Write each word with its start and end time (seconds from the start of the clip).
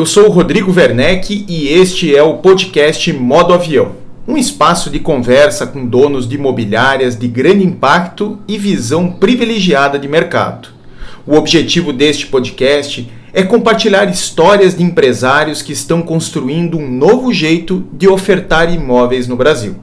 Eu 0.00 0.06
sou 0.06 0.28
o 0.28 0.30
Rodrigo 0.30 0.72
Werneck 0.74 1.44
e 1.46 1.68
este 1.68 2.16
é 2.16 2.22
o 2.22 2.38
podcast 2.38 3.12
Modo 3.12 3.52
Avião, 3.52 3.96
um 4.26 4.34
espaço 4.34 4.88
de 4.88 4.98
conversa 4.98 5.66
com 5.66 5.84
donos 5.84 6.26
de 6.26 6.36
imobiliárias 6.36 7.18
de 7.18 7.28
grande 7.28 7.66
impacto 7.66 8.38
e 8.48 8.56
visão 8.56 9.12
privilegiada 9.12 9.98
de 9.98 10.08
mercado. 10.08 10.70
O 11.26 11.34
objetivo 11.34 11.92
deste 11.92 12.28
podcast 12.28 13.12
é 13.30 13.42
compartilhar 13.42 14.06
histórias 14.06 14.74
de 14.74 14.82
empresários 14.82 15.60
que 15.60 15.74
estão 15.74 16.00
construindo 16.00 16.78
um 16.78 16.90
novo 16.90 17.30
jeito 17.30 17.86
de 17.92 18.08
ofertar 18.08 18.72
imóveis 18.72 19.28
no 19.28 19.36
Brasil. 19.36 19.76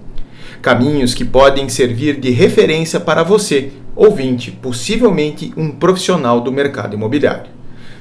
Caminhos 0.64 1.14
que 1.14 1.24
podem 1.24 1.70
servir 1.70 2.20
de 2.20 2.32
referência 2.32 3.00
para 3.00 3.22
você, 3.22 3.70
ouvinte, 3.96 4.50
possivelmente 4.50 5.54
um 5.56 5.70
profissional 5.70 6.42
do 6.42 6.52
mercado 6.52 6.96
imobiliário. 6.96 7.57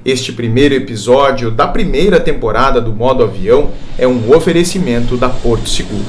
Este 0.04 0.32
primeiro 0.32 0.74
episódio 0.74 1.50
da 1.50 1.68
primeira 1.68 2.18
temporada 2.18 2.80
do 2.80 2.92
Modo 2.92 3.22
Avião 3.22 3.70
é 3.98 4.08
um 4.08 4.34
oferecimento 4.34 5.16
da 5.16 5.28
Porto 5.28 5.68
Seguro. 5.68 6.04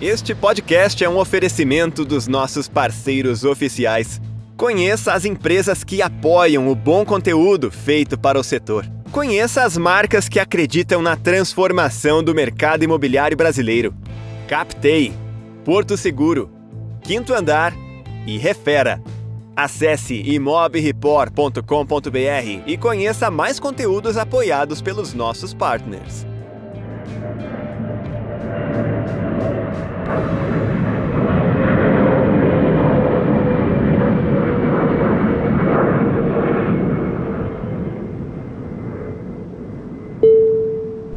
Este 0.00 0.34
podcast 0.34 1.02
é 1.02 1.08
um 1.08 1.18
oferecimento 1.18 2.04
dos 2.04 2.28
nossos 2.28 2.68
parceiros 2.68 3.42
oficiais. 3.42 4.20
Conheça 4.56 5.14
as 5.14 5.24
empresas 5.24 5.82
que 5.82 6.02
apoiam 6.02 6.68
o 6.68 6.74
bom 6.74 7.04
conteúdo 7.04 7.70
feito 7.70 8.18
para 8.18 8.38
o 8.38 8.44
setor. 8.44 8.86
Conheça 9.14 9.62
as 9.62 9.78
marcas 9.78 10.28
que 10.28 10.40
acreditam 10.40 11.00
na 11.00 11.14
transformação 11.14 12.20
do 12.20 12.34
mercado 12.34 12.82
imobiliário 12.82 13.36
brasileiro. 13.36 13.94
Captei, 14.48 15.12
Porto 15.64 15.96
Seguro, 15.96 16.50
Quinto 17.00 17.32
Andar 17.32 17.72
e 18.26 18.36
Refera. 18.38 19.00
Acesse 19.54 20.16
imobreport.com.br 20.16 22.62
e 22.66 22.76
conheça 22.76 23.30
mais 23.30 23.60
conteúdos 23.60 24.16
apoiados 24.16 24.82
pelos 24.82 25.14
nossos 25.14 25.54
partners. 25.54 26.26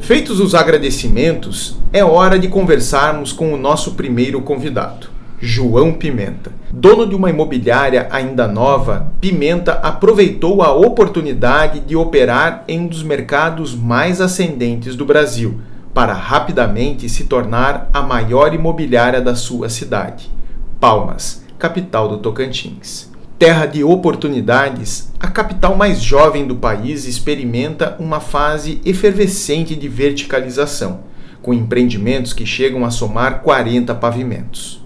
Feitos 0.08 0.40
os 0.40 0.56
agradecimentos, 0.56 1.76
é 1.92 2.02
hora 2.02 2.40
de 2.40 2.48
conversarmos 2.48 3.34
com 3.34 3.54
o 3.54 3.58
nosso 3.58 3.96
primeiro 3.96 4.42
convidado, 4.42 5.10
João 5.38 5.92
Pimenta. 5.92 6.50
Dono 6.72 7.06
de 7.06 7.14
uma 7.14 7.30
imobiliária 7.30 8.08
ainda 8.10 8.48
nova, 8.48 9.12
Pimenta 9.20 9.74
aproveitou 9.74 10.62
a 10.62 10.72
oportunidade 10.72 11.82
de 11.82 11.94
operar 11.98 12.64
em 12.70 12.80
um 12.80 12.88
dos 12.88 13.04
mercados 13.04 13.76
mais 13.76 14.22
ascendentes 14.22 14.96
do 14.96 15.04
Brasil, 15.04 15.60
para 15.94 16.14
rapidamente 16.14 17.10
se 17.10 17.26
tornar 17.26 17.90
a 17.92 18.02
maior 18.02 18.54
imobiliária 18.54 19.20
da 19.20 19.36
sua 19.36 19.68
cidade, 19.68 20.32
Palmas, 20.80 21.44
capital 21.60 22.08
do 22.08 22.20
Tocantins. 22.20 23.12
Terra 23.40 23.68
de 23.68 23.84
oportunidades, 23.84 25.12
a 25.20 25.28
capital 25.28 25.76
mais 25.76 26.02
jovem 26.02 26.48
do 26.48 26.56
país 26.56 27.06
experimenta 27.06 27.96
uma 28.00 28.20
fase 28.20 28.82
efervescente 28.84 29.76
de 29.76 29.88
verticalização, 29.88 31.02
com 31.40 31.54
empreendimentos 31.54 32.34
que 32.34 32.48
chegam 32.48 32.84
a 32.84 32.90
somar 32.90 33.44
40 33.44 33.94
pavimentos. 33.94 34.84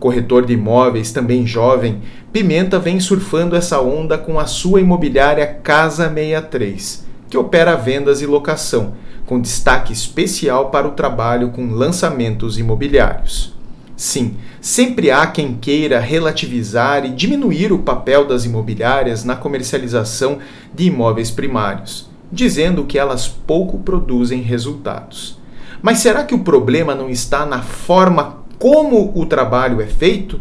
Corretor 0.00 0.44
de 0.44 0.54
imóveis 0.54 1.12
também 1.12 1.46
jovem, 1.46 2.02
Pimenta 2.32 2.80
vem 2.80 2.98
surfando 2.98 3.54
essa 3.54 3.80
onda 3.80 4.18
com 4.18 4.36
a 4.36 4.46
sua 4.46 4.80
imobiliária 4.80 5.46
Casa 5.46 6.08
63, 6.12 7.06
que 7.30 7.38
opera 7.38 7.76
vendas 7.76 8.20
e 8.20 8.26
locação, 8.26 8.94
com 9.26 9.40
destaque 9.40 9.92
especial 9.92 10.70
para 10.70 10.88
o 10.88 10.92
trabalho 10.92 11.50
com 11.50 11.70
lançamentos 11.70 12.58
imobiliários. 12.58 13.61
Sim, 14.02 14.34
sempre 14.60 15.12
há 15.12 15.24
quem 15.28 15.54
queira 15.54 16.00
relativizar 16.00 17.06
e 17.06 17.10
diminuir 17.10 17.72
o 17.72 17.78
papel 17.78 18.26
das 18.26 18.44
imobiliárias 18.44 19.22
na 19.22 19.36
comercialização 19.36 20.38
de 20.74 20.86
imóveis 20.86 21.30
primários, 21.30 22.10
dizendo 22.30 22.82
que 22.82 22.98
elas 22.98 23.28
pouco 23.28 23.78
produzem 23.78 24.40
resultados. 24.40 25.38
Mas 25.80 25.98
será 26.00 26.24
que 26.24 26.34
o 26.34 26.40
problema 26.40 26.96
não 26.96 27.08
está 27.08 27.46
na 27.46 27.62
forma 27.62 28.38
como 28.58 29.12
o 29.14 29.24
trabalho 29.24 29.80
é 29.80 29.86
feito? 29.86 30.40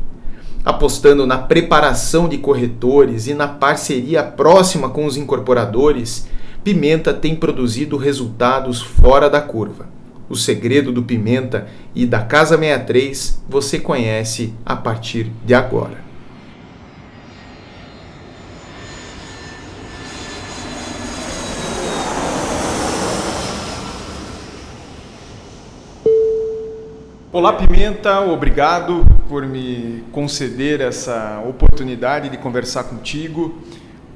Apostando 0.66 1.28
na 1.28 1.38
preparação 1.38 2.28
de 2.28 2.40
corretores 2.40 3.28
e 3.28 3.36
na 3.36 3.48
parceria 3.48 4.24
próxima 4.24 4.90
com 4.90 5.06
os 5.06 5.18
incorporadores, 5.18 6.28
Pimenta 6.64 7.14
tem 7.14 7.36
produzido 7.36 7.96
resultados 7.96 8.82
fora 8.82 9.30
da 9.30 9.40
curva. 9.40 10.01
O 10.32 10.36
segredo 10.38 10.94
do 10.94 11.04
Pimenta 11.04 11.68
e 11.94 12.06
da 12.06 12.22
Casa 12.22 12.58
63 12.58 13.44
você 13.50 13.78
conhece 13.78 14.54
a 14.66 14.78
partir 14.78 15.30
de 15.44 15.54
agora. 15.54 15.98
Olá 27.34 27.52
Pimenta, 27.52 28.22
obrigado 28.22 29.06
por 29.28 29.46
me 29.46 30.06
conceder 30.14 30.80
essa 30.80 31.44
oportunidade 31.46 32.30
de 32.30 32.38
conversar 32.38 32.86
contigo. 32.86 33.62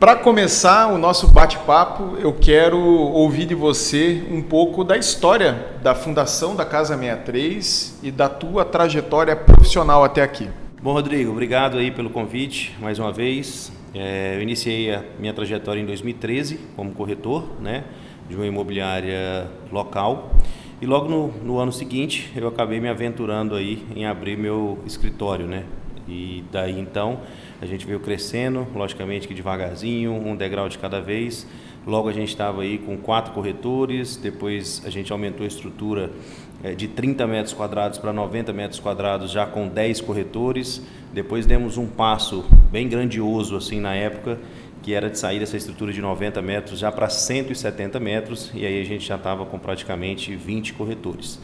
Para 0.05 0.17
começar 0.17 0.93
o 0.93 0.99
nosso 0.99 1.27
bate-papo, 1.29 2.15
eu 2.19 2.31
quero 2.31 2.77
ouvir 2.77 3.47
de 3.47 3.55
você 3.55 4.23
um 4.29 4.39
pouco 4.39 4.83
da 4.83 4.95
história 4.95 5.79
da 5.81 5.95
fundação 5.95 6.55
da 6.55 6.63
Casa 6.63 6.95
63 6.95 8.01
e 8.03 8.11
da 8.11 8.29
tua 8.29 8.63
trajetória 8.63 9.35
profissional 9.35 10.03
até 10.03 10.21
aqui. 10.21 10.47
Bom, 10.79 10.93
Rodrigo, 10.93 11.31
obrigado 11.31 11.79
aí 11.79 11.89
pelo 11.89 12.11
convite 12.11 12.75
mais 12.79 12.99
uma 12.99 13.11
vez. 13.11 13.71
É, 13.95 14.35
eu 14.35 14.43
iniciei 14.43 14.93
a 14.93 15.03
minha 15.19 15.33
trajetória 15.33 15.81
em 15.81 15.87
2013 15.87 16.59
como 16.75 16.91
corretor 16.91 17.43
né, 17.59 17.83
de 18.29 18.35
uma 18.35 18.45
imobiliária 18.45 19.47
local. 19.71 20.35
E 20.79 20.85
logo 20.85 21.09
no, 21.09 21.29
no, 21.43 21.57
ano 21.57 21.71
seguinte 21.71 22.31
eu 22.35 22.47
acabei 22.47 22.79
me 22.79 22.89
aventurando 22.89 23.55
aí 23.55 23.83
em 23.95 24.05
abrir 24.05 24.37
meu 24.37 24.77
escritório, 24.85 25.47
né? 25.47 25.63
E 26.07 26.43
daí 26.51 26.79
então 26.79 27.21
a 27.61 27.65
gente 27.65 27.85
veio 27.85 27.99
crescendo, 27.99 28.67
logicamente 28.73 29.27
que 29.27 29.33
devagarzinho, 29.33 30.13
um 30.13 30.35
degrau 30.35 30.69
de 30.69 30.77
cada 30.77 30.99
vez. 30.99 31.47
Logo 31.85 32.09
a 32.09 32.13
gente 32.13 32.29
estava 32.29 32.63
aí 32.63 32.77
com 32.79 32.97
quatro 32.97 33.31
corretores, 33.33 34.17
depois 34.17 34.81
a 34.85 34.89
gente 34.89 35.11
aumentou 35.11 35.43
a 35.43 35.47
estrutura 35.47 36.11
é, 36.63 36.73
de 36.73 36.87
30 36.87 37.27
metros 37.27 37.53
quadrados 37.53 37.99
para 37.99 38.11
90 38.11 38.51
metros 38.53 38.79
quadrados 38.79 39.31
já 39.31 39.45
com 39.45 39.67
10 39.67 40.01
corretores. 40.01 40.81
Depois 41.13 41.45
demos 41.45 41.77
um 41.77 41.85
passo 41.85 42.43
bem 42.71 42.89
grandioso 42.89 43.55
assim 43.55 43.79
na 43.79 43.93
época 43.93 44.39
que 44.85 44.93
era 44.93 45.09
de 45.09 45.17
sair 45.17 45.39
dessa 45.39 45.57
estrutura 45.57 45.91
de 45.91 45.99
90 45.99 46.43
metros 46.43 46.77
já 46.77 46.91
para 46.91 47.09
170 47.09 47.99
metros, 47.99 48.51
e 48.53 48.63
aí 48.67 48.79
a 48.79 48.85
gente 48.85 49.03
já 49.03 49.15
estava 49.15 49.43
com 49.43 49.57
praticamente 49.57 50.35
20 50.35 50.73
corretores. 50.73 51.39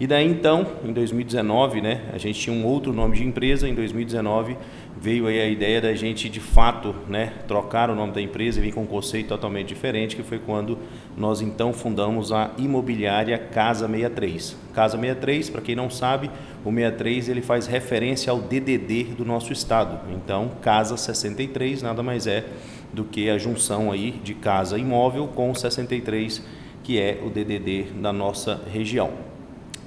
E 0.00 0.06
daí 0.06 0.26
então, 0.26 0.66
em 0.82 0.94
2019, 0.94 1.82
né, 1.82 2.00
a 2.10 2.16
gente 2.16 2.40
tinha 2.40 2.56
um 2.56 2.64
outro 2.64 2.90
nome 2.90 3.18
de 3.18 3.22
empresa, 3.22 3.68
em 3.68 3.74
2019 3.74 4.56
veio 4.98 5.26
aí 5.26 5.38
a 5.38 5.46
ideia 5.46 5.78
da 5.78 5.94
gente 5.94 6.26
de 6.30 6.40
fato, 6.40 6.94
né, 7.06 7.34
trocar 7.46 7.90
o 7.90 7.94
nome 7.94 8.14
da 8.14 8.20
empresa 8.20 8.58
e 8.58 8.62
vir 8.62 8.72
com 8.72 8.80
um 8.80 8.86
conceito 8.86 9.28
totalmente 9.28 9.68
diferente, 9.68 10.16
que 10.16 10.22
foi 10.22 10.38
quando 10.38 10.78
nós 11.18 11.42
então 11.42 11.74
fundamos 11.74 12.32
a 12.32 12.50
imobiliária 12.56 13.36
Casa 13.36 13.86
63. 13.86 14.56
Casa 14.72 14.96
63, 14.96 15.50
para 15.50 15.60
quem 15.60 15.76
não 15.76 15.90
sabe, 15.90 16.30
o 16.64 16.70
63 16.70 17.28
ele 17.28 17.42
faz 17.42 17.66
referência 17.66 18.30
ao 18.30 18.40
DDD 18.40 19.04
do 19.18 19.24
nosso 19.26 19.52
estado. 19.52 20.00
Então, 20.14 20.52
Casa 20.62 20.96
63 20.96 21.82
nada 21.82 22.02
mais 22.02 22.26
é 22.26 22.46
do 22.90 23.04
que 23.04 23.28
a 23.28 23.36
junção 23.36 23.92
aí 23.92 24.12
de 24.24 24.32
casa 24.32 24.78
imóvel 24.78 25.28
com 25.28 25.50
o 25.50 25.54
63, 25.54 26.42
que 26.82 26.98
é 26.98 27.20
o 27.22 27.28
DDD 27.28 27.92
da 28.00 28.14
nossa 28.14 28.62
região. 28.72 29.29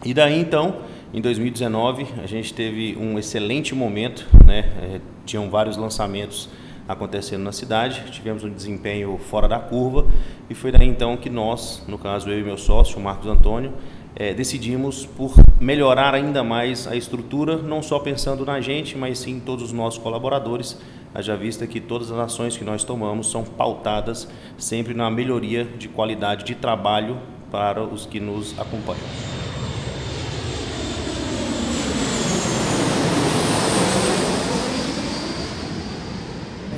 E 0.05 0.13
daí 0.13 0.37
então, 0.37 0.81
em 1.13 1.21
2019, 1.21 2.05
a 2.21 2.27
gente 2.27 2.53
teve 2.53 2.97
um 2.99 3.17
excelente 3.17 3.73
momento, 3.73 4.27
né? 4.45 4.71
É, 4.81 5.01
tinham 5.25 5.49
vários 5.49 5.77
lançamentos 5.77 6.49
acontecendo 6.87 7.43
na 7.43 7.53
cidade, 7.53 8.11
tivemos 8.11 8.43
um 8.43 8.49
desempenho 8.49 9.17
fora 9.17 9.47
da 9.47 9.57
curva 9.57 10.05
e 10.49 10.53
foi 10.53 10.69
daí 10.69 10.85
então 10.85 11.15
que 11.15 11.29
nós, 11.29 11.81
no 11.87 11.97
caso 11.97 12.29
eu 12.29 12.37
e 12.37 12.43
meu 12.43 12.57
sócio, 12.57 12.99
Marcos 12.99 13.27
Antônio, 13.27 13.71
é, 14.15 14.33
decidimos 14.33 15.05
por 15.05 15.33
melhorar 15.61 16.13
ainda 16.13 16.43
mais 16.43 16.85
a 16.85 16.95
estrutura, 16.95 17.57
não 17.57 17.81
só 17.81 17.99
pensando 17.99 18.45
na 18.45 18.59
gente, 18.59 18.97
mas 18.97 19.19
sim 19.19 19.37
em 19.37 19.39
todos 19.39 19.63
os 19.65 19.71
nossos 19.71 20.01
colaboradores, 20.03 20.77
haja 21.13 21.37
vista 21.37 21.65
que 21.65 21.79
todas 21.79 22.11
as 22.11 22.19
ações 22.19 22.57
que 22.57 22.65
nós 22.65 22.83
tomamos 22.83 23.31
são 23.31 23.43
pautadas 23.43 24.27
sempre 24.57 24.93
na 24.93 25.09
melhoria 25.09 25.63
de 25.63 25.87
qualidade 25.87 26.43
de 26.43 26.55
trabalho 26.55 27.17
para 27.49 27.81
os 27.81 28.05
que 28.05 28.19
nos 28.19 28.59
acompanham. 28.59 29.32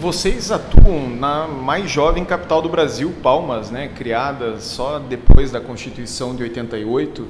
Vocês 0.05 0.51
atuam 0.51 1.09
na 1.09 1.47
mais 1.47 1.89
jovem 1.89 2.23
capital 2.23 2.61
do 2.61 2.69
Brasil, 2.69 3.11
Palmas, 3.23 3.71
né, 3.71 3.87
criada 3.87 4.59
só 4.59 4.99
depois 4.99 5.51
da 5.51 5.59
Constituição 5.59 6.35
de 6.35 6.43
88. 6.43 7.27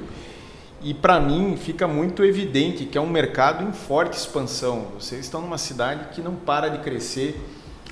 E 0.82 0.92
para 0.92 1.18
mim 1.18 1.56
fica 1.56 1.88
muito 1.88 2.22
evidente 2.22 2.84
que 2.84 2.98
é 2.98 3.00
um 3.00 3.08
mercado 3.08 3.64
em 3.64 3.72
forte 3.72 4.18
expansão. 4.18 4.88
Vocês 5.00 5.22
estão 5.22 5.40
numa 5.40 5.56
cidade 5.56 6.14
que 6.14 6.20
não 6.20 6.34
para 6.34 6.68
de 6.68 6.80
crescer. 6.80 7.40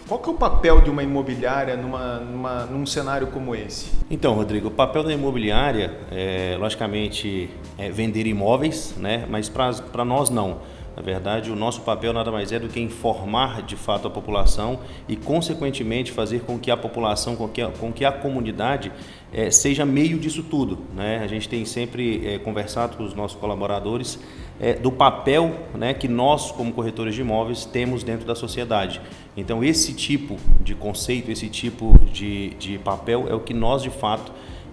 Qual 0.06 0.20
que 0.20 0.28
é 0.28 0.32
o 0.32 0.36
papel 0.36 0.82
de 0.82 0.90
uma 0.90 1.02
imobiliária 1.02 1.78
numa, 1.78 2.18
numa, 2.18 2.66
num 2.66 2.84
cenário 2.84 3.28
como 3.28 3.54
esse? 3.54 3.86
Então, 4.10 4.34
Rodrigo, 4.34 4.68
o 4.68 4.70
papel 4.70 5.02
da 5.02 5.14
imobiliária 5.14 5.96
é, 6.12 6.58
logicamente, 6.60 7.48
é 7.78 7.88
vender 7.88 8.26
imóveis, 8.26 8.94
né? 8.98 9.24
mas 9.30 9.48
para 9.48 10.04
nós 10.04 10.28
não. 10.28 10.58
Na 10.96 11.02
verdade, 11.02 11.50
o 11.50 11.56
nosso 11.56 11.80
papel 11.80 12.12
nada 12.12 12.30
mais 12.30 12.52
é 12.52 12.58
do 12.58 12.68
que 12.68 12.80
informar 12.80 13.62
de 13.62 13.76
fato 13.76 14.06
a 14.06 14.10
população 14.10 14.78
e, 15.08 15.16
consequentemente, 15.16 16.12
fazer 16.12 16.42
com 16.42 16.58
que 16.58 16.70
a 16.70 16.76
população, 16.76 17.34
com 17.34 17.48
que 17.48 17.60
a, 17.60 17.68
com 17.68 17.92
que 17.92 18.04
a 18.04 18.12
comunidade 18.12 18.92
é, 19.32 19.50
seja 19.50 19.84
meio 19.84 20.18
disso 20.18 20.44
tudo. 20.44 20.78
Né? 20.94 21.20
A 21.22 21.26
gente 21.26 21.48
tem 21.48 21.64
sempre 21.64 22.26
é, 22.26 22.38
conversado 22.38 22.96
com 22.96 23.02
os 23.02 23.14
nossos 23.14 23.38
colaboradores 23.38 24.18
é, 24.60 24.74
do 24.74 24.92
papel 24.92 25.52
né, 25.74 25.92
que 25.92 26.06
nós, 26.06 26.52
como 26.52 26.72
corretores 26.72 27.14
de 27.14 27.22
imóveis, 27.22 27.64
temos 27.64 28.04
dentro 28.04 28.24
da 28.24 28.36
sociedade. 28.36 29.00
Então, 29.36 29.64
esse 29.64 29.92
tipo 29.94 30.36
de 30.60 30.76
conceito, 30.76 31.30
esse 31.30 31.48
tipo 31.48 31.98
de, 32.12 32.50
de 32.50 32.78
papel 32.78 33.26
é 33.28 33.34
o 33.34 33.40
que 33.40 33.52
nós, 33.52 33.82
de 33.82 33.90
fato, 33.90 34.30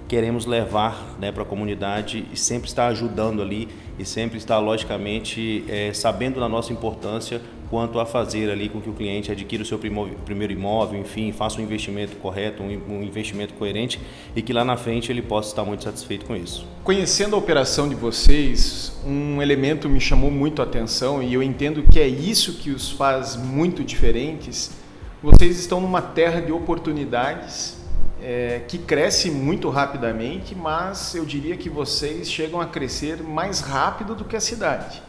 queremos 0.08 0.46
levar 0.46 1.16
né, 1.20 1.32
para 1.32 1.44
a 1.44 1.46
comunidade 1.46 2.26
e 2.32 2.38
sempre 2.38 2.68
estar 2.68 2.88
ajudando 2.88 3.42
ali 3.42 3.70
e 4.02 4.06
sempre 4.06 4.38
estar, 4.38 4.58
logicamente, 4.60 5.64
é, 5.68 5.94
sabendo 5.94 6.40
da 6.40 6.50
nossa 6.50 6.74
importância 6.74 7.40
quanto 7.70 8.00
a 8.00 8.06
fazer 8.06 8.52
ali 8.52 8.68
com 8.68 8.82
que 8.82 8.90
o 8.90 8.94
cliente 8.94 9.32
adquira 9.32 9.64
o 9.64 9.66
seu 9.66 9.80
primeiro 9.80 10.52
imóvel, 10.52 11.00
enfim, 11.00 11.32
faça 11.32 11.62
um 11.62 11.64
investimento 11.64 12.18
correto, 12.18 12.62
um 12.62 13.02
investimento 13.02 13.54
coerente 13.54 13.98
e 14.36 14.42
que 14.42 14.52
lá 14.52 14.66
na 14.66 14.76
frente 14.76 15.10
ele 15.10 15.22
possa 15.22 15.50
estar 15.50 15.64
muito 15.64 15.86
satisfeito 15.86 16.26
com 16.26 16.36
isso. 16.36 16.68
Conhecendo 16.84 17.34
a 17.34 17.40
operação 17.40 17.88
de 17.88 17.96
vocês, 17.96 19.00
um 19.06 19.42
elemento 19.42 19.88
me 19.88 20.02
chamou 20.02 20.30
muito 20.30 20.62
a 20.62 20.66
atenção 20.66 21.24
e 21.24 21.34
eu 21.34 21.42
entendo 21.42 21.82
que 21.84 21.98
é 21.98 22.08
isso 22.08 22.56
que 22.56 22.72
os 22.72 22.92
faz 22.92 23.38
muito 23.38 23.86
diferentes. 23.86 24.72
Vocês 25.24 25.58
estão 25.58 25.80
numa 25.80 26.02
terra 26.02 26.42
de 26.42 26.52
oportunidades 26.52 27.81
é, 28.22 28.62
que 28.68 28.78
cresce 28.78 29.32
muito 29.32 29.70
rapidamente, 29.70 30.56
mas 30.56 31.16
eu 31.16 31.26
diria 31.26 31.58
que 31.58 31.70
vocês 31.70 32.30
chegam 32.30 32.62
a 32.62 32.66
crescer 32.66 33.22
mais 33.24 33.60
rápido 33.62 34.16
do 34.16 34.24
que 34.24 34.36
a 34.36 34.42
cidade. 34.42 35.02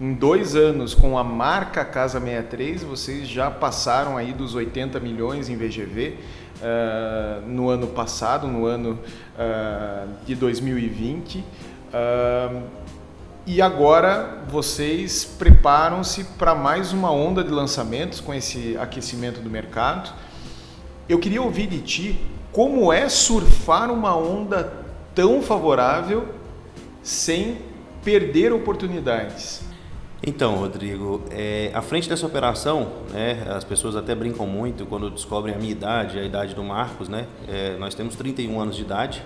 Em 0.00 0.14
dois 0.14 0.54
anos, 0.54 0.94
com 0.94 1.18
a 1.18 1.24
marca 1.24 1.84
Casa 1.84 2.20
63, 2.20 2.84
vocês 2.84 3.26
já 3.26 3.50
passaram 3.50 4.16
aí 4.16 4.32
dos 4.32 4.54
80 4.54 5.00
milhões 5.00 5.48
em 5.48 5.56
VGV. 5.56 6.10
Uh, 6.10 6.62
é, 6.62 7.40
no 7.46 7.68
ano 7.68 7.86
passado, 7.86 8.46
no 8.48 8.66
ano 8.66 8.98
uh, 9.36 10.08
de 10.24 10.34
2020. 10.34 11.38
Uh, 11.38 11.44
é, 11.92 12.62
e 13.46 13.62
agora 13.62 14.42
vocês 14.48 15.24
preparam-se 15.24 16.22
para 16.22 16.54
mais 16.54 16.92
uma 16.92 17.10
onda 17.10 17.42
de 17.42 17.50
lançamentos 17.50 18.20
com 18.20 18.34
esse 18.34 18.76
aquecimento 18.76 19.40
do 19.40 19.48
mercado. 19.48 20.12
Eu 21.08 21.18
queria 21.18 21.40
ouvir 21.40 21.66
de 21.66 21.80
ti 21.80 22.20
como 22.52 22.92
é 22.92 23.08
surfar 23.08 23.90
uma 23.90 24.14
onda 24.14 24.72
tão 25.14 25.40
favorável 25.40 26.28
sem 27.02 27.56
perder 28.04 28.52
oportunidades. 28.52 29.62
Então, 30.22 30.56
Rodrigo, 30.56 31.22
é, 31.30 31.70
à 31.72 31.80
frente 31.80 32.08
dessa 32.08 32.26
operação, 32.26 32.92
né, 33.10 33.46
as 33.48 33.64
pessoas 33.64 33.96
até 33.96 34.14
brincam 34.14 34.46
muito 34.46 34.84
quando 34.84 35.08
descobrem 35.08 35.54
a 35.54 35.58
minha 35.58 35.70
idade, 35.70 36.18
a 36.18 36.24
idade 36.24 36.54
do 36.54 36.62
Marcos, 36.62 37.08
né? 37.08 37.26
É, 37.48 37.76
nós 37.78 37.94
temos 37.94 38.14
31 38.14 38.60
anos 38.60 38.76
de 38.76 38.82
idade, 38.82 39.22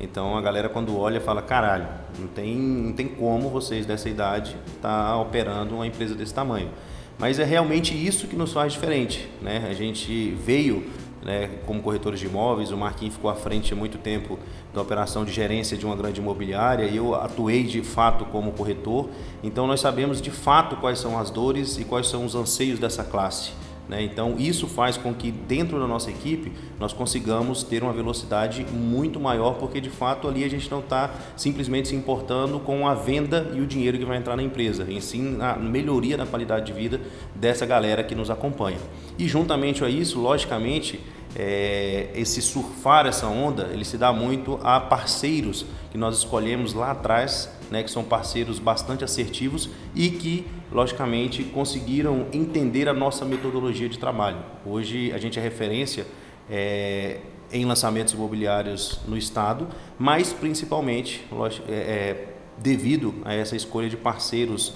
então 0.00 0.36
a 0.36 0.40
galera 0.40 0.68
quando 0.68 0.98
olha 0.98 1.20
fala, 1.20 1.42
caralho, 1.42 1.86
não 2.18 2.26
tem, 2.26 2.56
não 2.56 2.92
tem 2.92 3.06
como 3.06 3.50
vocês 3.50 3.86
dessa 3.86 4.08
idade 4.08 4.56
estar 4.74 5.10
tá 5.10 5.16
operando 5.16 5.76
uma 5.76 5.86
empresa 5.86 6.14
desse 6.14 6.34
tamanho. 6.34 6.70
Mas 7.18 7.38
é 7.38 7.44
realmente 7.44 7.94
isso 7.94 8.26
que 8.26 8.34
nos 8.34 8.52
faz 8.52 8.72
diferente, 8.72 9.28
né? 9.42 9.68
A 9.70 9.74
gente 9.74 10.30
veio 10.42 10.86
né, 11.22 11.50
como 11.66 11.82
corretores 11.82 12.20
de 12.20 12.26
imóveis. 12.26 12.70
O 12.70 12.76
Marquinhos 12.76 13.14
ficou 13.14 13.30
à 13.30 13.34
frente 13.34 13.72
há 13.72 13.76
muito 13.76 13.98
tempo 13.98 14.38
da 14.74 14.80
operação 14.80 15.24
de 15.24 15.32
gerência 15.32 15.76
de 15.76 15.84
uma 15.84 15.96
grande 15.96 16.20
imobiliária 16.20 16.84
e 16.84 16.96
eu 16.96 17.14
atuei 17.14 17.62
de 17.64 17.82
fato 17.82 18.24
como 18.26 18.52
corretor. 18.52 19.08
Então 19.42 19.66
nós 19.66 19.80
sabemos 19.80 20.20
de 20.20 20.30
fato 20.30 20.76
quais 20.76 20.98
são 20.98 21.18
as 21.18 21.30
dores 21.30 21.78
e 21.78 21.84
quais 21.84 22.08
são 22.08 22.24
os 22.24 22.34
anseios 22.34 22.78
dessa 22.78 23.04
classe. 23.04 23.52
Né? 23.90 24.04
Então, 24.04 24.36
isso 24.38 24.68
faz 24.68 24.96
com 24.96 25.12
que 25.12 25.32
dentro 25.32 25.80
da 25.80 25.86
nossa 25.86 26.10
equipe 26.10 26.52
nós 26.78 26.92
consigamos 26.92 27.64
ter 27.64 27.82
uma 27.82 27.92
velocidade 27.92 28.64
muito 28.72 29.18
maior, 29.18 29.54
porque 29.54 29.80
de 29.80 29.90
fato 29.90 30.28
ali 30.28 30.44
a 30.44 30.48
gente 30.48 30.70
não 30.70 30.78
está 30.78 31.10
simplesmente 31.36 31.88
se 31.88 31.96
importando 31.96 32.60
com 32.60 32.86
a 32.86 32.94
venda 32.94 33.50
e 33.52 33.60
o 33.60 33.66
dinheiro 33.66 33.98
que 33.98 34.04
vai 34.04 34.16
entrar 34.16 34.36
na 34.36 34.44
empresa, 34.44 34.86
em 34.88 35.00
sim 35.00 35.38
a 35.40 35.56
melhoria 35.56 36.16
da 36.16 36.24
qualidade 36.24 36.66
de 36.66 36.72
vida 36.72 37.00
dessa 37.34 37.66
galera 37.66 38.04
que 38.04 38.14
nos 38.14 38.30
acompanha. 38.30 38.78
E 39.18 39.26
juntamente 39.26 39.84
a 39.84 39.88
isso, 39.88 40.20
logicamente, 40.20 41.00
é, 41.34 42.10
esse 42.14 42.40
surfar 42.40 43.06
essa 43.06 43.26
onda, 43.26 43.70
ele 43.72 43.84
se 43.84 43.98
dá 43.98 44.12
muito 44.12 44.60
a 44.62 44.78
parceiros 44.78 45.66
que 45.90 45.98
nós 45.98 46.18
escolhemos 46.18 46.74
lá 46.74 46.92
atrás 46.92 47.50
né, 47.70 47.82
que 47.82 47.90
são 47.90 48.02
parceiros 48.02 48.58
bastante 48.58 49.04
assertivos 49.04 49.68
e 49.94 50.10
que, 50.10 50.46
logicamente, 50.72 51.44
conseguiram 51.44 52.26
entender 52.32 52.88
a 52.88 52.94
nossa 52.94 53.24
metodologia 53.24 53.88
de 53.88 53.98
trabalho. 53.98 54.38
Hoje 54.64 55.12
a 55.12 55.18
gente 55.18 55.38
é 55.38 55.42
referência 55.42 56.06
é, 56.48 57.18
em 57.52 57.64
lançamentos 57.64 58.14
imobiliários 58.14 59.00
no 59.06 59.16
estado, 59.16 59.68
mas 59.98 60.32
principalmente 60.32 61.26
é, 61.68 62.28
devido 62.58 63.14
a 63.24 63.34
essa 63.34 63.56
escolha 63.56 63.88
de 63.88 63.96
parceiros 63.96 64.74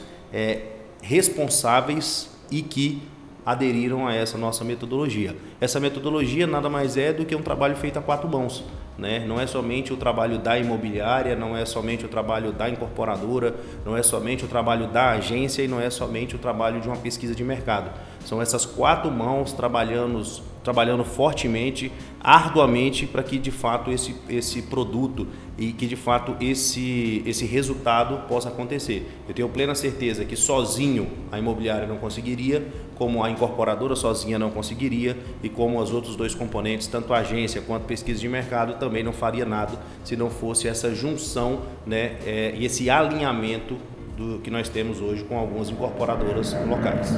responsáveis 1.01 2.29
e 2.51 2.61
que 2.61 3.03
aderiram 3.45 4.07
a 4.07 4.15
essa 4.15 4.39
nossa 4.39 4.65
metodologia. 4.65 5.37
Essa 5.61 5.79
metodologia 5.79 6.47
nada 6.47 6.69
mais 6.71 6.97
é 6.97 7.13
do 7.13 7.25
que 7.25 7.37
um 7.37 7.43
trabalho 7.43 7.77
feito 7.77 7.99
a 7.99 8.03
quatro 8.03 8.29
mãos. 8.29 8.65
Né? 8.97 9.25
Não 9.27 9.41
é 9.41 9.47
somente 9.47 9.93
o 9.93 9.97
trabalho 9.97 10.39
da 10.39 10.57
imobiliária, 10.57 11.35
não 11.35 11.57
é 11.57 11.65
somente 11.65 12.05
o 12.05 12.09
trabalho 12.09 12.53
da 12.53 12.69
incorporadora, 12.69 13.55
não 13.85 13.97
é 13.97 14.03
somente 14.03 14.45
o 14.45 14.49
trabalho 14.49 14.87
da 14.87 15.11
agência 15.11 15.63
e 15.63 15.69
não 15.69 15.81
é 15.81 15.91
somente 15.91 16.37
o 16.37 16.39
trabalho 16.39 16.81
de 16.81 16.87
uma 16.87 16.97
pesquisa 16.97 17.35
de 17.35 17.43
mercado. 17.43 17.91
São 18.25 18.41
essas 18.41 18.65
quatro 18.65 19.11
mãos 19.11 19.53
trabalhando, 19.53 20.23
trabalhando 20.65 21.05
fortemente, 21.05 21.93
arduamente, 22.21 23.07
para 23.07 23.23
que 23.23 23.39
de 23.39 23.51
fato 23.51 23.93
esse, 23.93 24.17
esse 24.29 24.63
produto 24.63 25.29
e 25.59 25.73
que 25.73 25.87
de 25.87 25.95
fato 25.95 26.35
esse, 26.41 27.23
esse 27.27 27.45
resultado 27.45 28.27
possa 28.27 28.49
acontecer. 28.49 29.07
Eu 29.29 29.35
tenho 29.35 29.49
plena 29.49 29.75
certeza 29.75 30.25
que 30.25 30.35
sozinho 30.35 31.07
a 31.31 31.39
imobiliária 31.39 31.87
não 31.87 31.99
conseguiria, 31.99 32.67
como 32.95 33.23
a 33.23 33.31
incorporadora 33.31 33.95
sozinha 33.95 34.39
não 34.39 34.51
conseguiria 34.51 35.17
e 35.43 35.51
como 35.51 35.79
os 35.79 35.93
outros 35.93 36.17
dois 36.17 36.35
componentes, 36.35 36.87
tanto 36.87 37.13
a 37.13 37.19
agência 37.19 37.61
quanto 37.61 37.83
a 37.83 37.87
pesquisa 37.87 38.21
de 38.21 38.29
mercado, 38.29 38.79
também 38.79 39.05
não 39.05 39.13
faria 39.13 39.45
nada 39.45 39.79
se 40.03 40.17
não 40.17 40.31
fosse 40.31 40.67
essa 40.67 40.95
junção 40.95 41.63
né, 41.87 42.17
é, 42.25 42.55
e 42.57 42.65
esse 42.65 42.89
alinhamento 42.89 43.77
do 44.17 44.39
que 44.39 44.51
nós 44.51 44.69
temos 44.69 45.01
hoje 45.01 45.25
com 45.25 45.39
algumas 45.39 45.69
incorporadoras 45.69 46.57
locais. 46.67 47.13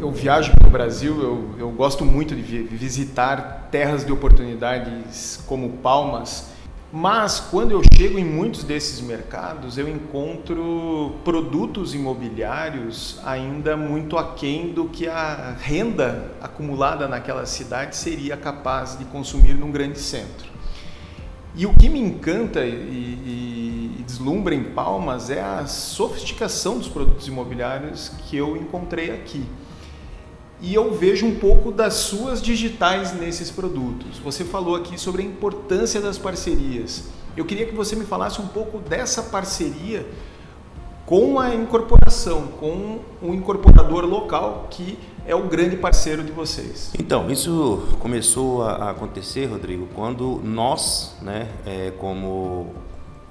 Eu 0.00 0.10
viajo 0.10 0.52
pelo 0.58 0.70
Brasil, 0.70 1.20
eu, 1.20 1.54
eu 1.58 1.70
gosto 1.70 2.04
muito 2.04 2.34
de 2.34 2.62
visitar 2.62 3.68
terras 3.70 4.04
de 4.04 4.12
oportunidades 4.12 5.42
como 5.46 5.70
Palmas 5.78 6.56
mas 6.90 7.38
quando 7.38 7.72
eu 7.72 7.82
chego 7.94 8.18
em 8.18 8.24
muitos 8.24 8.64
desses 8.64 9.02
mercados, 9.02 9.76
eu 9.76 9.86
encontro 9.86 11.16
produtos 11.22 11.94
imobiliários 11.94 13.20
ainda 13.26 13.76
muito 13.76 14.16
aquém 14.16 14.72
do 14.72 14.86
que 14.86 15.06
a 15.06 15.54
renda 15.60 16.32
acumulada 16.40 17.06
naquela 17.06 17.44
cidade 17.44 17.94
seria 17.94 18.38
capaz 18.38 18.98
de 18.98 19.04
consumir 19.04 19.52
num 19.52 19.70
grande 19.70 19.98
centro. 19.98 20.48
E 21.54 21.66
o 21.66 21.74
que 21.74 21.90
me 21.90 22.00
encanta 22.00 22.64
e, 22.64 22.70
e 22.70 23.57
deslumbra 24.18 24.52
em 24.52 24.64
Palmas 24.64 25.30
é 25.30 25.40
a 25.40 25.64
sofisticação 25.66 26.76
dos 26.76 26.88
produtos 26.88 27.28
imobiliários 27.28 28.10
que 28.26 28.36
eu 28.36 28.56
encontrei 28.56 29.12
aqui 29.12 29.46
e 30.60 30.74
eu 30.74 30.92
vejo 30.92 31.24
um 31.24 31.36
pouco 31.36 31.70
das 31.70 31.94
suas 31.94 32.42
digitais 32.42 33.12
nesses 33.12 33.48
produtos. 33.48 34.18
Você 34.18 34.44
falou 34.44 34.74
aqui 34.74 34.98
sobre 34.98 35.22
a 35.22 35.24
importância 35.24 36.00
das 36.00 36.18
parcerias. 36.18 37.04
Eu 37.36 37.44
queria 37.44 37.64
que 37.64 37.74
você 37.74 37.94
me 37.94 38.04
falasse 38.04 38.40
um 38.40 38.48
pouco 38.48 38.78
dessa 38.78 39.22
parceria 39.22 40.04
com 41.06 41.38
a 41.38 41.54
incorporação, 41.54 42.48
com 42.58 42.98
o 43.22 43.32
incorporador 43.32 44.04
local 44.04 44.66
que 44.68 44.98
é 45.24 45.34
o 45.34 45.46
grande 45.46 45.76
parceiro 45.76 46.24
de 46.24 46.32
vocês. 46.32 46.90
Então, 46.98 47.30
isso 47.30 47.86
começou 48.00 48.64
a 48.64 48.90
acontecer, 48.90 49.46
Rodrigo, 49.46 49.86
quando 49.94 50.40
nós, 50.42 51.14
né, 51.22 51.48
é, 51.64 51.92
como 51.92 52.74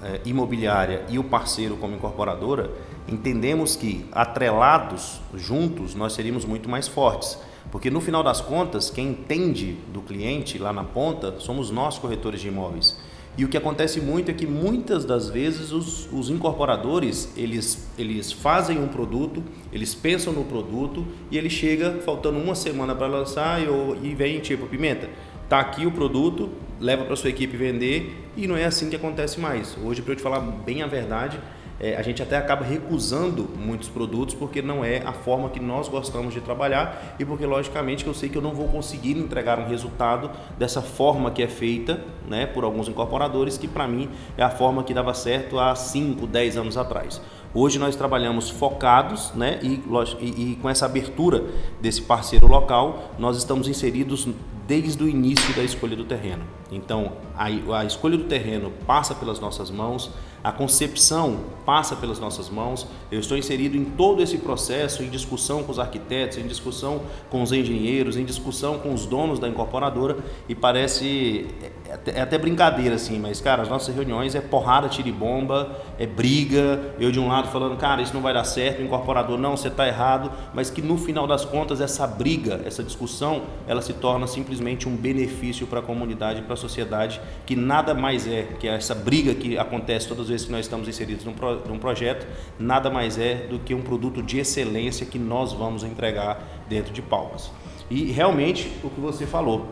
é, 0.01 0.21
imobiliária 0.25 1.05
e 1.09 1.17
o 1.17 1.23
parceiro 1.23 1.77
como 1.77 1.95
incorporadora, 1.95 2.69
entendemos 3.07 3.75
que 3.75 4.05
atrelados, 4.11 5.19
juntos, 5.33 5.95
nós 5.95 6.13
seríamos 6.13 6.45
muito 6.45 6.69
mais 6.69 6.87
fortes. 6.87 7.37
Porque 7.71 7.89
no 7.89 7.99
final 7.99 8.23
das 8.23 8.39
contas, 8.39 8.89
quem 8.89 9.09
entende 9.09 9.77
do 9.91 10.01
cliente 10.01 10.57
lá 10.57 10.71
na 10.71 10.83
ponta 10.83 11.35
somos 11.39 11.69
nós, 11.69 11.97
corretores 11.97 12.39
de 12.39 12.47
imóveis. 12.47 12.97
E 13.37 13.45
o 13.45 13.47
que 13.47 13.55
acontece 13.55 14.01
muito 14.01 14.31
é 14.31 14.33
que 14.33 14.47
muitas 14.47 15.05
das 15.05 15.29
vezes 15.29 15.71
os, 15.71 16.11
os, 16.11 16.31
incorporadores 16.31 17.31
eles, 17.37 17.87
eles 17.95 18.31
fazem 18.31 18.79
um 18.79 18.87
produto, 18.87 19.43
eles 19.71 19.93
pensam 19.93 20.33
no 20.33 20.43
produto 20.43 21.05
e 21.29 21.37
ele 21.37 21.49
chega 21.49 21.99
faltando 22.03 22.39
uma 22.39 22.55
semana 22.55 22.95
para 22.95 23.05
lançar 23.05 23.61
e, 23.61 23.67
e 24.01 24.15
vem 24.15 24.39
tipo, 24.39 24.65
Pimenta, 24.65 25.07
tá 25.47 25.59
aqui 25.59 25.85
o 25.85 25.91
produto, 25.91 26.49
leva 26.79 27.05
para 27.05 27.15
sua 27.15 27.29
equipe 27.29 27.55
vender 27.57 28.29
e 28.35 28.47
não 28.47 28.55
é 28.55 28.65
assim 28.65 28.89
que 28.89 28.95
acontece 28.95 29.39
mais. 29.39 29.77
Hoje, 29.83 30.01
para 30.01 30.13
eu 30.13 30.15
te 30.15 30.21
falar 30.21 30.39
bem 30.39 30.83
a 30.83 30.87
verdade, 30.87 31.39
é, 31.79 31.95
a 31.95 32.01
gente 32.01 32.23
até 32.23 32.37
acaba 32.37 32.65
recusando 32.65 33.47
muitos 33.55 33.87
produtos 33.87 34.33
porque 34.33 34.61
não 34.61 34.83
é 34.83 35.01
a 35.05 35.13
forma 35.13 35.49
que 35.49 35.59
nós 35.59 35.87
gostamos 35.87 36.33
de 36.33 36.41
trabalhar 36.41 37.15
e 37.19 37.25
porque 37.25 37.45
logicamente 37.45 38.05
eu 38.05 38.13
sei 38.13 38.29
que 38.29 38.37
eu 38.37 38.41
não 38.41 38.53
vou 38.53 38.67
conseguir 38.67 39.11
entregar 39.11 39.59
um 39.59 39.67
resultado 39.67 40.31
dessa 40.57 40.81
forma 40.81 41.29
que 41.29 41.43
é 41.43 41.47
feita 41.47 42.01
né, 42.27 42.47
por 42.47 42.63
alguns 42.63 42.87
incorporadores 42.87 43.57
que 43.57 43.67
para 43.67 43.87
mim 43.87 44.09
é 44.35 44.43
a 44.43 44.49
forma 44.49 44.83
que 44.83 44.93
dava 44.93 45.13
certo 45.13 45.59
há 45.59 45.75
5, 45.75 46.25
10 46.25 46.57
anos 46.57 46.77
atrás. 46.77 47.21
Hoje 47.53 47.79
nós 47.79 47.95
trabalhamos 47.95 48.49
focados 48.49 49.31
né, 49.33 49.59
e, 49.61 49.81
e, 50.19 50.51
e 50.51 50.55
com 50.61 50.69
essa 50.69 50.85
abertura 50.85 51.43
desse 51.79 52.01
parceiro 52.01 52.47
local, 52.47 53.11
nós 53.17 53.37
estamos 53.37 53.67
inseridos 53.67 54.27
desde 54.67 55.01
o 55.01 55.07
início 55.07 55.55
da 55.55 55.63
escolha 55.63 55.95
do 55.95 56.03
terreno. 56.03 56.43
Então, 56.69 57.13
a, 57.35 57.45
a 57.45 57.85
escolha 57.85 58.17
do 58.17 58.25
terreno 58.25 58.71
passa 58.85 59.15
pelas 59.15 59.39
nossas 59.39 59.71
mãos, 59.71 60.11
a 60.47 60.51
concepção 60.53 61.41
passa 61.65 61.93
pelas 61.93 62.19
nossas 62.19 62.49
mãos. 62.49 62.87
Eu 63.11 63.19
estou 63.19 63.37
inserido 63.37 63.75
em 63.75 63.83
todo 63.83 64.23
esse 64.23 64.37
processo, 64.37 65.03
em 65.03 65.09
discussão 65.09 65.61
com 65.61 65.73
os 65.73 65.77
arquitetos, 65.77 66.37
em 66.37 66.47
discussão 66.47 67.01
com 67.29 67.43
os 67.43 67.51
engenheiros, 67.51 68.15
em 68.15 68.23
discussão 68.23 68.79
com 68.79 68.93
os 68.93 69.05
donos 69.05 69.39
da 69.39 69.49
incorporadora 69.49 70.15
e 70.47 70.55
parece 70.55 71.47
é 71.89 72.21
até, 72.21 72.35
é 72.35 72.37
brincadeira 72.37 72.95
assim, 72.95 73.19
mas 73.19 73.41
cara, 73.41 73.63
as 73.63 73.69
nossas 73.69 73.93
reuniões 73.93 74.35
é 74.35 74.41
porrada, 74.41 74.87
tira 74.87 75.09
e 75.09 75.11
bomba, 75.11 75.81
é 75.97 76.05
briga. 76.05 76.93
Eu 76.99 77.11
de 77.11 77.19
um 77.19 77.27
lado 77.27 77.49
falando, 77.49 77.75
cara, 77.75 78.01
isso 78.01 78.13
não 78.13 78.21
vai 78.21 78.33
dar 78.33 78.43
certo, 78.43 78.79
o 78.81 78.85
incorporador 78.85 79.37
não, 79.37 79.57
você 79.57 79.67
está 79.67 79.87
errado, 79.87 80.31
mas 80.53 80.69
que 80.69 80.81
no 80.81 80.97
final 80.97 81.27
das 81.27 81.43
contas 81.43 81.81
essa 81.81 82.05
briga, 82.07 82.61
essa 82.65 82.83
discussão, 82.83 83.43
ela 83.67 83.81
se 83.81 83.93
torna 83.93 84.27
simplesmente 84.27 84.87
um 84.87 84.95
benefício 84.95 85.67
para 85.67 85.79
a 85.79 85.81
comunidade, 85.81 86.41
para 86.41 86.53
a 86.53 86.57
sociedade, 86.57 87.19
que 87.45 87.55
nada 87.55 87.93
mais 87.93 88.27
é 88.27 88.43
que 88.43 88.67
essa 88.67 88.95
briga 88.95 89.33
que 89.33 89.57
acontece 89.57 90.07
todas 90.07 90.23
as 90.23 90.29
vezes 90.29 90.36
vezes 90.37 90.45
que 90.45 90.51
nós 90.51 90.65
estamos 90.65 90.87
inseridos 90.87 91.25
num, 91.25 91.33
pro, 91.33 91.67
num 91.67 91.79
projeto, 91.79 92.27
nada 92.59 92.89
mais 92.89 93.17
é 93.17 93.47
do 93.47 93.57
que 93.57 93.73
um 93.73 93.81
produto 93.81 94.21
de 94.21 94.37
excelência 94.37 95.05
que 95.05 95.17
nós 95.17 95.51
vamos 95.51 95.83
entregar 95.83 96.63
dentro 96.69 96.93
de 96.93 97.01
Palmas. 97.01 97.51
E 97.89 98.11
realmente 98.11 98.71
o 98.83 98.89
que 98.89 98.99
você 98.99 99.25
falou, 99.25 99.67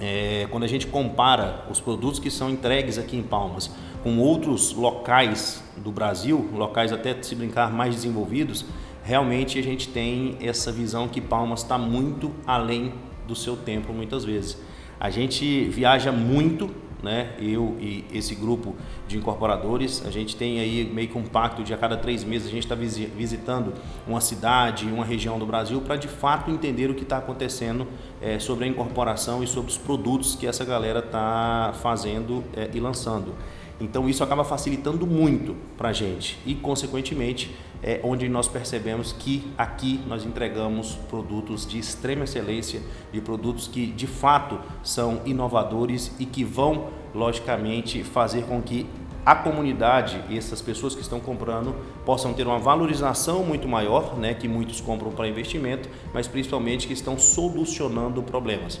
é, 0.00 0.48
quando 0.50 0.64
a 0.64 0.66
gente 0.66 0.86
compara 0.88 1.64
os 1.70 1.80
produtos 1.80 2.18
que 2.18 2.30
são 2.30 2.50
entregues 2.50 2.98
aqui 2.98 3.16
em 3.16 3.22
Palmas 3.22 3.70
com 4.02 4.18
outros 4.18 4.72
locais 4.72 5.62
do 5.76 5.92
Brasil, 5.92 6.48
locais 6.52 6.92
até 6.92 7.16
se 7.22 7.34
brincar 7.36 7.70
mais 7.70 7.94
desenvolvidos, 7.94 8.64
realmente 9.04 9.58
a 9.58 9.62
gente 9.62 9.88
tem 9.88 10.36
essa 10.40 10.72
visão 10.72 11.06
que 11.06 11.20
Palmas 11.20 11.60
está 11.62 11.78
muito 11.78 12.32
além 12.44 12.92
do 13.28 13.36
seu 13.36 13.56
tempo 13.56 13.92
muitas 13.92 14.24
vezes. 14.24 14.58
A 14.98 15.10
gente 15.10 15.64
viaja 15.64 16.10
muito 16.10 16.81
né? 17.02 17.34
Eu 17.38 17.76
e 17.80 18.04
esse 18.12 18.34
grupo 18.34 18.76
de 19.08 19.18
incorporadores, 19.18 20.04
a 20.06 20.10
gente 20.10 20.36
tem 20.36 20.60
aí 20.60 20.84
meio 20.84 21.08
que 21.08 21.18
um 21.18 21.24
pacto 21.24 21.64
de 21.64 21.74
a 21.74 21.76
cada 21.76 21.96
três 21.96 22.22
meses 22.22 22.48
a 22.48 22.50
gente 22.50 22.62
está 22.62 22.74
visitando 22.74 23.74
uma 24.06 24.20
cidade, 24.20 24.86
uma 24.86 25.04
região 25.04 25.38
do 25.38 25.46
Brasil 25.46 25.80
para 25.80 25.96
de 25.96 26.08
fato 26.08 26.50
entender 26.50 26.90
o 26.90 26.94
que 26.94 27.02
está 27.02 27.18
acontecendo 27.18 27.86
é, 28.20 28.38
sobre 28.38 28.64
a 28.64 28.68
incorporação 28.68 29.42
e 29.42 29.46
sobre 29.46 29.70
os 29.70 29.78
produtos 29.78 30.34
que 30.34 30.46
essa 30.46 30.64
galera 30.64 31.00
está 31.00 31.74
fazendo 31.82 32.44
é, 32.54 32.70
e 32.72 32.80
lançando. 32.80 33.34
Então 33.80 34.08
isso 34.08 34.22
acaba 34.22 34.44
facilitando 34.44 35.06
muito 35.06 35.56
para 35.76 35.88
a 35.88 35.92
gente 35.92 36.38
e, 36.46 36.54
consequentemente, 36.54 37.50
é 37.82 38.00
onde 38.04 38.28
nós 38.28 38.46
percebemos 38.46 39.12
que 39.12 39.52
aqui 39.58 40.00
nós 40.06 40.24
entregamos 40.24 40.94
produtos 41.08 41.66
de 41.66 41.78
extrema 41.78 42.24
excelência 42.24 42.80
e 43.12 43.20
produtos 43.20 43.66
que 43.66 43.86
de 43.86 44.06
fato 44.06 44.60
são 44.82 45.20
inovadores 45.24 46.12
e 46.18 46.24
que 46.24 46.44
vão, 46.44 46.88
logicamente, 47.12 48.04
fazer 48.04 48.44
com 48.44 48.62
que 48.62 48.86
a 49.24 49.36
comunidade, 49.36 50.20
essas 50.36 50.60
pessoas 50.60 50.94
que 50.94 51.00
estão 51.00 51.20
comprando, 51.20 51.74
possam 52.04 52.32
ter 52.32 52.46
uma 52.46 52.58
valorização 52.58 53.44
muito 53.44 53.68
maior, 53.68 54.16
né, 54.16 54.34
que 54.34 54.48
muitos 54.48 54.80
compram 54.80 55.12
para 55.12 55.28
investimento, 55.28 55.88
mas 56.12 56.26
principalmente 56.26 56.88
que 56.88 56.92
estão 56.92 57.16
solucionando 57.18 58.22
problemas. 58.22 58.80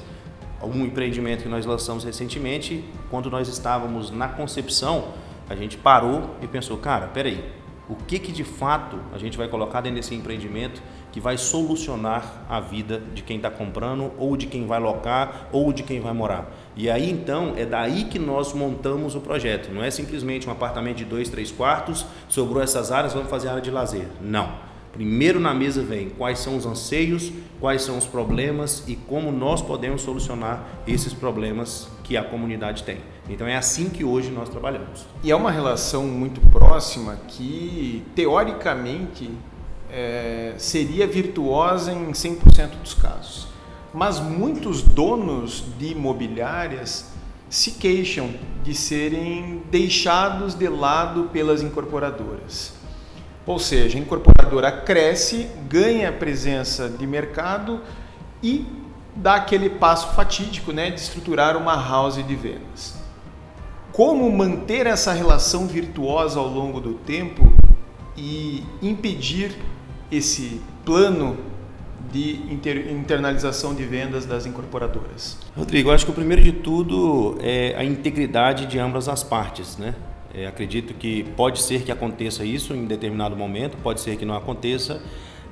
Um 0.60 0.84
empreendimento 0.84 1.42
que 1.42 1.48
nós 1.48 1.64
lançamos 1.64 2.04
recentemente, 2.04 2.84
quando 3.10 3.30
nós 3.30 3.48
estávamos 3.48 4.10
na 4.10 4.28
concepção, 4.28 5.08
a 5.48 5.54
gente 5.54 5.76
parou 5.76 6.30
e 6.40 6.46
pensou, 6.46 6.76
cara, 6.76 7.08
peraí, 7.08 7.61
o 7.92 8.04
que, 8.06 8.18
que 8.18 8.32
de 8.32 8.44
fato 8.44 8.98
a 9.14 9.18
gente 9.18 9.36
vai 9.36 9.48
colocar 9.48 9.80
dentro 9.80 9.96
desse 9.96 10.14
empreendimento 10.14 10.82
que 11.12 11.20
vai 11.20 11.36
solucionar 11.36 12.44
a 12.48 12.58
vida 12.58 13.00
de 13.14 13.22
quem 13.22 13.36
está 13.36 13.50
comprando, 13.50 14.10
ou 14.18 14.36
de 14.36 14.46
quem 14.46 14.66
vai 14.66 14.80
locar, 14.80 15.48
ou 15.52 15.72
de 15.72 15.82
quem 15.82 16.00
vai 16.00 16.12
morar. 16.12 16.50
E 16.74 16.90
aí 16.90 17.10
então 17.10 17.52
é 17.56 17.66
daí 17.66 18.04
que 18.04 18.18
nós 18.18 18.54
montamos 18.54 19.14
o 19.14 19.20
projeto. 19.20 19.70
Não 19.72 19.84
é 19.84 19.90
simplesmente 19.90 20.48
um 20.48 20.52
apartamento 20.52 20.96
de 20.96 21.04
dois, 21.04 21.28
três 21.28 21.52
quartos, 21.52 22.06
sobrou 22.28 22.62
essas 22.62 22.90
áreas, 22.90 23.12
vamos 23.12 23.28
fazer 23.28 23.48
área 23.48 23.60
de 23.60 23.70
lazer. 23.70 24.06
Não. 24.20 24.71
Primeiro 24.92 25.40
na 25.40 25.54
mesa 25.54 25.82
vem 25.82 26.10
quais 26.10 26.38
são 26.38 26.54
os 26.54 26.66
anseios, 26.66 27.32
quais 27.58 27.80
são 27.82 27.96
os 27.96 28.04
problemas 28.04 28.84
e 28.86 28.94
como 28.94 29.32
nós 29.32 29.62
podemos 29.62 30.02
solucionar 30.02 30.66
esses 30.86 31.14
problemas 31.14 31.88
que 32.04 32.14
a 32.14 32.22
comunidade 32.22 32.82
tem. 32.82 32.98
Então 33.28 33.46
é 33.46 33.56
assim 33.56 33.88
que 33.88 34.04
hoje 34.04 34.30
nós 34.30 34.50
trabalhamos. 34.50 35.06
E 35.22 35.30
é 35.30 35.36
uma 35.36 35.50
relação 35.50 36.04
muito 36.04 36.42
próxima 36.50 37.16
que, 37.26 38.04
teoricamente, 38.14 39.30
é, 39.90 40.54
seria 40.58 41.06
virtuosa 41.06 41.90
em 41.92 42.12
100% 42.12 42.80
dos 42.82 42.92
casos. 42.92 43.48
Mas 43.94 44.20
muitos 44.20 44.82
donos 44.82 45.64
de 45.78 45.92
imobiliárias 45.92 47.12
se 47.48 47.72
queixam 47.72 48.30
de 48.62 48.74
serem 48.74 49.62
deixados 49.70 50.54
de 50.54 50.68
lado 50.68 51.30
pelas 51.32 51.62
incorporadoras. 51.62 52.81
Ou 53.46 53.58
seja, 53.58 53.98
a 53.98 54.00
incorporadora 54.00 54.70
cresce, 54.70 55.48
ganha 55.68 56.12
presença 56.12 56.88
de 56.88 57.06
mercado 57.06 57.80
e 58.42 58.66
dá 59.14 59.34
aquele 59.34 59.68
passo 59.68 60.14
fatídico 60.14 60.72
né, 60.72 60.90
de 60.90 61.00
estruturar 61.00 61.56
uma 61.56 61.74
house 61.74 62.24
de 62.24 62.34
vendas. 62.34 62.94
Como 63.92 64.30
manter 64.30 64.86
essa 64.86 65.12
relação 65.12 65.66
virtuosa 65.66 66.38
ao 66.38 66.48
longo 66.48 66.80
do 66.80 66.94
tempo 66.94 67.52
e 68.16 68.64
impedir 68.80 69.54
esse 70.10 70.60
plano 70.84 71.36
de 72.10 72.40
internalização 72.90 73.74
de 73.74 73.84
vendas 73.84 74.24
das 74.24 74.46
incorporadoras? 74.46 75.36
Rodrigo, 75.56 75.90
acho 75.90 76.06
que 76.06 76.10
o 76.10 76.14
primeiro 76.14 76.42
de 76.42 76.52
tudo 76.52 77.36
é 77.40 77.74
a 77.76 77.84
integridade 77.84 78.66
de 78.66 78.78
ambas 78.78 79.08
as 79.08 79.22
partes, 79.22 79.76
né? 79.76 79.94
É, 80.34 80.46
acredito 80.46 80.94
que 80.94 81.24
pode 81.36 81.60
ser 81.60 81.82
que 81.82 81.92
aconteça 81.92 82.44
isso 82.44 82.72
em 82.72 82.86
determinado 82.86 83.36
momento, 83.36 83.76
pode 83.82 84.00
ser 84.00 84.16
que 84.16 84.24
não 84.24 84.34
aconteça, 84.34 85.02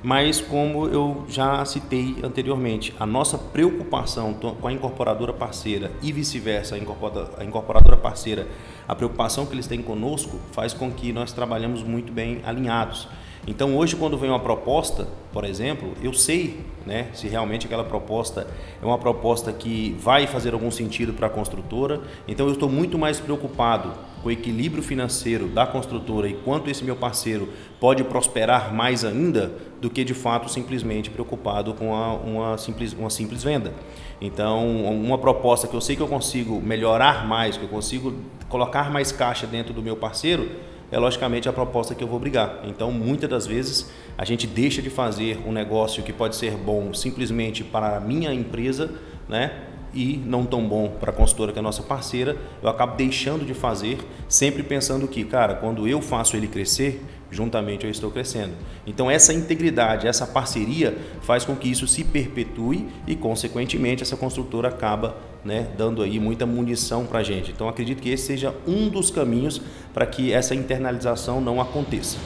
mas 0.03 0.41
como 0.41 0.87
eu 0.87 1.25
já 1.29 1.63
citei 1.63 2.15
anteriormente, 2.23 2.91
a 2.99 3.05
nossa 3.05 3.37
preocupação 3.37 4.33
com 4.33 4.67
a 4.67 4.73
incorporadora 4.73 5.31
parceira 5.31 5.91
e 6.01 6.11
vice-versa, 6.11 6.75
a 6.75 7.43
incorporadora 7.43 7.95
parceira, 7.95 8.47
a 8.87 8.95
preocupação 8.95 9.45
que 9.45 9.53
eles 9.53 9.67
têm 9.67 9.83
conosco 9.83 10.39
faz 10.51 10.73
com 10.73 10.91
que 10.91 11.13
nós 11.13 11.31
trabalhemos 11.31 11.83
muito 11.83 12.11
bem 12.11 12.41
alinhados. 12.43 13.07
Então 13.47 13.75
hoje 13.75 13.95
quando 13.95 14.17
vem 14.17 14.29
uma 14.29 14.39
proposta, 14.39 15.07
por 15.33 15.43
exemplo, 15.43 15.93
eu 16.01 16.13
sei 16.13 16.59
né, 16.85 17.07
se 17.13 17.27
realmente 17.27 17.65
aquela 17.65 17.83
proposta 17.83 18.45
é 18.81 18.85
uma 18.85 18.97
proposta 18.97 19.51
que 19.51 19.95
vai 19.99 20.27
fazer 20.27 20.53
algum 20.53 20.69
sentido 20.69 21.13
para 21.13 21.27
a 21.27 21.29
construtora. 21.29 22.01
Então 22.27 22.45
eu 22.45 22.53
estou 22.53 22.69
muito 22.69 22.99
mais 22.99 23.19
preocupado 23.19 23.93
com 24.21 24.29
o 24.29 24.31
equilíbrio 24.31 24.83
financeiro 24.83 25.47
da 25.47 25.65
construtora 25.65 26.27
e 26.27 26.33
quanto 26.33 26.69
esse 26.69 26.83
meu 26.83 26.95
parceiro 26.95 27.49
pode 27.79 28.03
prosperar 28.03 28.73
mais 28.73 29.03
ainda 29.03 29.51
do 29.81 29.89
que 29.89 30.03
de 30.03 30.13
fato 30.13 30.49
simplesmente 30.49 31.09
preocupado 31.09 31.73
com 31.73 31.95
a, 31.95 32.13
uma, 32.13 32.57
simples, 32.59 32.93
uma 32.93 33.09
simples 33.09 33.43
venda. 33.43 33.73
Então, 34.21 34.69
uma 34.91 35.17
proposta 35.17 35.67
que 35.67 35.73
eu 35.73 35.81
sei 35.81 35.95
que 35.95 36.01
eu 36.03 36.07
consigo 36.07 36.61
melhorar 36.61 37.27
mais, 37.27 37.57
que 37.57 37.63
eu 37.63 37.69
consigo 37.69 38.13
colocar 38.47 38.91
mais 38.91 39.11
caixa 39.11 39.47
dentro 39.47 39.73
do 39.73 39.81
meu 39.81 39.95
parceiro, 39.95 40.47
é 40.91 40.99
logicamente 40.99 41.47
a 41.47 41.53
proposta 41.53 41.95
que 41.95 42.03
eu 42.03 42.07
vou 42.07 42.19
brigar. 42.19 42.59
Então, 42.65 42.91
muitas 42.91 43.29
das 43.29 43.47
vezes, 43.47 43.89
a 44.17 44.25
gente 44.25 44.45
deixa 44.45 44.81
de 44.81 44.89
fazer 44.89 45.39
um 45.45 45.51
negócio 45.51 46.03
que 46.03 46.11
pode 46.11 46.35
ser 46.35 46.51
bom 46.57 46.93
simplesmente 46.93 47.63
para 47.63 47.97
a 47.97 47.99
minha 47.99 48.33
empresa, 48.33 48.91
né? 49.27 49.67
E 49.93 50.17
não 50.17 50.45
tão 50.45 50.67
bom 50.67 50.89
para 50.89 51.11
a 51.11 51.13
consultora 51.13 51.51
que 51.51 51.59
é 51.59 51.61
a 51.61 51.63
nossa 51.63 51.83
parceira, 51.83 52.37
eu 52.61 52.69
acabo 52.69 52.95
deixando 52.95 53.45
de 53.45 53.53
fazer, 53.53 53.97
sempre 54.27 54.63
pensando 54.63 55.07
que, 55.07 55.23
cara, 55.23 55.55
quando 55.55 55.87
eu 55.87 56.01
faço 56.01 56.35
ele 56.37 56.47
crescer, 56.47 57.03
juntamente 57.31 57.85
eu 57.85 57.89
estou 57.89 58.11
crescendo. 58.11 58.53
Então 58.85 59.09
essa 59.09 59.33
integridade, 59.33 60.07
essa 60.07 60.27
parceria 60.27 60.95
faz 61.21 61.45
com 61.45 61.55
que 61.55 61.71
isso 61.71 61.87
se 61.87 62.03
perpetue 62.03 62.87
e 63.07 63.15
consequentemente 63.15 64.03
essa 64.03 64.17
construtora 64.17 64.67
acaba 64.67 65.15
né, 65.43 65.67
dando 65.77 66.03
aí 66.03 66.19
muita 66.19 66.45
munição 66.45 67.05
para 67.05 67.19
a 67.19 67.23
gente. 67.23 67.51
Então 67.51 67.67
acredito 67.67 68.01
que 68.01 68.09
esse 68.09 68.25
seja 68.25 68.53
um 68.67 68.89
dos 68.89 69.09
caminhos 69.09 69.61
para 69.93 70.05
que 70.05 70.31
essa 70.31 70.53
internalização 70.53 71.41
não 71.41 71.61
aconteça. 71.61 72.17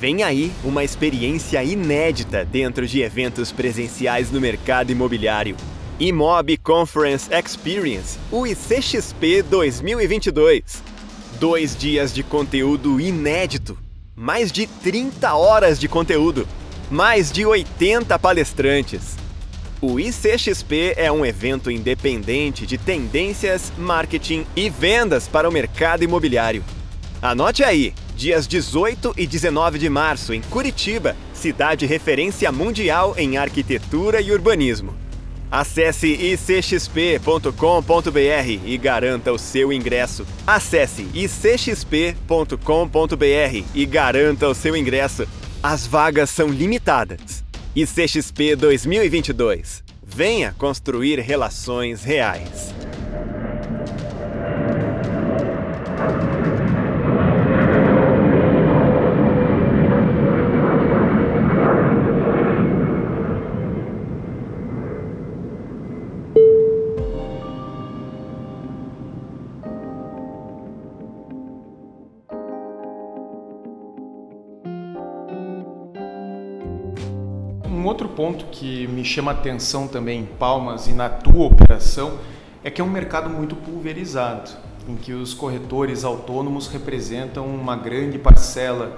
Vem 0.00 0.22
aí 0.22 0.52
uma 0.62 0.84
experiência 0.84 1.62
inédita 1.64 2.44
dentro 2.44 2.86
de 2.86 3.00
eventos 3.00 3.50
presenciais 3.50 4.30
no 4.30 4.40
mercado 4.40 4.92
imobiliário. 4.92 5.56
Imob 6.00 6.56
Conference 6.58 7.28
Experience, 7.32 8.18
o 8.30 8.46
ICXP 8.46 9.42
2022. 9.42 10.82
Dois 11.40 11.76
dias 11.76 12.14
de 12.14 12.22
conteúdo 12.22 13.00
inédito 13.00 13.76
mais 14.18 14.50
de 14.50 14.66
30 14.66 15.32
horas 15.34 15.78
de 15.78 15.86
conteúdo, 15.86 16.46
mais 16.90 17.30
de 17.30 17.46
80 17.46 18.18
palestrantes. 18.18 19.16
O 19.80 20.00
ICXP 20.00 20.94
é 20.96 21.10
um 21.10 21.24
evento 21.24 21.70
independente 21.70 22.66
de 22.66 22.76
tendências, 22.76 23.72
marketing 23.78 24.44
e 24.56 24.68
vendas 24.68 25.28
para 25.28 25.48
o 25.48 25.52
mercado 25.52 26.02
imobiliário. 26.02 26.64
Anote 27.22 27.62
aí, 27.62 27.94
dias 28.16 28.48
18 28.48 29.14
e 29.16 29.24
19 29.24 29.78
de 29.78 29.88
março, 29.88 30.34
em 30.34 30.40
Curitiba, 30.42 31.16
cidade 31.32 31.86
referência 31.86 32.50
mundial 32.50 33.14
em 33.16 33.36
arquitetura 33.36 34.20
e 34.20 34.32
urbanismo. 34.32 35.07
Acesse 35.50 36.08
icxp.com.br 36.08 37.50
e 38.64 38.78
garanta 38.78 39.32
o 39.32 39.38
seu 39.38 39.72
ingresso. 39.72 40.26
Acesse 40.46 41.08
icxp.com.br 41.14 42.56
e 43.74 43.86
garanta 43.86 44.48
o 44.48 44.54
seu 44.54 44.76
ingresso. 44.76 45.26
As 45.62 45.86
vagas 45.86 46.30
são 46.30 46.48
limitadas. 46.48 47.44
ICXP 47.74 48.56
2022. 48.56 49.84
Venha 50.02 50.54
construir 50.58 51.20
relações 51.20 52.02
reais. 52.02 52.74
Outro 77.88 78.08
ponto 78.08 78.44
que 78.46 78.86
me 78.88 79.04
chama 79.04 79.32
atenção 79.32 79.88
também 79.88 80.20
em 80.20 80.24
Palmas 80.24 80.86
e 80.86 80.92
na 80.92 81.08
tua 81.08 81.46
operação 81.46 82.18
é 82.62 82.70
que 82.70 82.80
é 82.80 82.84
um 82.84 82.90
mercado 82.90 83.30
muito 83.30 83.56
pulverizado, 83.56 84.50
em 84.88 84.94
que 84.94 85.12
os 85.12 85.32
corretores 85.32 86.04
autônomos 86.04 86.68
representam 86.68 87.46
uma 87.46 87.76
grande 87.76 88.18
parcela 88.18 88.96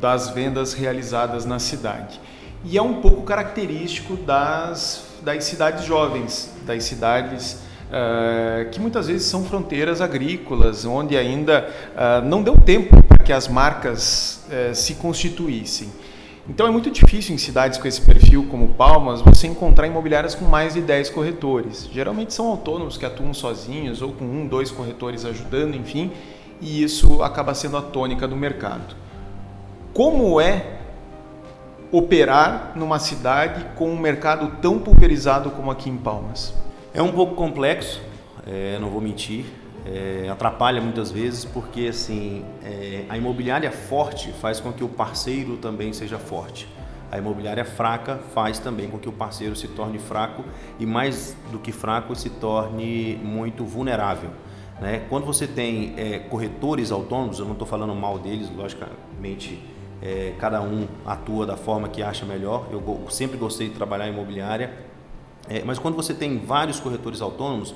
das 0.00 0.30
vendas 0.30 0.74
realizadas 0.74 1.44
na 1.44 1.58
cidade. 1.58 2.20
E 2.64 2.76
é 2.76 2.82
um 2.82 3.00
pouco 3.00 3.22
característico 3.22 4.16
das, 4.16 5.06
das 5.22 5.44
cidades 5.44 5.84
jovens, 5.84 6.52
das 6.66 6.84
cidades 6.84 7.62
uh, 7.86 8.68
que 8.70 8.80
muitas 8.80 9.06
vezes 9.06 9.26
são 9.26 9.44
fronteiras 9.44 10.00
agrícolas, 10.00 10.84
onde 10.84 11.16
ainda 11.16 11.68
uh, 11.94 12.26
não 12.26 12.42
deu 12.42 12.56
tempo 12.56 13.02
para 13.02 13.24
que 13.24 13.32
as 13.32 13.48
marcas 13.48 14.44
uh, 14.48 14.74
se 14.74 14.94
constituíssem. 14.94 15.90
Então 16.48 16.64
é 16.66 16.70
muito 16.70 16.90
difícil 16.92 17.34
em 17.34 17.38
cidades 17.38 17.76
com 17.76 17.88
esse 17.88 18.00
perfil 18.00 18.46
como 18.48 18.68
Palmas 18.68 19.20
você 19.20 19.48
encontrar 19.48 19.88
imobiliárias 19.88 20.34
com 20.34 20.44
mais 20.44 20.74
de 20.74 20.80
10 20.80 21.10
corretores. 21.10 21.88
Geralmente 21.92 22.32
são 22.32 22.46
autônomos 22.46 22.96
que 22.96 23.04
atuam 23.04 23.34
sozinhos 23.34 24.00
ou 24.00 24.12
com 24.12 24.24
um, 24.24 24.46
dois 24.46 24.70
corretores 24.70 25.24
ajudando, 25.24 25.74
enfim, 25.74 26.12
e 26.60 26.84
isso 26.84 27.20
acaba 27.22 27.52
sendo 27.52 27.76
a 27.76 27.82
tônica 27.82 28.28
do 28.28 28.36
mercado. 28.36 28.94
Como 29.92 30.40
é 30.40 30.78
operar 31.90 32.72
numa 32.76 33.00
cidade 33.00 33.66
com 33.74 33.90
um 33.90 33.98
mercado 33.98 34.56
tão 34.62 34.78
pulverizado 34.78 35.50
como 35.50 35.70
aqui 35.72 35.90
em 35.90 35.96
Palmas? 35.96 36.54
É 36.94 37.02
um 37.02 37.10
pouco 37.10 37.34
complexo, 37.34 38.00
é, 38.46 38.78
não 38.78 38.88
vou 38.88 39.00
mentir. 39.00 39.44
É, 39.88 40.28
atrapalha 40.28 40.80
muitas 40.80 41.12
vezes 41.12 41.44
porque 41.44 41.86
assim 41.86 42.44
é, 42.64 43.04
a 43.08 43.16
imobiliária 43.16 43.70
forte 43.70 44.32
faz 44.32 44.58
com 44.58 44.72
que 44.72 44.82
o 44.82 44.88
parceiro 44.88 45.56
também 45.58 45.92
seja 45.92 46.18
forte. 46.18 46.66
A 47.10 47.18
imobiliária 47.18 47.64
fraca 47.64 48.18
faz 48.34 48.58
também 48.58 48.88
com 48.88 48.98
que 48.98 49.08
o 49.08 49.12
parceiro 49.12 49.54
se 49.54 49.68
torne 49.68 49.98
fraco 49.98 50.44
e 50.80 50.84
mais 50.84 51.36
do 51.52 51.58
que 51.58 51.70
fraco 51.70 52.16
se 52.16 52.28
torne 52.30 53.16
muito 53.22 53.64
vulnerável. 53.64 54.30
Né? 54.80 55.04
Quando 55.08 55.24
você 55.24 55.46
tem 55.46 55.94
é, 55.96 56.18
corretores 56.18 56.90
autônomos, 56.90 57.38
eu 57.38 57.44
não 57.44 57.52
estou 57.52 57.66
falando 57.66 57.94
mal 57.94 58.18
deles, 58.18 58.50
logicamente 58.54 59.62
é, 60.02 60.34
cada 60.38 60.60
um 60.60 60.86
atua 61.06 61.46
da 61.46 61.56
forma 61.56 61.88
que 61.88 62.02
acha 62.02 62.26
melhor. 62.26 62.66
Eu 62.72 63.06
sempre 63.08 63.38
gostei 63.38 63.68
de 63.68 63.74
trabalhar 63.74 64.08
em 64.08 64.12
imobiliária, 64.12 64.72
é, 65.48 65.62
mas 65.64 65.78
quando 65.78 65.94
você 65.94 66.12
tem 66.12 66.38
vários 66.38 66.80
corretores 66.80 67.22
autônomos, 67.22 67.72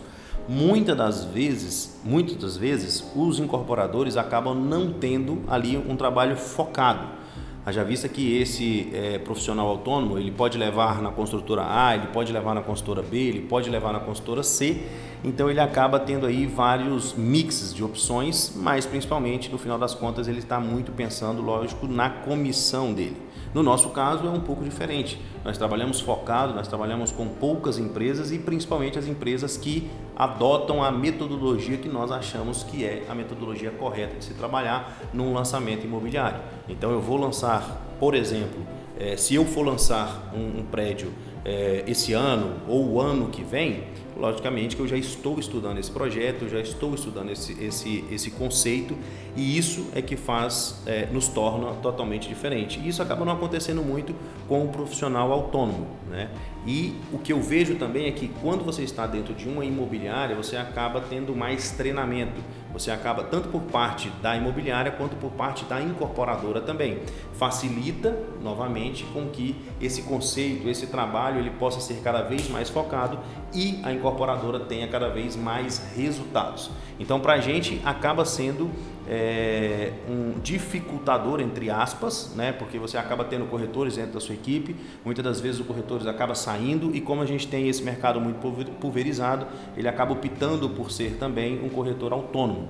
muitas 0.49 0.97
das 0.97 1.25
vezes, 1.25 2.01
muitas 2.05 2.37
das 2.37 2.57
vezes, 2.57 3.05
os 3.15 3.39
incorporadores 3.39 4.17
acabam 4.17 4.55
não 4.55 4.93
tendo 4.93 5.43
ali 5.49 5.77
um 5.77 5.97
trabalho 5.97 6.37
focado. 6.37 7.21
Haja 7.65 7.85
vista 7.85 8.09
que 8.09 8.39
esse 8.39 8.89
é, 8.93 9.19
profissional 9.19 9.69
autônomo 9.69 10.19
ele 10.19 10.31
pode 10.31 10.57
levar 10.57 11.03
na 11.03 11.11
construtora 11.11 11.63
A, 11.69 11.95
ele 11.95 12.07
pode 12.07 12.33
levar 12.33 12.55
na 12.55 12.63
construtora 12.63 13.03
B, 13.03 13.19
ele 13.19 13.41
pode 13.43 13.69
levar 13.69 13.93
na 13.93 14.01
construtora 14.01 14.43
C, 14.43 14.83
então 15.23 15.51
ele 15.51 15.61
acaba 15.61 16.01
tendo 16.01 16.25
aí 16.25 16.47
vários 16.47 17.13
mixes 17.13 17.75
de 17.75 17.85
opções, 17.85 18.55
mas 18.57 18.87
principalmente 18.87 19.53
no 19.53 19.59
final 19.59 19.79
das 19.79 19.95
contas 19.95 20.27
ele 20.27 20.39
está 20.39 20.59
muito 20.59 20.91
pensando, 20.93 21.43
lógico, 21.43 21.87
na 21.87 22.09
comissão 22.09 22.95
dele. 22.95 23.17
No 23.53 23.63
nosso 23.63 23.91
caso 23.91 24.27
é 24.27 24.31
um 24.31 24.41
pouco 24.41 24.63
diferente. 24.63 25.21
Nós 25.45 25.59
trabalhamos 25.59 26.01
focado, 26.01 26.55
nós 26.55 26.69
trabalhamos 26.69 27.11
com 27.11 27.27
poucas 27.27 27.79
empresas 27.79 28.31
e 28.31 28.39
principalmente 28.39 28.99
as 28.99 29.07
empresas 29.07 29.57
que 29.57 29.91
adotam 30.17 30.83
a 30.85 30.91
metodologia 30.93 31.77
que 31.77 31.89
nós 31.89 32.13
achamos 32.13 32.63
que 32.63 32.85
é 32.85 33.05
a 33.09 33.15
metodologia 33.15 33.71
correta 33.71 34.19
de 34.19 34.25
se 34.25 34.35
trabalhar 34.35 35.01
num 35.13 35.33
lançamento 35.33 35.85
imobiliário. 35.85 36.41
Então 36.69 36.91
eu 36.91 37.01
vou 37.01 37.17
lançar, 37.17 37.97
por 37.99 38.15
exemplo, 38.15 38.61
é, 38.99 39.17
se 39.17 39.35
eu 39.35 39.47
for 39.47 39.67
lançar 39.67 40.31
um, 40.35 40.61
um 40.61 40.65
prédio 40.71 41.11
é, 41.45 41.83
esse 41.87 42.13
ano 42.13 42.57
ou 42.69 42.93
o 42.93 43.01
ano 43.01 43.29
que 43.29 43.43
vem, 43.43 43.85
logicamente 44.17 44.77
que 44.77 44.83
eu 44.83 44.87
já 44.87 44.97
estou 44.97 45.41
estudando 45.41 45.79
esse 45.79 45.91
projeto, 45.91 46.49
já 46.49 46.61
estou 46.61 46.95
estudando 46.95 47.31
esse, 47.31 47.53
esse, 47.65 48.05
esse 48.11 48.31
conceito 48.31 48.95
e 49.41 49.57
isso 49.57 49.87
é 49.95 50.03
que 50.03 50.19
faz, 50.19 50.83
é, 50.85 51.07
nos 51.07 51.27
torna 51.27 51.73
totalmente 51.77 52.29
diferente. 52.29 52.79
E 52.79 52.89
isso 52.89 53.03
acaba 53.03 53.25
não 53.25 53.33
acontecendo 53.33 53.81
muito 53.81 54.15
com 54.47 54.67
o 54.67 54.69
profissional 54.69 55.33
autônomo. 55.33 55.87
Né? 56.11 56.29
E 56.67 56.95
o 57.11 57.17
que 57.17 57.33
eu 57.33 57.41
vejo 57.41 57.77
também 57.77 58.05
é 58.05 58.11
que 58.11 58.29
quando 58.43 58.63
você 58.63 58.83
está 58.83 59.07
dentro 59.07 59.33
de 59.33 59.49
uma 59.49 59.65
imobiliária, 59.65 60.37
você 60.37 60.59
acaba 60.59 61.01
tendo 61.01 61.35
mais 61.35 61.71
treinamento. 61.71 62.39
Você 62.75 62.91
acaba, 62.91 63.25
tanto 63.25 63.49
por 63.49 63.63
parte 63.63 64.11
da 64.23 64.37
imobiliária 64.37 64.93
quanto 64.93 65.17
por 65.17 65.31
parte 65.31 65.65
da 65.65 65.81
incorporadora 65.81 66.61
também. 66.61 66.99
Facilita, 67.33 68.15
novamente, 68.43 69.05
com 69.05 69.27
que 69.29 69.57
esse 69.81 70.03
conceito, 70.03 70.69
esse 70.69 70.87
trabalho, 70.87 71.39
ele 71.39 71.51
possa 71.51 71.81
ser 71.81 72.03
cada 72.03 72.21
vez 72.21 72.47
mais 72.51 72.69
focado 72.69 73.19
e 73.55 73.81
a 73.83 73.91
incorporadora 73.91 74.61
tenha 74.61 74.87
cada 74.87 75.09
vez 75.09 75.35
mais 75.35 75.79
resultados. 75.97 76.71
Então, 77.01 77.19
para 77.19 77.33
a 77.33 77.41
gente, 77.41 77.81
acaba 77.83 78.27
sendo 78.27 78.71
é, 79.09 79.91
um 80.07 80.39
dificultador, 80.41 81.41
entre 81.41 81.71
aspas, 81.71 82.35
né? 82.37 82.53
porque 82.53 82.79
você 82.79 82.99
acaba 82.99 83.25
tendo 83.25 83.47
corretores 83.47 83.97
dentro 83.97 84.13
da 84.13 84.21
sua 84.21 84.35
equipe, 84.35 84.77
muitas 85.03 85.25
das 85.25 85.41
vezes 85.41 85.59
o 85.61 85.65
corretor 85.65 86.07
acaba 86.07 86.35
saindo 86.35 86.95
e 86.95 87.01
como 87.01 87.23
a 87.23 87.27
gente 87.27 87.49
tem 87.49 87.69
esse 87.71 87.83
mercado 87.83 88.21
muito 88.21 88.39
pulverizado, 88.79 89.47
ele 89.77 89.89
acaba 89.89 90.13
optando 90.13 90.69
por 90.69 90.91
ser 90.91 91.17
também 91.17 91.59
um 91.65 91.71
corretor 91.71 92.13
autônomo. 92.13 92.69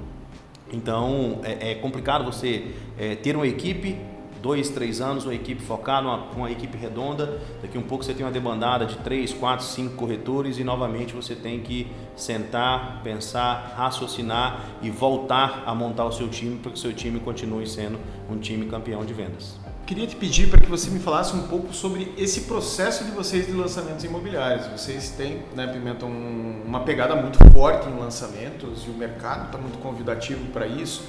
Então 0.73 1.41
é, 1.43 1.73
é 1.73 1.75
complicado 1.75 2.25
você 2.25 2.69
é, 2.97 3.17
ter 3.17 3.35
uma 3.35 3.49
equipe 3.49 3.99
dois, 4.43 4.71
três 4.71 5.01
anos, 5.01 5.25
uma 5.25 5.35
equipe 5.35 5.63
focada, 5.63 6.07
uma, 6.07 6.25
uma, 6.37 6.51
equipe 6.51 6.77
redonda. 6.77 7.41
Daqui 7.63 7.79
um 7.79 7.83
pouco 7.83 8.05
você 8.05 8.15
tem 8.15 8.25
uma 8.25 8.33
demandada 8.33 8.87
de 8.87 8.97
três, 8.99 9.33
quatro, 9.33 9.65
cinco 9.65 9.97
corretores 9.97 10.59
e 10.59 10.65
novamente 10.65 11.15
você 11.15 11.35
tem 11.35 11.61
que 11.61 11.87
sentar, 12.17 13.03
pensar, 13.03 13.75
raciocinar 13.77 14.65
e 14.83 14.91
voltar 14.91 15.65
a 15.67 15.75
montar 15.75 16.05
o 16.05 16.13
seu 16.13 16.29
time 16.29 16.57
para 16.59 16.71
que 16.71 16.77
o 16.79 16.81
seu 16.81 16.93
time 16.93 17.21
continue 17.21 17.67
sendo 17.67 17.99
um 18.31 18.39
time 18.39 18.67
campeão 18.67 19.05
de 19.05 19.13
vendas. 19.13 19.59
Queria 19.91 20.07
te 20.07 20.15
pedir 20.15 20.49
para 20.49 20.61
que 20.61 20.67
você 20.67 20.89
me 20.89 21.01
falasse 21.01 21.35
um 21.35 21.49
pouco 21.49 21.75
sobre 21.75 22.15
esse 22.17 22.43
processo 22.43 23.03
de 23.03 23.11
vocês 23.11 23.47
de 23.47 23.53
lançamentos 23.53 24.05
imobiliários. 24.05 24.69
Vocês 24.69 25.11
têm, 25.11 25.43
né, 25.57 25.67
Pimenta, 25.67 26.07
um, 26.07 26.63
uma 26.65 26.81
pegada 26.81 27.17
muito 27.17 27.39
forte 27.51 27.89
em 27.89 27.99
lançamentos 27.99 28.87
e 28.87 28.91
o 28.91 28.95
mercado 28.95 29.47
está 29.47 29.59
muito 29.59 29.79
convidativo 29.79 30.47
para 30.53 30.65
isso. 30.65 31.03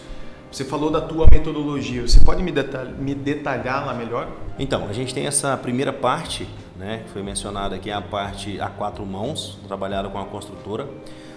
Você 0.52 0.66
falou 0.66 0.92
da 0.92 1.00
tua 1.00 1.28
metodologia, 1.32 2.02
você 2.02 2.20
pode 2.20 2.44
me, 2.44 2.52
detalhar, 2.52 3.88
me 3.88 4.04
melhor? 4.04 4.28
Então, 4.60 4.86
a 4.90 4.92
gente 4.92 5.14
tem 5.14 5.26
essa 5.26 5.56
primeira 5.56 5.94
parte, 5.94 6.46
né, 6.76 7.04
que 7.06 7.12
foi 7.12 7.24
mencionada 7.24 7.78
aqui, 7.78 7.90
a 7.90 8.02
parte 8.02 8.60
a 8.60 8.68
quatro 8.68 9.06
mãos, 9.06 9.58
trabalhada 9.66 10.10
com 10.10 10.20
a 10.20 10.26
construtora. 10.26 10.90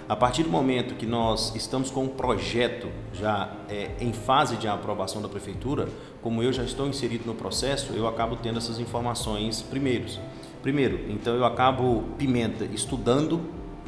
A 0.08 0.16
partir 0.16 0.42
do 0.42 0.50
momento 0.50 0.96
que 0.96 1.06
nós 1.06 1.54
estamos 1.54 1.92
com 1.92 2.02
um 2.02 2.08
projeto 2.08 2.88
já 3.12 3.52
é, 3.68 3.92
em 4.00 4.12
fase 4.12 4.56
de 4.56 4.66
aprovação 4.66 5.22
da 5.22 5.28
prefeitura, 5.28 5.88
como 6.20 6.42
eu 6.42 6.52
já 6.52 6.64
estou 6.64 6.88
inserido 6.88 7.24
no 7.24 7.36
processo, 7.36 7.92
eu 7.92 8.08
acabo 8.08 8.34
tendo 8.34 8.58
essas 8.58 8.80
informações 8.80 9.62
primeiros. 9.62 10.18
Primeiro, 10.60 10.98
então 11.08 11.36
eu 11.36 11.44
acabo, 11.44 12.02
Pimenta, 12.18 12.64
estudando, 12.64 13.40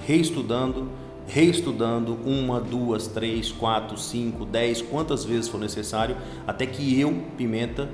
reestudando, 0.06 0.88
reestudando 1.26 2.18
uma, 2.24 2.60
duas, 2.60 3.06
três, 3.06 3.50
quatro, 3.50 3.98
cinco, 3.98 4.44
dez, 4.44 4.80
quantas 4.80 5.24
vezes 5.24 5.48
for 5.48 5.58
necessário, 5.58 6.16
até 6.46 6.66
que 6.66 6.98
eu, 7.00 7.24
Pimenta, 7.36 7.88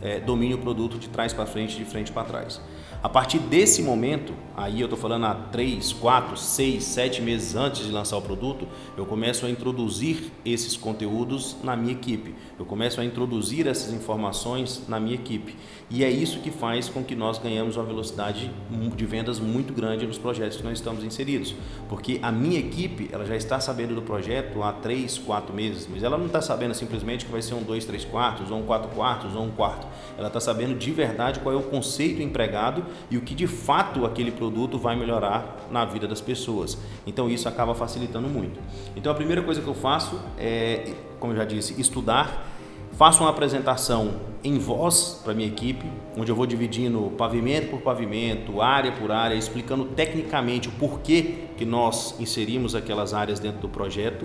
é, 0.00 0.20
domine 0.20 0.54
o 0.54 0.58
produto 0.58 0.98
de 0.98 1.08
trás 1.08 1.32
para 1.32 1.46
frente, 1.46 1.76
de 1.76 1.84
frente 1.84 2.12
para 2.12 2.24
trás. 2.24 2.60
A 3.06 3.08
partir 3.08 3.38
desse 3.38 3.84
momento, 3.84 4.34
aí 4.56 4.80
eu 4.80 4.86
estou 4.86 4.98
falando 4.98 5.26
há 5.26 5.32
3, 5.32 5.92
4, 5.92 6.36
6, 6.36 6.82
7 6.82 7.22
meses 7.22 7.54
antes 7.54 7.86
de 7.86 7.92
lançar 7.92 8.16
o 8.16 8.20
produto, 8.20 8.66
eu 8.96 9.06
começo 9.06 9.46
a 9.46 9.48
introduzir 9.48 10.32
esses 10.44 10.76
conteúdos 10.76 11.56
na 11.62 11.76
minha 11.76 11.92
equipe. 11.92 12.34
Eu 12.58 12.64
começo 12.64 13.00
a 13.00 13.04
introduzir 13.04 13.68
essas 13.68 13.92
informações 13.92 14.82
na 14.88 14.98
minha 14.98 15.14
equipe. 15.14 15.54
E 15.88 16.02
é 16.02 16.10
isso 16.10 16.40
que 16.40 16.50
faz 16.50 16.88
com 16.88 17.04
que 17.04 17.14
nós 17.14 17.38
ganhamos 17.38 17.76
uma 17.76 17.84
velocidade 17.84 18.50
de 18.96 19.06
vendas 19.06 19.38
muito 19.38 19.72
grande 19.72 20.04
nos 20.04 20.18
projetos 20.18 20.56
que 20.56 20.64
nós 20.64 20.76
estamos 20.76 21.04
inseridos. 21.04 21.54
Porque 21.88 22.18
a 22.20 22.32
minha 22.32 22.58
equipe, 22.58 23.08
ela 23.12 23.24
já 23.24 23.36
está 23.36 23.60
sabendo 23.60 23.94
do 23.94 24.02
projeto 24.02 24.64
há 24.64 24.72
3, 24.72 25.16
4 25.18 25.54
meses, 25.54 25.88
mas 25.88 26.02
ela 26.02 26.18
não 26.18 26.26
está 26.26 26.42
sabendo 26.42 26.74
simplesmente 26.74 27.24
que 27.24 27.30
vai 27.30 27.40
ser 27.40 27.54
um 27.54 27.62
2, 27.62 27.84
3 27.84 28.04
quartos, 28.06 28.50
ou 28.50 28.58
um 28.58 28.62
4 28.64 28.90
quartos, 28.96 29.32
ou 29.36 29.44
um 29.44 29.50
quarto. 29.52 29.86
Ela 30.18 30.26
está 30.26 30.40
sabendo 30.40 30.76
de 30.76 30.90
verdade 30.90 31.38
qual 31.38 31.54
é 31.54 31.58
o 31.58 31.62
conceito 31.62 32.20
empregado 32.20 32.95
e 33.10 33.16
o 33.16 33.20
que 33.20 33.34
de 33.34 33.46
fato 33.46 34.04
aquele 34.04 34.30
produto 34.30 34.78
vai 34.78 34.96
melhorar 34.96 35.68
na 35.70 35.84
vida 35.84 36.06
das 36.06 36.20
pessoas. 36.20 36.78
Então 37.06 37.28
isso 37.28 37.48
acaba 37.48 37.74
facilitando 37.74 38.28
muito. 38.28 38.60
Então 38.94 39.10
a 39.12 39.14
primeira 39.14 39.42
coisa 39.42 39.60
que 39.60 39.68
eu 39.68 39.74
faço 39.74 40.20
é, 40.38 40.92
como 41.18 41.32
eu 41.32 41.36
já 41.36 41.44
disse, 41.44 41.80
estudar. 41.80 42.52
Faço 42.92 43.22
uma 43.22 43.28
apresentação 43.28 44.14
em 44.42 44.58
voz 44.58 45.20
para 45.22 45.34
minha 45.34 45.48
equipe, 45.48 45.84
onde 46.16 46.32
eu 46.32 46.36
vou 46.36 46.46
dividindo 46.46 47.12
pavimento 47.18 47.68
por 47.68 47.80
pavimento, 47.80 48.62
área 48.62 48.90
por 48.92 49.12
área, 49.12 49.34
explicando 49.34 49.84
tecnicamente 49.84 50.68
o 50.68 50.72
porquê 50.72 51.46
que 51.58 51.64
nós 51.66 52.18
inserimos 52.18 52.74
aquelas 52.74 53.12
áreas 53.12 53.38
dentro 53.38 53.60
do 53.60 53.68
projeto. 53.68 54.24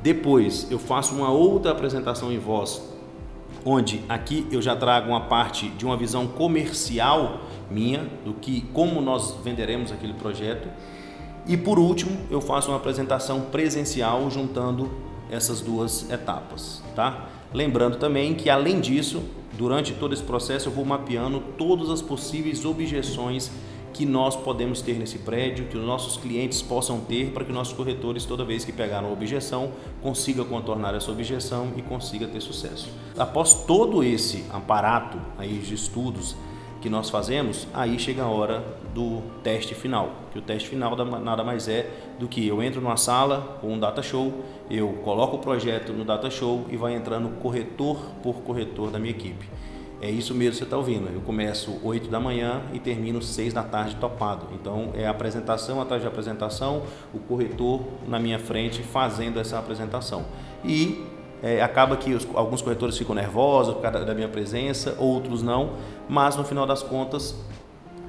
Depois 0.00 0.70
eu 0.70 0.78
faço 0.78 1.14
uma 1.16 1.30
outra 1.30 1.72
apresentação 1.72 2.30
em 2.30 2.38
voz 2.38 2.91
onde 3.64 4.02
aqui 4.08 4.46
eu 4.50 4.60
já 4.60 4.74
trago 4.74 5.08
uma 5.08 5.22
parte 5.22 5.68
de 5.70 5.84
uma 5.84 5.96
visão 5.96 6.26
comercial 6.26 7.40
minha 7.70 8.06
do 8.24 8.34
que 8.34 8.62
como 8.72 9.00
nós 9.00 9.36
venderemos 9.42 9.92
aquele 9.92 10.14
projeto. 10.14 10.68
E 11.46 11.56
por 11.56 11.78
último, 11.78 12.16
eu 12.30 12.40
faço 12.40 12.70
uma 12.70 12.76
apresentação 12.76 13.42
presencial 13.42 14.30
juntando 14.30 14.90
essas 15.30 15.60
duas 15.60 16.08
etapas, 16.10 16.82
tá? 16.94 17.28
Lembrando 17.52 17.96
também 17.96 18.34
que 18.34 18.48
além 18.48 18.80
disso, 18.80 19.22
durante 19.56 19.92
todo 19.94 20.12
esse 20.12 20.22
processo 20.22 20.68
eu 20.68 20.72
vou 20.72 20.84
mapeando 20.84 21.40
todas 21.56 21.90
as 21.90 22.00
possíveis 22.02 22.64
objeções 22.64 23.50
que 23.92 24.06
nós 24.06 24.34
podemos 24.34 24.80
ter 24.80 24.94
nesse 24.94 25.18
prédio, 25.18 25.66
que 25.66 25.76
os 25.76 25.84
nossos 25.84 26.16
clientes 26.16 26.62
possam 26.62 27.00
ter, 27.00 27.30
para 27.30 27.44
que 27.44 27.52
nossos 27.52 27.74
corretores, 27.74 28.24
toda 28.24 28.44
vez 28.44 28.64
que 28.64 28.72
pegaram 28.72 29.08
uma 29.08 29.12
objeção, 29.12 29.72
consiga 30.00 30.44
contornar 30.44 30.94
essa 30.94 31.10
objeção 31.10 31.72
e 31.76 31.82
consiga 31.82 32.26
ter 32.26 32.40
sucesso. 32.40 32.90
Após 33.16 33.54
todo 33.54 34.02
esse 34.02 34.44
aparato 34.50 35.18
aí 35.38 35.58
de 35.58 35.74
estudos 35.74 36.34
que 36.80 36.90
nós 36.90 37.08
fazemos, 37.08 37.68
aí 37.72 37.96
chega 37.98 38.24
a 38.24 38.28
hora 38.28 38.64
do 38.92 39.22
teste 39.42 39.74
final. 39.74 40.10
Que 40.32 40.38
o 40.38 40.42
teste 40.42 40.68
final 40.68 40.96
nada 40.96 41.44
mais 41.44 41.68
é 41.68 41.88
do 42.18 42.26
que 42.26 42.46
eu 42.46 42.60
entro 42.60 42.80
numa 42.80 42.96
sala 42.96 43.58
com 43.60 43.72
um 43.72 43.78
data 43.78 44.02
show, 44.02 44.32
eu 44.68 44.88
coloco 45.04 45.36
o 45.36 45.38
projeto 45.38 45.92
no 45.92 46.04
data 46.04 46.28
show 46.28 46.66
e 46.68 46.76
vai 46.76 46.94
entrando 46.94 47.28
corretor 47.40 47.96
por 48.22 48.42
corretor 48.42 48.90
da 48.90 48.98
minha 48.98 49.12
equipe. 49.12 49.48
É 50.02 50.10
isso 50.10 50.34
mesmo 50.34 50.50
que 50.50 50.58
você 50.58 50.64
está 50.64 50.76
ouvindo. 50.76 51.08
Eu 51.14 51.20
começo 51.20 51.78
8 51.80 52.10
da 52.10 52.18
manhã 52.18 52.62
e 52.72 52.80
termino 52.80 53.22
6 53.22 53.54
da 53.54 53.62
tarde 53.62 53.94
topado. 53.94 54.48
Então 54.52 54.90
é 54.94 55.06
apresentação 55.06 55.80
atrás 55.80 56.02
de 56.02 56.08
apresentação, 56.08 56.82
o 57.14 57.20
corretor 57.20 57.82
na 58.08 58.18
minha 58.18 58.40
frente 58.40 58.82
fazendo 58.82 59.38
essa 59.38 59.56
apresentação. 59.60 60.24
E 60.64 61.06
é, 61.40 61.62
acaba 61.62 61.96
que 61.96 62.14
os, 62.14 62.26
alguns 62.34 62.60
corretores 62.60 62.98
ficam 62.98 63.14
nervosos 63.14 63.74
por 63.74 63.82
causa 63.82 64.04
da 64.04 64.12
minha 64.12 64.28
presença, 64.28 64.96
outros 64.98 65.40
não, 65.40 65.74
mas 66.08 66.34
no 66.34 66.42
final 66.42 66.66
das 66.66 66.82
contas 66.82 67.36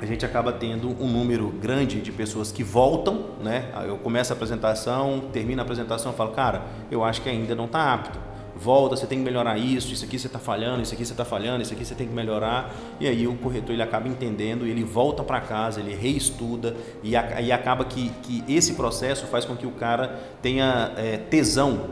a 0.02 0.06
gente 0.08 0.26
acaba 0.26 0.52
tendo 0.52 0.90
um 1.00 1.08
número 1.08 1.50
grande 1.50 2.02
de 2.02 2.12
pessoas 2.12 2.52
que 2.52 2.64
voltam, 2.64 3.24
né? 3.40 3.72
Eu 3.88 4.00
começo 4.00 4.34
a 4.34 4.36
apresentação, 4.36 5.26
termino 5.32 5.62
a 5.62 5.64
apresentação 5.64 6.12
falo, 6.12 6.32
cara, 6.32 6.64
eu 6.90 7.04
acho 7.04 7.22
que 7.22 7.30
ainda 7.30 7.54
não 7.54 7.66
está 7.66 7.94
apto 7.94 8.33
volta, 8.56 8.96
você 8.96 9.08
tem 9.08 9.18
que 9.18 9.24
melhorar 9.24 9.58
isso, 9.58 9.94
isso 9.94 10.06
aqui 10.06 10.18
você 10.18 10.28
está 10.28 10.40
falhando, 10.40 10.82
isso 10.82 10.94
aqui 10.94 11.06
você 11.06 11.14
está 11.14 11.26
falhando, 11.26 11.62
isso 11.62 11.74
aqui 11.74 11.84
você 11.84 11.96
tem 11.96 12.08
que 12.08 12.14
melhorar. 12.14 12.74
E 13.00 13.08
aí 13.08 13.28
o 13.28 13.36
corretor 13.36 13.74
ele 13.74 13.82
acaba 13.82 14.08
entendendo, 14.08 14.66
ele 14.66 14.84
volta 14.84 15.24
para 15.24 15.42
casa, 15.42 15.80
ele 15.80 15.96
reestuda 15.96 16.76
e, 17.02 17.16
a, 17.16 17.42
e 17.42 17.52
acaba 17.52 17.86
que, 17.86 18.10
que 18.24 18.44
esse 18.48 18.74
processo 18.74 19.28
faz 19.28 19.46
com 19.46 19.56
que 19.56 19.66
o 19.66 19.72
cara 19.72 20.20
tenha 20.42 20.94
é, 20.98 21.18
tesão 21.18 21.92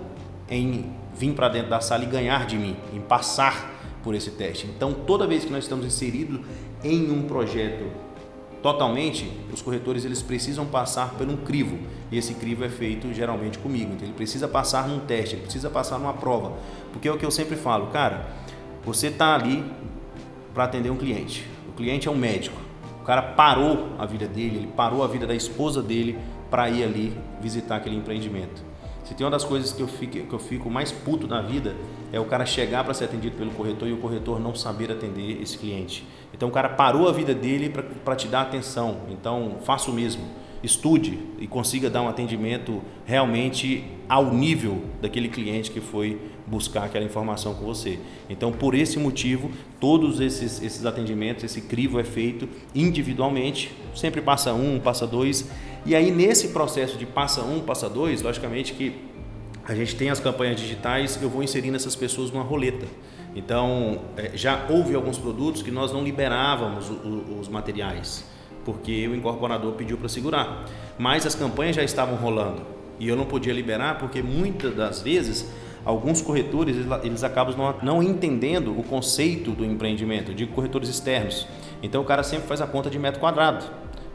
em 0.49 0.91
vir 1.15 1.33
para 1.33 1.49
dentro 1.49 1.69
da 1.69 1.79
sala 1.79 2.03
e 2.03 2.07
ganhar 2.07 2.45
de 2.45 2.57
mim, 2.57 2.75
em 2.93 2.99
passar 2.99 3.69
por 4.03 4.15
esse 4.15 4.31
teste. 4.31 4.67
Então, 4.67 4.93
toda 4.93 5.27
vez 5.27 5.45
que 5.45 5.51
nós 5.51 5.63
estamos 5.63 5.85
inseridos 5.85 6.41
em 6.83 7.11
um 7.11 7.23
projeto 7.23 7.85
totalmente, 8.61 9.31
os 9.51 9.61
corretores 9.61 10.05
eles 10.05 10.21
precisam 10.21 10.65
passar 10.65 11.11
por 11.15 11.27
um 11.27 11.37
crivo. 11.37 11.79
E 12.11 12.17
esse 12.17 12.33
crivo 12.33 12.65
é 12.65 12.69
feito 12.69 13.13
geralmente 13.13 13.57
comigo. 13.57 13.93
Então 13.93 14.05
ele 14.05 14.15
precisa 14.15 14.47
passar 14.47 14.87
num 14.87 14.99
teste, 14.99 15.35
ele 15.35 15.43
precisa 15.43 15.69
passar 15.69 15.97
numa 15.97 16.13
prova. 16.13 16.53
Porque 16.91 17.07
é 17.07 17.11
o 17.11 17.17
que 17.17 17.25
eu 17.25 17.31
sempre 17.31 17.55
falo, 17.55 17.87
cara, 17.87 18.27
você 18.83 19.07
está 19.07 19.33
ali 19.33 19.63
para 20.53 20.65
atender 20.65 20.89
um 20.89 20.97
cliente. 20.97 21.47
O 21.69 21.71
cliente 21.71 22.07
é 22.07 22.11
um 22.11 22.17
médico. 22.17 22.59
O 23.01 23.03
cara 23.03 23.21
parou 23.21 23.95
a 23.97 24.05
vida 24.05 24.27
dele, 24.27 24.57
ele 24.57 24.69
parou 24.75 25.03
a 25.03 25.07
vida 25.07 25.25
da 25.25 25.33
esposa 25.33 25.81
dele 25.81 26.17
para 26.49 26.69
ir 26.69 26.83
ali 26.83 27.17
visitar 27.41 27.77
aquele 27.77 27.95
empreendimento. 27.95 28.61
Se 29.03 29.15
tem 29.15 29.25
uma 29.25 29.31
das 29.31 29.43
coisas 29.43 29.73
que 29.73 29.81
eu 29.81 29.87
fico, 29.87 30.19
que 30.19 30.33
eu 30.33 30.39
fico 30.39 30.69
mais 30.69 30.91
puto 30.91 31.27
na 31.27 31.41
vida 31.41 31.75
é 32.13 32.19
o 32.19 32.25
cara 32.25 32.45
chegar 32.45 32.83
para 32.83 32.93
ser 32.93 33.05
atendido 33.05 33.35
pelo 33.35 33.51
corretor 33.51 33.87
e 33.87 33.93
o 33.93 33.97
corretor 33.97 34.39
não 34.39 34.53
saber 34.53 34.91
atender 34.91 35.41
esse 35.41 35.57
cliente. 35.57 36.07
Então 36.33 36.49
o 36.49 36.51
cara 36.51 36.69
parou 36.69 37.09
a 37.09 37.11
vida 37.11 37.33
dele 37.33 37.69
para 38.05 38.15
te 38.15 38.27
dar 38.27 38.43
atenção. 38.43 38.97
Então 39.09 39.57
faça 39.63 39.89
o 39.89 39.93
mesmo. 39.93 40.23
Estude 40.63 41.17
e 41.39 41.47
consiga 41.47 41.89
dar 41.89 42.01
um 42.01 42.07
atendimento 42.07 42.81
realmente 43.05 43.83
ao 44.07 44.33
nível 44.33 44.83
daquele 45.01 45.27
cliente 45.27 45.71
que 45.71 45.81
foi 45.81 46.19
buscar 46.45 46.83
aquela 46.83 47.05
informação 47.05 47.53
com 47.53 47.65
você. 47.65 47.97
Então, 48.29 48.51
por 48.51 48.75
esse 48.75 48.99
motivo, 48.99 49.49
todos 49.79 50.19
esses, 50.19 50.61
esses 50.61 50.85
atendimentos, 50.85 51.43
esse 51.43 51.61
crivo 51.61 51.99
é 51.99 52.03
feito 52.03 52.47
individualmente, 52.75 53.71
sempre 53.95 54.21
passa 54.21 54.53
um, 54.53 54.79
passa 54.79 55.07
dois, 55.07 55.49
e 55.85 55.95
aí 55.95 56.11
nesse 56.11 56.49
processo 56.49 56.97
de 56.97 57.05
passa 57.05 57.41
um, 57.41 57.61
passa 57.61 57.89
dois, 57.89 58.21
logicamente 58.21 58.73
que 58.73 58.93
a 59.63 59.73
gente 59.73 59.95
tem 59.95 60.09
as 60.09 60.19
campanhas 60.19 60.59
digitais, 60.59 61.17
eu 61.21 61.29
vou 61.29 61.41
inserindo 61.41 61.75
essas 61.75 61.95
pessoas 61.95 62.31
numa 62.31 62.43
roleta. 62.43 62.85
Então, 63.35 64.01
é, 64.17 64.31
já 64.35 64.65
houve 64.69 64.93
alguns 64.93 65.17
produtos 65.17 65.61
que 65.61 65.71
nós 65.71 65.93
não 65.93 66.03
liberávamos 66.03 66.91
os 67.39 67.47
materiais, 67.47 68.25
porque 68.63 69.07
o 69.07 69.15
incorporador 69.15 69.73
pediu 69.73 69.97
para 69.97 70.09
segurar. 70.09 70.65
Mas 70.97 71.25
as 71.25 71.35
campanhas 71.35 71.75
já 71.75 71.83
estavam 71.83 72.15
rolando 72.15 72.61
e 72.99 73.07
eu 73.07 73.15
não 73.15 73.25
podia 73.25 73.51
liberar 73.51 73.97
porque 73.97 74.21
muitas 74.21 74.75
das 74.75 75.01
vezes 75.01 75.51
alguns 75.83 76.21
corretores 76.21 76.77
eles 77.03 77.23
acabam 77.23 77.75
não, 77.81 78.03
entendendo 78.03 78.77
o 78.77 78.83
conceito 78.83 79.51
do 79.51 79.65
empreendimento, 79.65 80.33
de 80.33 80.45
corretores 80.45 80.89
externos. 80.89 81.47
Então 81.81 82.01
o 82.01 82.05
cara 82.05 82.23
sempre 82.23 82.47
faz 82.47 82.61
a 82.61 82.67
conta 82.67 82.89
de 82.89 82.99
metro 82.99 83.19
quadrado. 83.19 83.65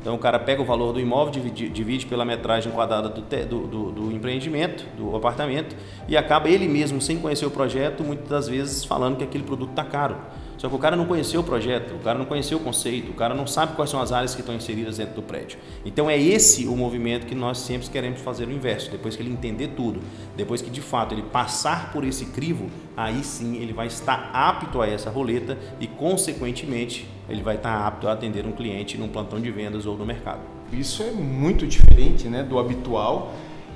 Então 0.00 0.14
o 0.14 0.18
cara 0.18 0.38
pega 0.38 0.62
o 0.62 0.64
valor 0.64 0.92
do 0.92 1.00
imóvel, 1.00 1.32
divide, 1.32 1.68
divide 1.68 2.06
pela 2.06 2.24
metragem 2.24 2.70
quadrada 2.70 3.08
do, 3.08 3.20
do, 3.20 3.66
do, 3.66 3.90
do, 3.90 4.12
empreendimento, 4.12 4.86
do 4.96 5.16
apartamento, 5.16 5.74
e 6.06 6.16
acaba 6.16 6.48
ele 6.48 6.68
mesmo, 6.68 7.00
sem 7.00 7.18
conhecer 7.18 7.44
o 7.44 7.50
projeto, 7.50 8.04
muitas 8.04 8.28
das 8.28 8.48
vezes 8.48 8.84
falando 8.84 9.16
que 9.16 9.24
aquele 9.24 9.42
produto 9.42 9.70
está 9.70 9.82
caro. 9.82 10.16
Só 10.58 10.68
que 10.68 10.74
o 10.74 10.78
cara 10.78 10.96
não 10.96 11.04
conheceu 11.04 11.40
o 11.40 11.44
projeto, 11.44 11.94
o 11.94 11.98
cara 11.98 12.18
não 12.18 12.24
conheceu 12.24 12.58
o 12.58 12.60
conceito, 12.60 13.10
o 13.10 13.14
cara 13.14 13.34
não 13.34 13.46
sabe 13.46 13.74
quais 13.74 13.90
são 13.90 14.00
as 14.00 14.12
áreas 14.12 14.34
que 14.34 14.40
estão 14.40 14.54
inseridas 14.54 14.96
dentro 14.96 15.14
do 15.14 15.22
prédio. 15.22 15.58
Então 15.84 16.08
é 16.08 16.18
esse 16.18 16.66
o 16.66 16.76
movimento 16.76 17.26
que 17.26 17.34
nós 17.34 17.58
sempre 17.58 17.88
queremos 17.88 18.20
fazer 18.20 18.48
o 18.48 18.52
inverso. 18.52 18.90
Depois 18.90 19.16
que 19.16 19.22
ele 19.22 19.30
entender 19.30 19.68
tudo, 19.76 20.00
depois 20.36 20.62
que 20.62 20.70
de 20.70 20.80
fato 20.80 21.14
ele 21.14 21.22
passar 21.22 21.92
por 21.92 22.04
esse 22.04 22.26
crivo, 22.26 22.70
aí 22.96 23.22
sim 23.22 23.56
ele 23.56 23.72
vai 23.72 23.86
estar 23.86 24.30
apto 24.32 24.80
a 24.80 24.88
essa 24.88 25.10
roleta 25.10 25.58
e, 25.78 25.86
consequentemente, 25.86 27.06
ele 27.28 27.42
vai 27.42 27.56
estar 27.56 27.86
apto 27.86 28.08
a 28.08 28.12
atender 28.12 28.46
um 28.46 28.52
cliente 28.52 28.96
num 28.96 29.08
plantão 29.08 29.40
de 29.40 29.50
vendas 29.50 29.84
ou 29.84 29.96
no 29.96 30.06
mercado. 30.06 30.40
Isso 30.72 31.02
é 31.02 31.10
muito 31.10 31.66
diferente 31.66 32.28
né, 32.28 32.42
do 32.42 32.58
habitual 32.58 33.32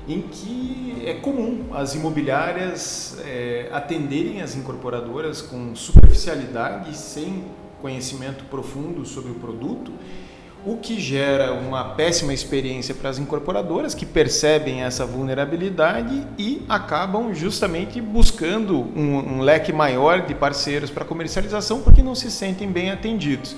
em 0.07 0.21
que 0.21 1.03
é 1.05 1.13
comum 1.13 1.67
as 1.73 1.93
imobiliárias 1.93 3.17
é, 3.23 3.69
atenderem 3.71 4.41
as 4.41 4.55
incorporadoras 4.55 5.41
com 5.41 5.75
superficialidade, 5.75 6.95
sem 6.97 7.43
conhecimento 7.81 8.43
profundo 8.45 9.05
sobre 9.05 9.31
o 9.31 9.35
produto, 9.35 9.91
o 10.63 10.77
que 10.77 10.99
gera 10.99 11.53
uma 11.53 11.83
péssima 11.95 12.33
experiência 12.33 12.93
para 12.93 13.09
as 13.09 13.17
incorporadoras 13.17 13.95
que 13.95 14.05
percebem 14.05 14.83
essa 14.83 15.05
vulnerabilidade 15.05 16.27
e 16.37 16.63
acabam 16.69 17.33
justamente 17.33 17.99
buscando 17.99 18.79
um, 18.95 19.37
um 19.37 19.41
leque 19.41 19.73
maior 19.73 20.21
de 20.21 20.35
parceiros 20.35 20.91
para 20.91 21.03
comercialização 21.03 21.81
porque 21.81 22.03
não 22.03 22.13
se 22.13 22.29
sentem 22.29 22.71
bem 22.71 22.91
atendidos. 22.91 23.55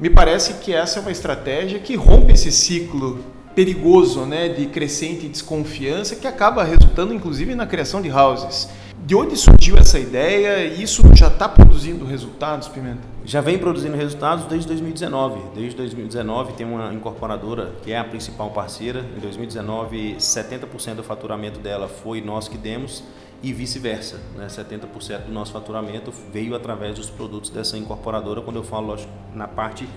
Me 0.00 0.10
parece 0.10 0.54
que 0.54 0.74
essa 0.74 0.98
é 0.98 1.02
uma 1.02 1.12
estratégia 1.12 1.78
que 1.78 1.94
rompe 1.94 2.32
esse 2.32 2.50
ciclo 2.50 3.24
perigoso 3.58 4.24
né, 4.24 4.48
de 4.48 4.66
crescente 4.66 5.26
desconfiança 5.26 6.14
que 6.14 6.28
acaba 6.28 6.62
resultando 6.62 7.12
inclusive 7.12 7.56
na 7.56 7.66
criação 7.66 8.00
de 8.00 8.08
houses. 8.08 8.68
De 9.04 9.16
onde 9.16 9.36
surgiu 9.36 9.76
essa 9.76 9.98
ideia? 9.98 10.64
Isso 10.64 11.02
já 11.16 11.26
está 11.26 11.48
produzindo 11.48 12.04
resultados, 12.04 12.68
Pimenta? 12.68 13.00
Já 13.24 13.40
vem 13.40 13.58
produzindo 13.58 13.96
resultados 13.96 14.44
desde 14.44 14.68
2019. 14.68 15.40
Desde 15.56 15.76
2019 15.76 16.52
tem 16.52 16.64
uma 16.64 16.94
incorporadora 16.94 17.72
que 17.82 17.90
é 17.90 17.98
a 17.98 18.04
principal 18.04 18.50
parceira. 18.50 19.04
Em 19.16 19.18
2019, 19.18 20.14
70% 20.20 20.94
do 20.94 21.02
faturamento 21.02 21.58
dela 21.58 21.88
foi 21.88 22.20
nós 22.20 22.46
que 22.46 22.56
demos 22.56 23.02
e 23.42 23.52
vice-versa. 23.52 24.20
Né? 24.36 24.46
70% 24.46 25.24
do 25.24 25.32
nosso 25.32 25.50
faturamento 25.50 26.12
veio 26.32 26.54
através 26.54 26.94
dos 26.94 27.10
produtos 27.10 27.50
dessa 27.50 27.76
incorporadora, 27.76 28.40
quando 28.40 28.56
eu 28.56 28.62
falo 28.62 28.86
lógico, 28.86 29.12
na 29.34 29.48
parte 29.48 29.88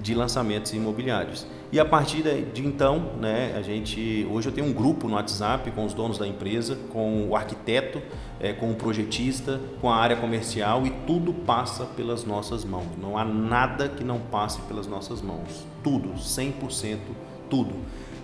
de 0.00 0.14
lançamentos 0.14 0.72
imobiliários. 0.72 1.46
E 1.70 1.78
a 1.78 1.84
partir 1.84 2.22
de 2.22 2.66
então, 2.66 3.12
né, 3.20 3.54
a 3.56 3.62
gente 3.62 4.26
hoje 4.30 4.48
eu 4.48 4.52
tenho 4.52 4.66
um 4.66 4.72
grupo 4.72 5.06
no 5.06 5.14
WhatsApp 5.14 5.70
com 5.70 5.84
os 5.84 5.94
donos 5.94 6.18
da 6.18 6.26
empresa, 6.26 6.76
com 6.90 7.28
o 7.28 7.36
arquiteto, 7.36 8.02
é, 8.40 8.52
com 8.52 8.70
o 8.70 8.74
projetista, 8.74 9.60
com 9.80 9.90
a 9.90 9.96
área 9.96 10.16
comercial 10.16 10.86
e 10.86 10.90
tudo 11.06 11.32
passa 11.32 11.84
pelas 11.84 12.24
nossas 12.24 12.64
mãos. 12.64 12.86
Não 13.00 13.16
há 13.16 13.24
nada 13.24 13.88
que 13.88 14.02
não 14.02 14.18
passe 14.18 14.60
pelas 14.62 14.86
nossas 14.86 15.22
mãos. 15.22 15.66
Tudo, 15.82 16.14
100% 16.14 16.98
tudo. 17.48 17.74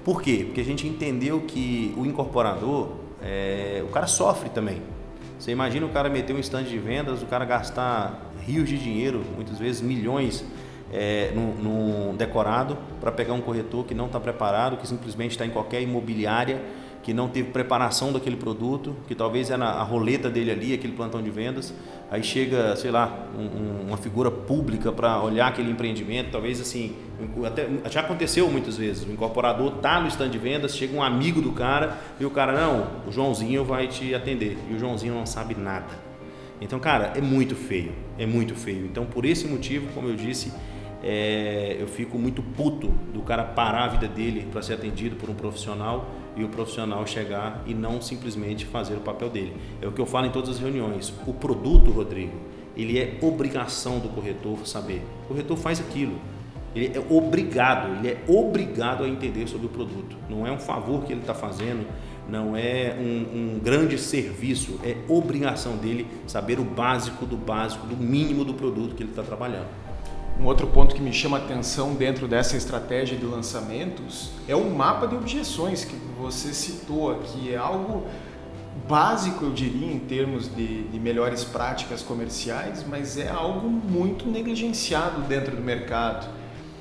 Por 0.05 0.23
quê? 0.23 0.45
Porque 0.47 0.61
a 0.61 0.65
gente 0.65 0.87
entendeu 0.87 1.43
que 1.43 1.95
o 1.97 2.07
incorporador, 2.07 2.93
é, 3.23 3.85
o 3.87 3.91
cara 3.91 4.07
sofre 4.07 4.49
também. 4.49 4.81
Você 5.39 5.51
imagina 5.51 5.85
o 5.85 5.91
cara 5.91 6.09
meter 6.09 6.35
um 6.35 6.39
stand 6.39 6.65
de 6.65 6.79
vendas, 6.79 7.23
o 7.23 7.27
cara 7.27 7.45
gastar 7.45 8.33
rios 8.47 8.69
de 8.69 8.79
dinheiro, 8.79 9.23
muitas 9.35 9.59
vezes 9.59 9.83
milhões 9.83 10.45
é, 10.93 11.33
num, 11.35 11.55
num 11.55 12.17
decorado 12.17 12.79
para 13.01 13.11
pegar 13.11 13.35
um 13.35 13.41
corretor 13.41 13.85
que 13.85 13.95
não 13.95 14.07
está 14.07 14.21
preparado, 14.21 14.77
que 14.77 14.87
simplesmente 14.87 15.33
está 15.33 15.45
em 15.45 15.51
qualquer 15.51 15.83
imobiliária, 15.83 16.63
que 17.07 17.15
não 17.15 17.29
teve 17.29 17.51
preparação 17.51 18.13
daquele 18.13 18.35
produto, 18.35 18.97
que 19.07 19.15
talvez 19.15 19.49
na 19.51 19.67
a 19.67 19.83
roleta 19.85 20.29
dele 20.29 20.51
ali, 20.51 20.75
aquele 20.75 20.93
plantão 20.93 21.23
de 21.23 21.31
vendas. 21.31 21.73
Aí 22.11 22.21
chega, 22.21 22.75
sei 22.75 22.91
lá, 22.91 23.29
um, 23.39 23.87
uma 23.87 23.97
figura 23.97 24.29
pública 24.29 24.91
para 24.91 25.23
olhar 25.23 25.47
aquele 25.47 25.71
empreendimento, 25.71 26.31
talvez 26.33 26.61
assim, 26.61 26.97
até, 27.47 27.69
já 27.89 28.01
aconteceu 28.01 28.51
muitas 28.51 28.77
vezes. 28.77 29.07
O 29.07 29.13
incorporador 29.13 29.75
tá 29.75 30.01
no 30.01 30.09
stand 30.09 30.31
de 30.31 30.39
vendas, 30.39 30.77
chega 30.77 30.97
um 30.97 31.03
amigo 31.03 31.41
do 31.41 31.53
cara 31.53 31.97
e 32.19 32.25
o 32.25 32.31
cara, 32.31 32.53
não, 32.53 32.89
o 33.07 33.13
Joãozinho 33.13 33.65
vai 33.65 33.87
te 33.87 34.13
atender. 34.13 34.59
E 34.69 34.75
o 34.75 34.79
Joãozinho 34.79 35.15
não 35.15 35.27
sabe 35.27 35.55
nada. 35.55 36.07
Então, 36.61 36.81
cara, 36.81 37.13
é 37.15 37.21
muito 37.21 37.55
feio, 37.55 37.93
é 38.19 38.27
muito 38.27 38.57
feio. 38.57 38.85
Então, 38.85 39.05
por 39.05 39.25
esse 39.25 39.47
motivo, 39.47 39.87
como 39.95 40.09
eu 40.09 40.17
disse, 40.17 40.53
é, 41.09 41.77
eu 41.79 41.87
fico 41.87 42.19
muito 42.19 42.43
puto 42.43 42.89
do 43.15 43.23
cara 43.23 43.45
parar 43.45 43.85
a 43.85 43.89
vida 43.89 44.09
dele 44.09 44.49
para 44.51 44.61
ser 44.61 44.75
atendido 44.75 45.15
por 45.15 45.31
um 45.31 45.35
profissional 45.35 46.11
e 46.35 46.43
o 46.43 46.49
profissional 46.49 47.07
chegar 47.07 47.63
e 47.65 47.73
não 47.73 48.03
simplesmente 48.03 48.67
fazer 48.67 48.95
o 48.95 49.01
papel 49.01 49.31
dele. 49.31 49.57
É 49.81 49.87
o 49.87 49.93
que 49.93 50.01
eu 50.01 50.07
falo 50.07 50.27
em 50.27 50.31
todas 50.31 50.51
as 50.51 50.59
reuniões. 50.59 51.15
O 51.25 51.33
produto, 51.33 51.93
Rodrigo, 51.93 52.37
ele 52.77 52.99
é 52.99 53.19
obrigação 53.23 54.01
do 54.01 54.09
corretor 54.09 54.67
saber. 54.67 55.01
O 55.25 55.29
corretor 55.29 55.57
faz 55.57 55.79
aquilo. 55.79 56.19
Ele 56.75 56.93
é 56.95 57.01
obrigado, 57.09 57.99
ele 57.99 58.09
é 58.09 58.25
obrigado 58.27 59.05
a 59.05 59.09
entender 59.09 59.47
sobre 59.47 59.67
o 59.67 59.71
produto. 59.71 60.17
Não 60.29 60.45
é 60.45 60.51
um 60.51 60.59
favor 60.59 61.05
que 61.05 61.13
ele 61.13 61.21
está 61.21 61.35
fazendo, 61.35 61.87
não 62.29 62.57
é 62.57 62.97
um, 62.99 63.55
um, 63.55 63.59
grande 63.61 63.97
serviço, 63.97 64.81
é 64.83 64.97
obrigação 65.09 65.77
dele 65.77 66.07
saber 66.27 66.59
o 66.59 66.65
básico 66.65 67.25
do 67.25 67.37
básico, 67.37 67.87
do 67.87 67.97
mínimo 67.97 68.45
do 68.45 68.53
produto 68.53 68.95
que 68.95 69.05
ele 69.05 69.11
está 69.11 69.23
trabalhando. 69.23 69.86
Um 70.39 70.45
outro 70.45 70.67
ponto 70.67 70.95
que 70.95 71.01
me 71.01 71.13
chama 71.15 71.39
atenção 71.39 71.95
dentro 71.95 72.29
dessa 72.29 72.59
estratégia 72.59 73.17
de 73.17 73.25
lançamentos 73.25 74.31
é 74.47 74.55
o 74.55 74.71
mapa 74.71 75.07
de 75.07 75.15
objeções 75.15 75.85
que 75.85 75.97
você 76.19 76.53
citou 76.53 77.11
aqui. 77.11 77.55
É 77.55 77.57
algo 77.57 78.07
básico, 78.87 79.47
eu 79.47 79.53
diria, 79.53 79.91
em 79.91 79.99
termos 79.99 80.55
de, 80.55 80.85
de, 80.85 81.01
melhores 81.01 81.43
práticas 81.43 82.03
comerciais, 82.03 82.85
mas 82.87 83.17
é 83.17 83.29
algo 83.29 83.67
muito 83.69 84.29
negligenciado 84.29 85.23
dentro 85.23 85.57
do 85.57 85.63
mercado. 85.63 86.29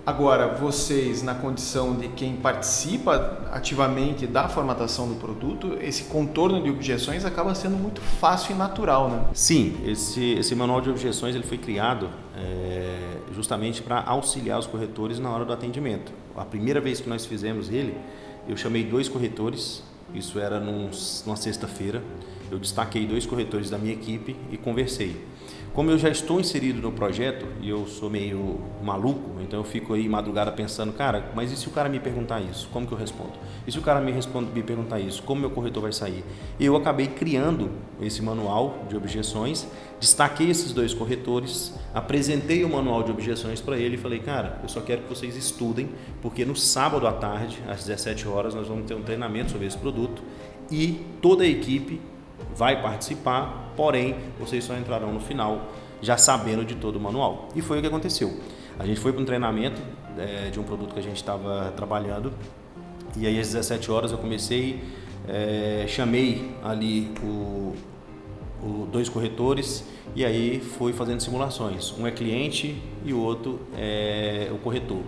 Agora, 0.06 0.50
vocês, 0.50 1.24
na 1.24 1.34
condição 1.34 1.96
de 1.96 2.10
quem 2.10 2.36
participa 2.36 3.40
ativamente 3.52 4.28
da 4.28 4.48
formatação 4.48 5.08
do 5.08 5.16
produto, 5.16 5.80
esse 5.82 6.04
contorno 6.04 6.62
de 6.62 6.70
objeções 6.70 7.26
acaba 7.26 7.56
sendo 7.56 7.76
muito 7.76 8.02
fácil 8.02 8.54
e 8.54 8.58
natural, 8.58 9.10
né? 9.10 9.26
Sim, 9.34 9.76
esse, 9.84 10.34
esse 10.34 10.54
manual 10.54 10.80
de 10.80 10.92
objeções 10.92 11.34
ele 11.34 11.44
foi 11.44 11.58
criado 11.58 12.08
é, 12.38 13.18
justamente 13.34 13.82
para 13.82 14.00
auxiliar 14.04 14.60
os 14.60 14.68
corretores 14.68 15.18
na 15.18 15.32
hora 15.32 15.44
do 15.44 15.52
atendimento. 15.52 16.12
A 16.38 16.46
primeira 16.46 16.80
vez 16.80 17.02
que 17.02 17.10
nós 17.10 17.26
fizemos 17.26 17.72
ele, 17.72 17.98
eu 18.48 18.56
chamei 18.56 18.84
dois 18.84 19.10
corretores, 19.10 19.82
isso 20.14 20.38
era 20.38 20.60
num, 20.60 20.92
numa 21.26 21.36
sexta-feira, 21.36 22.04
eu 22.52 22.60
destaquei 22.60 23.08
dois 23.08 23.26
corretores 23.26 23.72
da 23.72 23.78
minha 23.80 23.94
equipe 23.94 24.36
e 24.52 24.58
conversei. 24.58 25.26
Como 25.76 25.92
eu 25.92 25.98
já 25.98 26.08
estou 26.08 26.40
inserido 26.40 26.82
no 26.82 26.90
projeto 26.90 27.46
e 27.60 27.70
eu 27.70 27.86
sou 27.86 28.10
meio 28.10 28.62
maluco, 28.82 29.42
então 29.42 29.60
eu 29.60 29.64
fico 29.66 29.94
aí 29.94 30.08
madrugada 30.08 30.50
pensando, 30.50 30.94
cara, 30.94 31.34
mas 31.36 31.52
e 31.52 31.58
se 31.58 31.68
o 31.68 31.72
cara 31.72 31.90
me 31.90 32.00
perguntar 32.00 32.40
isso? 32.40 32.70
Como 32.72 32.88
que 32.88 32.94
eu 32.94 32.98
respondo? 32.98 33.34
E 33.68 33.72
se 33.74 33.78
o 33.78 33.82
cara 33.82 34.00
me, 34.00 34.10
responde, 34.10 34.54
me 34.54 34.64
perguntar 34.64 35.02
isso? 35.02 35.22
Como 35.24 35.42
meu 35.42 35.50
corretor 35.50 35.84
vai 35.84 35.92
sair? 35.92 36.24
E 36.58 36.66
eu 36.66 36.78
acabei 36.78 37.08
criando 37.08 37.70
esse 38.02 38.22
manual 38.22 38.86
de 38.88 38.96
objeções, 38.96 39.68
destaquei 40.00 40.50
esses 40.50 40.72
dois 40.72 40.94
corretores, 40.94 41.74
apresentei 41.94 42.64
o 42.64 42.70
manual 42.70 43.04
de 43.04 43.12
objeções 43.12 43.60
para 43.60 43.78
ele 43.78 43.96
e 43.96 43.98
falei, 43.98 44.20
cara, 44.20 44.62
eu 44.64 44.70
só 44.70 44.80
quero 44.80 45.02
que 45.02 45.10
vocês 45.10 45.36
estudem, 45.36 45.90
porque 46.22 46.46
no 46.46 46.56
sábado 46.56 47.06
à 47.06 47.12
tarde, 47.12 47.62
às 47.68 47.84
17 47.84 48.26
horas, 48.30 48.56
nós 48.56 48.70
vamos 48.70 48.86
ter 48.86 48.94
um 48.94 49.02
treinamento 49.02 49.52
sobre 49.52 49.68
esse 49.68 49.78
produto 49.78 50.24
e 50.72 51.02
toda 51.22 51.44
a 51.44 51.48
equipe 51.48 52.00
vai 52.56 52.82
participar, 52.82 53.74
porém 53.76 54.16
vocês 54.40 54.64
só 54.64 54.76
entrarão 54.76 55.14
no 55.14 55.20
final 55.20 55.68
já 56.02 56.18
sabendo 56.18 56.64
de 56.64 56.76
todo 56.76 56.98
o 56.98 57.00
manual. 57.00 57.50
E 57.56 57.62
foi 57.62 57.80
o 57.80 57.82
que 57.82 57.88
aconteceu. 57.88 58.40
A 58.78 58.86
gente 58.86 59.00
foi 59.00 59.12
para 59.12 59.22
um 59.22 59.26
treinamento 59.26 59.82
é, 60.18 60.50
de 60.50 60.60
um 60.60 60.64
produto 60.64 60.94
que 60.94 61.00
a 61.00 61.04
gente 61.04 61.18
estava 61.18 61.74
trabalhando 61.76 62.34
e 63.18 63.26
aí 63.26 63.40
às 63.40 63.48
17 63.48 63.90
horas 63.92 64.12
eu 64.12 64.18
comecei, 64.18 64.82
é, 65.28 65.86
chamei 65.88 66.52
ali 66.62 67.14
o, 67.24 67.74
o, 68.62 68.88
dois 68.92 69.08
corretores 69.08 69.86
e 70.14 70.26
aí 70.26 70.60
fui 70.60 70.92
fazendo 70.92 71.22
simulações. 71.22 71.94
Um 71.98 72.06
é 72.06 72.12
cliente 72.12 72.82
e 73.06 73.14
o 73.14 73.20
outro 73.20 73.62
é 73.78 74.50
o 74.52 74.58
corretor. 74.58 75.02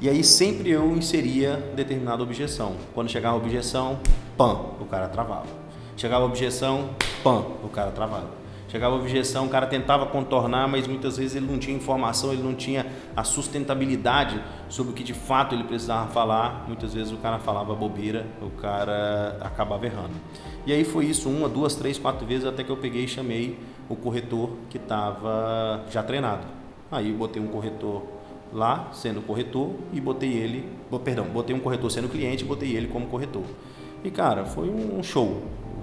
E 0.00 0.08
aí 0.08 0.24
sempre 0.24 0.70
eu 0.70 0.96
inseria 0.96 1.56
determinada 1.76 2.22
objeção. 2.22 2.74
Quando 2.94 3.10
chegava 3.10 3.36
a 3.36 3.38
objeção, 3.38 4.00
pam, 4.36 4.74
o 4.80 4.86
cara 4.86 5.08
travava. 5.08 5.61
Chegava 5.96 6.24
a 6.24 6.26
objeção, 6.26 6.90
pam, 7.22 7.44
o 7.62 7.68
cara 7.68 7.90
travava. 7.90 8.42
Chegava 8.72 8.96
a 8.96 8.98
objeção, 8.98 9.44
o 9.44 9.48
cara 9.50 9.66
tentava 9.66 10.06
contornar, 10.06 10.66
mas 10.66 10.86
muitas 10.86 11.18
vezes 11.18 11.36
ele 11.36 11.44
não 11.44 11.58
tinha 11.58 11.76
informação, 11.76 12.32
ele 12.32 12.42
não 12.42 12.54
tinha 12.54 12.86
a 13.14 13.22
sustentabilidade 13.22 14.42
sobre 14.70 14.92
o 14.92 14.94
que 14.94 15.04
de 15.04 15.12
fato 15.12 15.54
ele 15.54 15.64
precisava 15.64 16.08
falar. 16.08 16.64
Muitas 16.66 16.94
vezes 16.94 17.12
o 17.12 17.18
cara 17.18 17.38
falava 17.38 17.74
bobeira, 17.74 18.26
o 18.40 18.48
cara 18.48 19.36
acabava 19.42 19.84
errando. 19.84 20.14
E 20.64 20.72
aí 20.72 20.84
foi 20.84 21.04
isso, 21.04 21.28
uma, 21.28 21.50
duas, 21.50 21.74
três, 21.74 21.98
quatro 21.98 22.26
vezes, 22.26 22.46
até 22.46 22.64
que 22.64 22.70
eu 22.70 22.76
peguei 22.78 23.04
e 23.04 23.08
chamei 23.08 23.58
o 23.90 23.94
corretor 23.94 24.52
que 24.70 24.78
estava 24.78 25.84
já 25.90 26.02
treinado. 26.02 26.46
Aí 26.90 27.12
botei 27.12 27.42
um 27.42 27.48
corretor 27.48 28.02
lá, 28.50 28.88
sendo 28.92 29.20
corretor, 29.20 29.70
e 29.92 30.00
botei 30.00 30.32
ele, 30.32 30.66
perdão, 31.04 31.26
botei 31.26 31.54
um 31.54 31.60
corretor 31.60 31.90
sendo 31.90 32.08
cliente 32.08 32.42
e 32.42 32.46
botei 32.46 32.74
ele 32.74 32.88
como 32.88 33.06
corretor. 33.06 33.44
E 34.02 34.10
cara, 34.10 34.46
foi 34.46 34.70
um 34.70 35.02
show 35.02 35.42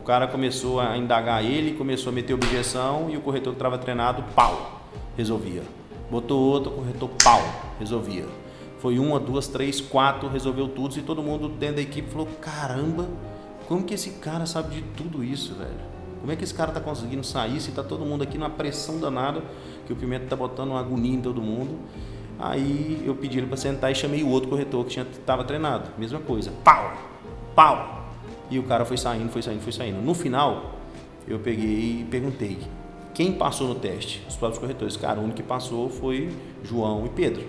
cara 0.10 0.28
começou 0.28 0.80
a 0.80 0.98
indagar 0.98 1.46
ele, 1.46 1.74
começou 1.74 2.10
a 2.10 2.14
meter 2.16 2.34
objeção 2.34 3.12
e 3.12 3.16
o 3.16 3.22
corretor 3.22 3.54
que 3.54 3.60
estava 3.60 3.78
treinado, 3.78 4.24
pau, 4.36 4.82
resolvia. 5.16 5.62
Botou 6.10 6.42
outro, 6.42 6.72
corretor, 6.72 7.12
pau, 7.24 7.40
resolvia. 7.78 8.26
Foi 8.80 8.98
uma, 8.98 9.20
duas, 9.20 9.48
três, 9.48 9.80
quatro, 9.80 10.28
resolveu 10.28 10.68
tudo 10.68 10.98
e 10.98 11.04
todo 11.04 11.22
mundo 11.22 11.48
dentro 11.48 11.76
da 11.76 11.84
equipe 11.84 12.10
falou: 12.10 12.28
caramba, 12.42 13.08
como 13.68 13.84
que 13.84 13.94
esse 13.94 14.10
cara 14.14 14.48
sabe 14.48 14.78
de 14.78 14.82
tudo 14.82 15.24
isso, 15.24 15.54
velho? 15.54 15.80
Como 16.22 16.32
é 16.32 16.36
que 16.36 16.44
esse 16.44 16.56
cara 16.56 16.72
tá 16.72 16.80
conseguindo 16.80 17.24
sair 17.24 17.62
se 17.62 17.72
tá 17.72 17.84
todo 17.84 18.04
mundo 18.04 18.24
aqui 18.24 18.36
numa 18.36 18.50
pressão 18.50 19.00
danada, 19.00 19.44
que 19.86 19.94
o 19.94 19.96
Pimenta 19.96 20.26
tá 20.26 20.36
botando 20.36 20.72
uma 20.72 20.80
agonia 20.80 21.14
em 21.14 21.22
todo 21.22 21.40
mundo? 21.40 21.78
Aí 22.40 23.04
eu 23.06 23.14
pedi 23.14 23.38
ele 23.38 23.46
para 23.46 23.58
sentar 23.58 23.92
e 23.92 23.96
chamei 23.96 24.24
o 24.24 24.30
outro 24.30 24.50
corretor 24.50 24.84
que 24.86 25.00
estava 25.00 25.44
treinado. 25.44 25.92
Mesma 26.00 26.20
coisa. 26.20 26.52
Pau! 26.64 26.94
Pau! 27.54 27.99
E 28.50 28.58
o 28.58 28.64
cara 28.64 28.86
foi 28.86 28.98
saindo, 28.98 29.30
foi 29.30 29.42
saindo, 29.42 29.62
foi 29.62 29.72
saindo. 29.72 30.02
No 30.02 30.14
final, 30.14 30.76
eu 31.28 31.40
peguei 31.40 32.02
e 32.02 32.08
perguntei: 32.10 32.58
quem 33.14 33.34
passou 33.34 33.68
no 33.68 33.76
teste? 33.76 34.24
Os 34.28 34.36
próprios 34.36 34.60
corretores. 34.60 34.98
Cara, 34.98 35.20
o 35.20 35.24
único 35.24 35.38
que 35.38 35.44
passou 35.44 35.90
foi 35.90 36.30
João 36.64 37.06
e 37.06 37.10
Pedro. 37.10 37.44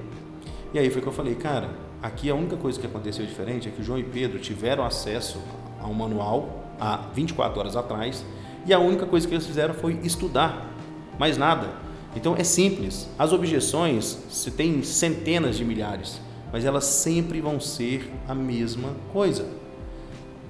E 0.74 0.78
aí 0.78 0.90
foi 0.90 1.00
que 1.00 1.08
eu 1.08 1.12
falei: 1.12 1.34
cara, 1.34 1.70
aqui 2.02 2.30
a 2.30 2.34
única 2.34 2.56
coisa 2.56 2.78
que 2.78 2.86
aconteceu 2.86 3.24
diferente 3.24 3.68
é 3.68 3.70
que 3.70 3.80
o 3.80 3.84
João 3.84 3.98
e 3.98 4.04
Pedro 4.04 4.38
tiveram 4.38 4.84
acesso 4.84 5.40
ao 5.80 5.94
manual 5.94 6.60
há 6.78 6.96
24 7.14 7.60
horas 7.60 7.76
atrás 7.76 8.24
e 8.66 8.72
a 8.72 8.78
única 8.78 9.06
coisa 9.06 9.26
que 9.26 9.34
eles 9.34 9.46
fizeram 9.46 9.74
foi 9.74 9.98
estudar, 10.02 10.74
mais 11.18 11.36
nada. 11.36 11.68
Então 12.14 12.34
é 12.36 12.44
simples. 12.44 13.08
As 13.18 13.32
objeções, 13.32 14.18
se 14.28 14.50
tem 14.50 14.82
centenas 14.82 15.56
de 15.56 15.64
milhares, 15.64 16.20
mas 16.52 16.64
elas 16.64 16.84
sempre 16.84 17.40
vão 17.40 17.60
ser 17.60 18.10
a 18.28 18.34
mesma 18.34 18.90
coisa. 19.12 19.46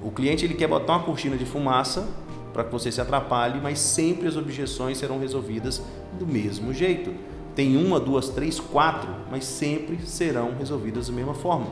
O 0.02 0.10
cliente 0.10 0.44
ele 0.44 0.54
quer 0.54 0.66
botar 0.66 0.96
uma 0.96 1.04
cortina 1.04 1.36
de 1.36 1.44
fumaça 1.44 2.08
para 2.52 2.64
que 2.64 2.72
você 2.72 2.90
se 2.90 3.00
atrapalhe, 3.00 3.60
mas 3.60 3.78
sempre 3.78 4.26
as 4.26 4.36
objeções 4.36 4.98
serão 4.98 5.18
resolvidas 5.18 5.82
do 6.18 6.26
mesmo 6.26 6.72
jeito. 6.72 7.14
Tem 7.54 7.76
uma, 7.76 8.00
duas, 8.00 8.28
três, 8.28 8.58
quatro, 8.58 9.10
mas 9.30 9.44
sempre 9.44 9.98
serão 10.06 10.54
resolvidas 10.58 11.08
da 11.08 11.14
mesma 11.14 11.34
forma. 11.34 11.66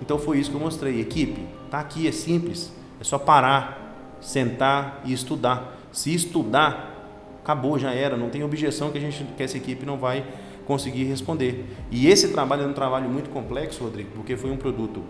Então 0.00 0.18
foi 0.18 0.38
isso 0.38 0.50
que 0.50 0.56
eu 0.56 0.60
mostrei. 0.60 1.00
Equipe, 1.00 1.46
tá 1.70 1.80
aqui, 1.80 2.06
é 2.06 2.12
simples. 2.12 2.72
É 3.00 3.04
só 3.04 3.18
parar, 3.18 4.16
sentar 4.20 5.02
e 5.04 5.12
estudar. 5.12 5.76
Se 5.92 6.14
estudar, 6.14 7.38
acabou, 7.42 7.78
já 7.78 7.92
era. 7.92 8.16
Não 8.16 8.28
tem 8.28 8.42
objeção 8.42 8.90
que 8.90 8.98
a 8.98 9.00
gente, 9.00 9.24
que 9.36 9.42
essa 9.42 9.56
equipe 9.56 9.86
não 9.86 9.96
vai 9.96 10.24
conseguir 10.66 11.04
responder. 11.04 11.64
E 11.90 12.08
esse 12.08 12.28
trabalho 12.28 12.64
é 12.64 12.66
um 12.66 12.72
trabalho 12.72 13.08
muito 13.08 13.30
complexo, 13.30 13.82
Rodrigo, 13.82 14.10
porque 14.14 14.36
foi 14.36 14.50
um 14.50 14.56
produto 14.56 15.02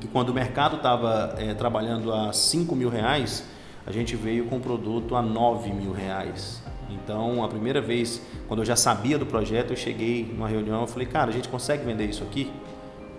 que 0.00 0.08
quando 0.08 0.30
o 0.30 0.34
mercado 0.34 0.76
estava 0.76 1.34
é, 1.38 1.52
trabalhando 1.54 2.12
a 2.12 2.32
5 2.32 2.74
mil 2.74 2.88
reais, 2.88 3.44
a 3.86 3.92
gente 3.92 4.16
veio 4.16 4.46
com 4.46 4.56
o 4.56 4.60
produto 4.60 5.14
a 5.14 5.22
9 5.22 5.72
mil 5.72 5.92
reais. 5.92 6.62
Então, 6.90 7.44
a 7.44 7.48
primeira 7.48 7.80
vez, 7.80 8.20
quando 8.48 8.60
eu 8.60 8.66
já 8.66 8.76
sabia 8.76 9.18
do 9.18 9.26
projeto, 9.26 9.70
eu 9.70 9.76
cheguei 9.76 10.24
numa 10.24 10.48
reunião 10.48 10.84
e 10.84 10.88
falei, 10.88 11.06
cara, 11.06 11.30
a 11.30 11.32
gente 11.32 11.48
consegue 11.48 11.84
vender 11.84 12.06
isso 12.06 12.22
aqui? 12.24 12.50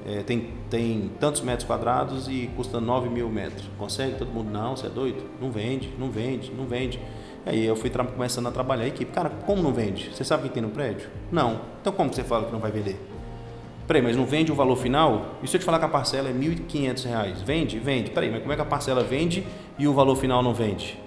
É, 0.06 0.24
tem, 0.24 0.54
tem 0.70 1.12
tantos 1.20 1.42
metros 1.42 1.68
quadrados 1.68 2.28
e 2.28 2.50
custa 2.56 2.82
9 2.82 3.10
mil 3.10 3.30
metros. 3.30 3.70
Consegue? 3.78 4.18
Todo 4.18 4.32
mundo, 4.32 4.50
não, 4.50 4.76
você 4.76 4.88
é 4.88 4.90
doido? 4.90 5.24
Não 5.40 5.52
vende, 5.52 5.94
não 5.98 6.10
vende, 6.10 6.52
não 6.52 6.66
vende. 6.66 7.00
Aí 7.46 7.66
eu 7.66 7.76
fui 7.76 7.90
começando 7.90 8.48
a 8.48 8.52
trabalhar 8.52 8.84
a 8.84 8.88
equipe. 8.88 9.12
Cara, 9.12 9.30
como 9.30 9.62
não 9.62 9.74
vende? 9.74 10.12
Você 10.14 10.24
sabe 10.24 10.44
que 10.44 10.54
tem 10.54 10.64
no 10.64 10.70
prédio? 10.70 11.10
Não. 11.32 11.62
Então 11.80 11.94
como 11.94 12.14
você 12.14 12.24
fala 12.24 12.46
que 12.46 12.52
não 12.52 12.60
vai 12.60 12.72
vender? 12.72 13.00
Peraí, 13.88 14.02
mas 14.02 14.16
não 14.16 14.26
vende 14.26 14.52
o 14.52 14.56
valor 14.56 14.76
final? 14.78 15.40
E 15.44 15.48
se 15.48 15.56
eu 15.56 15.60
te 15.60 15.66
falar 15.66 15.80
que 15.80 15.86
a 15.86 15.90
parcela 15.90 16.30
é 16.30 16.32
R$ 16.32 16.38
1.500? 16.38 17.44
Vende? 17.44 17.80
Vende. 17.80 18.12
Peraí, 18.12 18.30
mas 18.30 18.42
como 18.42 18.54
é 18.54 18.56
que 18.56 18.62
a 18.62 18.66
parcela 18.66 19.04
vende 19.04 19.46
e 19.78 19.88
o 19.88 19.94
valor 19.94 20.16
final 20.16 20.42
não 20.42 20.54
vende? 20.54 20.98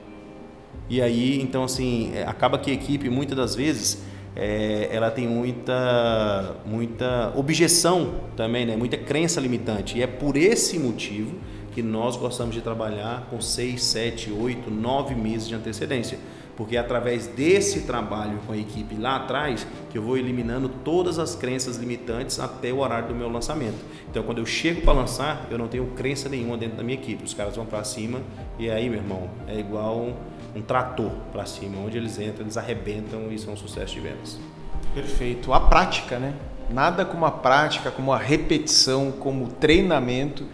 E 0.88 1.00
aí, 1.00 1.40
então, 1.40 1.64
assim, 1.64 2.12
é, 2.14 2.24
acaba 2.24 2.58
que 2.58 2.70
a 2.70 2.74
equipe, 2.74 3.08
muitas 3.08 3.36
das 3.36 3.54
vezes, 3.54 4.04
é, 4.36 4.88
ela 4.90 5.10
tem 5.10 5.26
muita, 5.26 6.56
muita 6.66 7.32
objeção 7.34 8.14
também, 8.36 8.66
né? 8.66 8.76
muita 8.76 8.96
crença 8.96 9.40
limitante. 9.40 9.98
E 9.98 10.02
é 10.02 10.06
por 10.06 10.36
esse 10.36 10.78
motivo 10.78 11.36
que 11.72 11.82
nós 11.82 12.16
gostamos 12.16 12.54
de 12.54 12.60
trabalhar 12.60 13.26
com 13.30 13.40
6, 13.40 13.82
7, 13.82 14.30
8, 14.30 14.70
9 14.70 15.14
meses 15.14 15.48
de 15.48 15.54
antecedência. 15.54 16.18
Porque 16.56 16.76
é 16.76 16.80
através 16.80 17.26
desse 17.26 17.80
trabalho 17.80 18.38
com 18.46 18.52
a 18.52 18.56
equipe 18.56 18.96
lá 18.96 19.16
atrás 19.16 19.66
que 19.90 19.98
eu 19.98 20.02
vou 20.02 20.16
eliminando 20.16 20.68
todas 20.68 21.18
as 21.18 21.34
crenças 21.34 21.76
limitantes 21.76 22.38
até 22.38 22.72
o 22.72 22.78
horário 22.78 23.08
do 23.08 23.14
meu 23.14 23.28
lançamento. 23.28 23.78
Então, 24.08 24.22
quando 24.22 24.38
eu 24.38 24.46
chego 24.46 24.82
para 24.82 24.92
lançar, 24.92 25.46
eu 25.50 25.58
não 25.58 25.68
tenho 25.68 25.86
crença 25.88 26.28
nenhuma 26.28 26.56
dentro 26.56 26.76
da 26.76 26.82
minha 26.82 26.96
equipe. 26.96 27.24
Os 27.24 27.34
caras 27.34 27.56
vão 27.56 27.66
para 27.66 27.82
cima 27.84 28.20
e 28.58 28.70
aí, 28.70 28.88
meu 28.88 28.98
irmão, 28.98 29.28
é 29.48 29.58
igual 29.58 29.98
um, 30.54 30.62
trator 30.62 31.10
para 31.32 31.44
cima, 31.46 31.78
onde 31.78 31.98
eles 31.98 32.18
entram, 32.18 32.44
eles 32.44 32.56
arrebentam 32.56 33.30
e 33.32 33.38
são 33.38 33.54
um 33.54 33.56
sucesso 33.56 33.94
de 33.94 34.00
vendas. 34.00 34.38
Perfeito. 34.94 35.52
A 35.52 35.60
prática, 35.60 36.18
né? 36.18 36.34
Nada 36.70 37.04
como 37.04 37.26
a 37.26 37.30
prática, 37.30 37.90
como 37.90 38.12
a 38.12 38.18
repetição, 38.18 39.10
como 39.10 39.48
treinamento, 39.48 40.46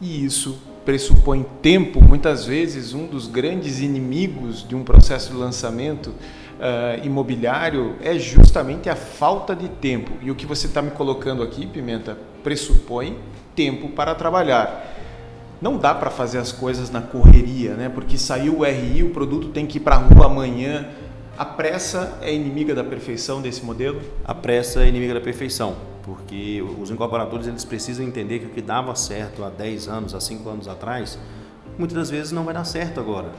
e 0.00 0.24
isso 0.24 0.60
pressupõe 0.88 1.44
tempo. 1.60 2.02
Muitas 2.02 2.46
vezes, 2.46 2.94
um 2.94 3.06
dos 3.06 3.26
grandes 3.26 3.78
inimigos 3.78 4.66
de 4.66 4.74
um 4.74 4.82
processo 4.82 5.32
de 5.32 5.36
lançamento 5.36 6.06
uh, 6.06 7.04
imobiliário 7.04 7.96
é 8.00 8.18
justamente 8.18 8.88
a 8.88 8.96
falta 8.96 9.54
de 9.54 9.68
tempo. 9.68 10.12
E 10.22 10.30
o 10.30 10.34
que 10.34 10.46
você 10.46 10.66
está 10.66 10.80
me 10.80 10.90
colocando 10.90 11.42
aqui, 11.42 11.66
Pimenta, 11.66 12.16
pressupõe 12.42 13.18
tempo 13.54 13.90
para 13.90 14.14
trabalhar. 14.14 14.96
Não 15.60 15.76
dá 15.76 15.94
para 15.94 16.08
fazer 16.08 16.38
as 16.38 16.52
coisas 16.52 16.88
na 16.88 17.02
correria, 17.02 17.74
né? 17.74 17.90
Porque 17.90 18.16
saiu 18.16 18.60
o 18.60 18.64
RI, 18.64 19.02
o 19.02 19.10
produto 19.10 19.48
tem 19.48 19.66
que 19.66 19.76
ir 19.76 19.82
para 19.82 19.96
a 19.96 19.98
rua 19.98 20.24
amanhã. 20.24 20.88
A 21.36 21.44
pressa 21.44 22.16
é 22.22 22.32
inimiga 22.32 22.74
da 22.74 22.82
perfeição 22.82 23.42
desse 23.42 23.62
modelo? 23.62 24.00
A 24.24 24.34
pressa 24.34 24.82
é 24.82 24.88
inimiga 24.88 25.12
da 25.12 25.20
perfeição 25.20 25.76
porque 26.08 26.64
os 26.80 26.90
incorporadores 26.90 27.46
eles 27.46 27.66
precisam 27.66 28.02
entender 28.02 28.38
que 28.38 28.46
o 28.46 28.48
que 28.48 28.62
dava 28.62 28.94
certo 28.94 29.44
há 29.44 29.50
10 29.50 29.88
anos, 29.88 30.14
há 30.14 30.20
5 30.20 30.48
anos 30.48 30.66
atrás, 30.66 31.18
muitas 31.78 31.94
das 31.94 32.08
vezes 32.08 32.32
não 32.32 32.44
vai 32.44 32.54
dar 32.54 32.64
certo 32.64 32.98
agora. 32.98 33.30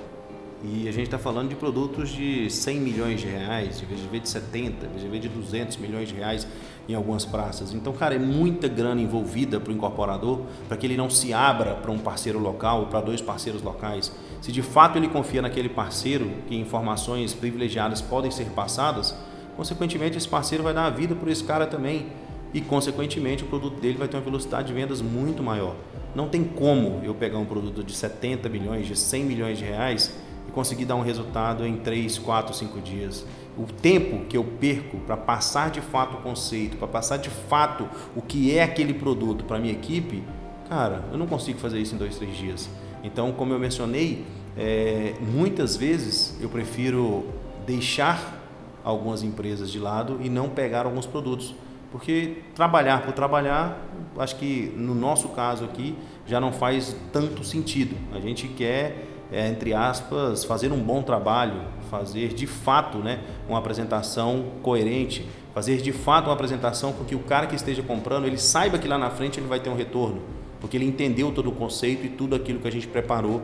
E 0.64 0.88
a 0.88 0.92
gente 0.92 1.06
está 1.06 1.18
falando 1.18 1.50
de 1.50 1.56
produtos 1.56 2.10
de 2.10 2.48
100 2.48 2.80
milhões 2.80 3.22
de 3.22 3.28
reais, 3.28 3.80
de 3.80 3.86
VGV 3.86 4.20
de 4.20 4.30
70, 4.30 4.88
VGV 4.88 5.20
de 5.20 5.30
200 5.30 5.78
milhões 5.78 6.10
de 6.10 6.14
reais 6.14 6.46
em 6.88 6.94
algumas 6.94 7.26
praças. 7.26 7.74
Então, 7.74 7.92
cara, 7.92 8.14
é 8.14 8.20
muita 8.20 8.68
grana 8.68 9.02
envolvida 9.02 9.60
para 9.60 9.72
o 9.72 9.76
incorporador 9.76 10.42
para 10.68 10.78
que 10.78 10.86
ele 10.86 10.98
não 10.98 11.10
se 11.10 11.34
abra 11.34 11.74
para 11.74 11.90
um 11.90 11.98
parceiro 11.98 12.38
local 12.38 12.82
ou 12.82 12.86
para 12.86 13.02
dois 13.02 13.20
parceiros 13.20 13.64
locais. 13.64 14.12
Se 14.42 14.52
de 14.52 14.62
fato 14.62 14.98
ele 14.98 15.08
confia 15.08 15.42
naquele 15.42 15.70
parceiro 15.70 16.30
que 16.48 16.56
informações 16.56 17.34
privilegiadas 17.34 18.00
podem 18.00 18.30
ser 18.30 18.48
passadas, 18.52 19.16
consequentemente 19.56 20.18
esse 20.18 20.28
parceiro 20.28 20.64
vai 20.64 20.74
dar 20.74 20.86
a 20.86 20.90
vida 20.92 21.16
por 21.16 21.30
esse 21.30 21.44
cara 21.44 21.66
também 21.66 22.08
e, 22.54 22.62
consequentemente, 22.62 23.44
o 23.44 23.48
produto 23.48 23.80
dele 23.80 23.98
vai 23.98 24.08
ter 24.08 24.18
uma 24.18 24.24
velocidade 24.24 24.68
de 24.68 24.74
vendas 24.74 25.02
muito 25.02 25.44
maior. 25.44 25.76
Não 26.16 26.28
tem 26.28 26.44
como 26.44 27.02
eu 27.04 27.14
pegar 27.14 27.38
um 27.38 27.46
produto 27.46 27.84
de 27.84 27.94
70 27.94 28.50
milhões, 28.50 28.88
de 28.88 28.96
100 28.96 29.24
milhões 29.24 29.58
de 29.58 29.66
reais 29.66 30.16
e 30.48 30.52
conseguir 30.52 30.86
dar 30.86 30.96
um 30.96 31.02
resultado 31.02 31.66
em 31.66 31.78
3, 31.78 32.18
4, 32.18 32.56
5 32.56 32.82
dias. 32.82 33.26
O 33.58 33.66
tempo 33.66 34.26
que 34.26 34.36
eu 34.36 34.44
perco 34.44 34.98
para 35.00 35.16
passar 35.16 35.70
de 35.70 35.82
fato 35.82 36.18
o 36.18 36.22
conceito, 36.22 36.78
para 36.78 36.88
passar 36.88 37.18
de 37.18 37.30
fato 37.30 37.88
o 38.16 38.22
que 38.22 38.58
é 38.58 38.64
aquele 38.64 38.94
produto 38.94 39.44
para 39.44 39.60
minha 39.60 39.74
equipe, 39.74 40.24
cara, 40.68 41.06
eu 41.12 41.18
não 41.18 41.28
consigo 41.28 41.60
fazer 41.60 41.80
isso 41.80 41.94
em 41.94 41.98
2, 41.98 42.18
3 42.18 42.38
dias. 42.38 42.70
Então, 43.04 43.32
como 43.32 43.54
eu 43.54 43.60
mencionei, 43.60 44.26
é, 44.58 45.14
muitas 45.22 45.76
vezes 45.76 46.36
eu 46.42 46.50
prefiro 46.50 47.28
deixar 47.68 48.40
algumas 48.84 49.22
empresas 49.22 49.72
de 49.72 49.78
lado 49.78 50.20
e 50.22 50.30
não 50.30 50.50
pegar 50.50 50.86
alguns 50.86 51.06
produtos 51.06 51.54
porque 51.92 52.38
trabalhar 52.54 53.04
por 53.04 53.14
trabalhar, 53.14 53.82
acho 54.18 54.36
que 54.36 54.72
no 54.76 54.94
nosso 54.94 55.30
caso 55.30 55.66
aqui 55.66 55.96
já 56.26 56.40
não 56.40 56.52
faz 56.52 56.96
tanto 57.12 57.44
sentido. 57.44 57.96
A 58.14 58.20
gente 58.20 58.48
quer, 58.48 59.08
é, 59.32 59.48
entre 59.48 59.74
aspas, 59.74 60.44
fazer 60.44 60.72
um 60.72 60.80
bom 60.80 61.02
trabalho, 61.02 61.62
fazer 61.90 62.30
de 62.30 62.46
fato 62.46 63.00
né, 63.00 63.20
uma 63.48 63.58
apresentação 63.58 64.46
coerente, 64.62 65.28
fazer 65.54 65.78
de 65.78 65.92
fato 65.92 66.26
uma 66.28 66.34
apresentação 66.34 66.94
com 66.94 67.04
que 67.04 67.16
o 67.16 67.20
cara 67.20 67.48
que 67.48 67.56
esteja 67.56 67.82
comprando 67.82 68.26
ele 68.26 68.38
saiba 68.38 68.78
que 68.78 68.88
lá 68.88 68.98
na 68.98 69.10
frente 69.10 69.40
ele 69.40 69.48
vai 69.48 69.60
ter 69.60 69.70
um 69.70 69.76
retorno, 69.76 70.22
porque 70.62 70.78
ele 70.78 70.86
entendeu 70.86 71.32
todo 71.32 71.50
o 71.50 71.54
conceito 71.54 72.06
e 72.06 72.10
tudo 72.10 72.36
aquilo 72.36 72.60
que 72.60 72.68
a 72.68 72.72
gente 72.72 72.88
preparou 72.88 73.42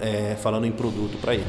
é, 0.00 0.34
falando 0.36 0.66
em 0.66 0.72
produto 0.72 1.18
para 1.20 1.34
ele. 1.34 1.44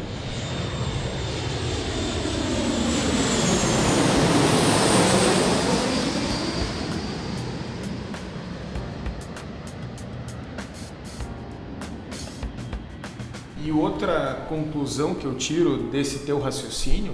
Outra 14.01 14.45
conclusão 14.49 15.13
que 15.13 15.25
eu 15.25 15.35
tiro 15.35 15.77
desse 15.91 16.19
teu 16.19 16.39
raciocínio 16.39 17.13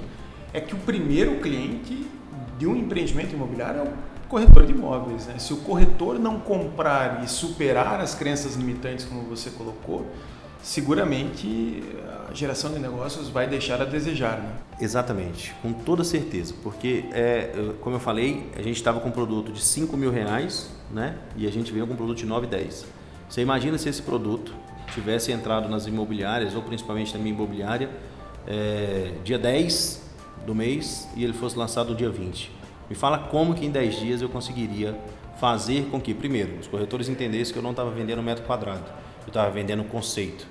é 0.54 0.62
que 0.62 0.74
o 0.74 0.78
primeiro 0.78 1.42
cliente 1.42 2.08
de 2.58 2.66
um 2.66 2.76
empreendimento 2.78 3.34
imobiliário 3.36 3.82
é 3.82 3.84
o 3.84 4.30
corretor 4.30 4.66
de 4.66 4.72
imóveis. 4.72 5.28
Né? 5.28 5.38
Se 5.38 5.52
o 5.52 5.58
corretor 5.58 6.18
não 6.18 6.40
comprar 6.40 7.24
e 7.26 7.28
superar 7.28 8.00
as 8.00 8.16
crenças 8.16 8.56
limitantes, 8.56 9.04
como 9.04 9.24
você 9.24 9.50
colocou, 9.50 10.06
seguramente 10.64 11.84
a 12.30 12.34
geração 12.34 12.72
de 12.72 12.80
negócios 12.80 13.28
vai 13.28 13.48
deixar 13.48 13.82
a 13.82 13.86
desejar. 13.86 14.38
Né? 14.38 14.52
Exatamente, 14.80 15.54
com 15.62 15.74
toda 15.74 16.06
certeza, 16.06 16.54
porque 16.64 17.06
é, 17.12 17.74
como 17.82 17.98
eu 17.98 18.00
falei, 18.00 18.50
a 18.56 18.62
gente 18.62 18.78
estava 18.78 19.02
com 19.02 19.10
um 19.10 19.12
produto 19.12 19.52
de 19.52 19.62
5 19.62 19.98
mil 19.98 20.12
reais 20.12 20.70
né? 20.90 21.18
e 21.36 21.46
a 21.46 21.52
gente 21.52 21.74
veio 21.74 21.86
com 21.86 21.94
um 21.94 21.98
produto 21.98 22.18
de 22.18 22.26
9, 22.26 22.48
10. 22.48 22.86
Você 23.28 23.42
imagina 23.42 23.78
se 23.78 23.90
esse 23.90 24.02
produto 24.02 24.54
tivesse 24.94 25.32
entrado 25.32 25.70
nas 25.70 25.88
imobiliárias, 25.88 26.56
ou 26.56 26.62
principalmente 26.62 27.14
na 27.14 27.20
minha 27.20 27.34
imobiliária, 27.34 27.90
é, 28.48 29.14
dia 29.24 29.38
10 29.38 30.04
do 30.46 30.56
mês 30.56 31.10
e 31.16 31.24
ele 31.24 31.34
fosse 31.34 31.58
lançado 31.58 31.94
dia 31.94 32.10
20. 32.10 32.52
Me 32.90 32.96
fala 32.96 33.18
como 33.18 33.54
que 33.54 33.66
em 33.66 33.70
10 33.70 34.00
dias 34.00 34.22
eu 34.22 34.30
conseguiria 34.30 34.98
fazer 35.40 35.88
com 35.92 36.00
que, 36.00 36.14
primeiro, 36.14 36.58
os 36.60 36.68
corretores 36.68 37.10
entendessem 37.10 37.54
que 37.54 37.60
eu 37.60 37.64
não 37.64 37.72
estava 37.72 37.92
vendendo 37.92 38.24
metro 38.24 38.46
quadrado, 38.46 38.86
eu 39.22 39.28
estava 39.28 39.50
vendendo 39.52 39.84
conceito. 39.84 40.48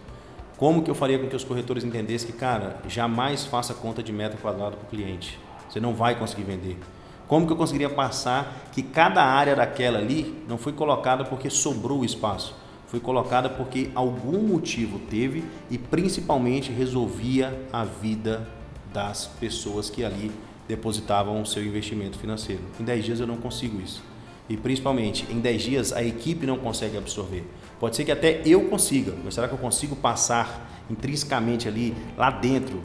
Como 0.57 0.83
que 0.83 0.91
eu 0.91 0.95
faria 0.95 1.19
com 1.19 1.27
que 1.27 1.37
os 1.37 1.45
corretores 1.45 1.85
entendessem 1.85 2.31
que, 2.31 2.37
cara, 2.37 2.77
jamais 2.89 3.45
faça 3.45 3.75
conta 3.75 4.03
de 4.03 4.13
metro 4.13 4.39
quadrado 4.39 4.77
para 4.77 4.87
o 4.87 4.89
cliente. 4.89 5.39
Você 5.69 5.81
não 5.81 5.95
vai 5.95 6.15
conseguir 6.15 6.45
vender. 6.45 6.79
Como 7.27 7.47
que 7.47 7.53
eu 7.53 7.57
conseguiria 7.57 7.91
passar 7.91 8.69
que 8.73 8.83
cada 8.83 9.23
área 9.23 9.57
daquela 9.57 9.99
ali 9.99 10.43
não 10.49 10.57
foi 10.57 10.73
colocada 10.73 11.25
porque 11.25 11.51
sobrou 11.51 12.01
o 12.01 12.05
espaço, 12.05 12.55
foi 12.87 13.01
colocada 13.01 13.49
porque 13.49 13.91
algum 13.95 14.41
motivo 14.41 14.99
teve 15.11 15.45
e 15.71 15.77
principalmente 15.77 16.71
resolvia 16.71 17.67
a 17.73 17.85
vida 17.85 18.49
das 18.93 19.27
pessoas 19.27 19.91
que 19.91 20.05
ali 20.05 20.31
depositavam 20.69 21.41
o 21.43 21.47
seu 21.47 21.65
investimento 21.65 22.19
financeiro. 22.19 22.63
Em 22.81 22.85
10 22.85 23.05
dias 23.05 23.21
eu 23.21 23.27
não 23.27 23.37
consigo 23.37 23.81
isso. 23.81 24.03
E 24.49 24.57
principalmente, 24.57 25.27
em 25.31 25.41
10 25.41 25.63
dias 25.63 25.93
a 25.93 26.03
equipe 26.03 26.47
não 26.47 26.57
consegue 26.59 26.97
absorver. 26.97 27.45
Pode 27.81 27.97
ser 27.97 28.05
que 28.05 28.13
até 28.13 28.41
eu 28.45 28.69
consiga, 28.69 29.13
mas 29.25 29.35
será 29.35 29.49
que 29.49 29.55
eu 29.55 29.59
consigo 29.59 29.97
passar 29.97 30.85
intrinsecamente 30.89 31.67
ali, 31.67 31.95
lá 32.17 32.31
dentro, 32.31 32.83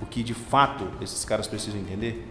o 0.00 0.06
que 0.06 0.22
de 0.22 0.34
fato 0.34 0.86
esses 1.00 1.24
caras 1.24 1.46
precisam 1.46 1.80
entender? 1.80 2.28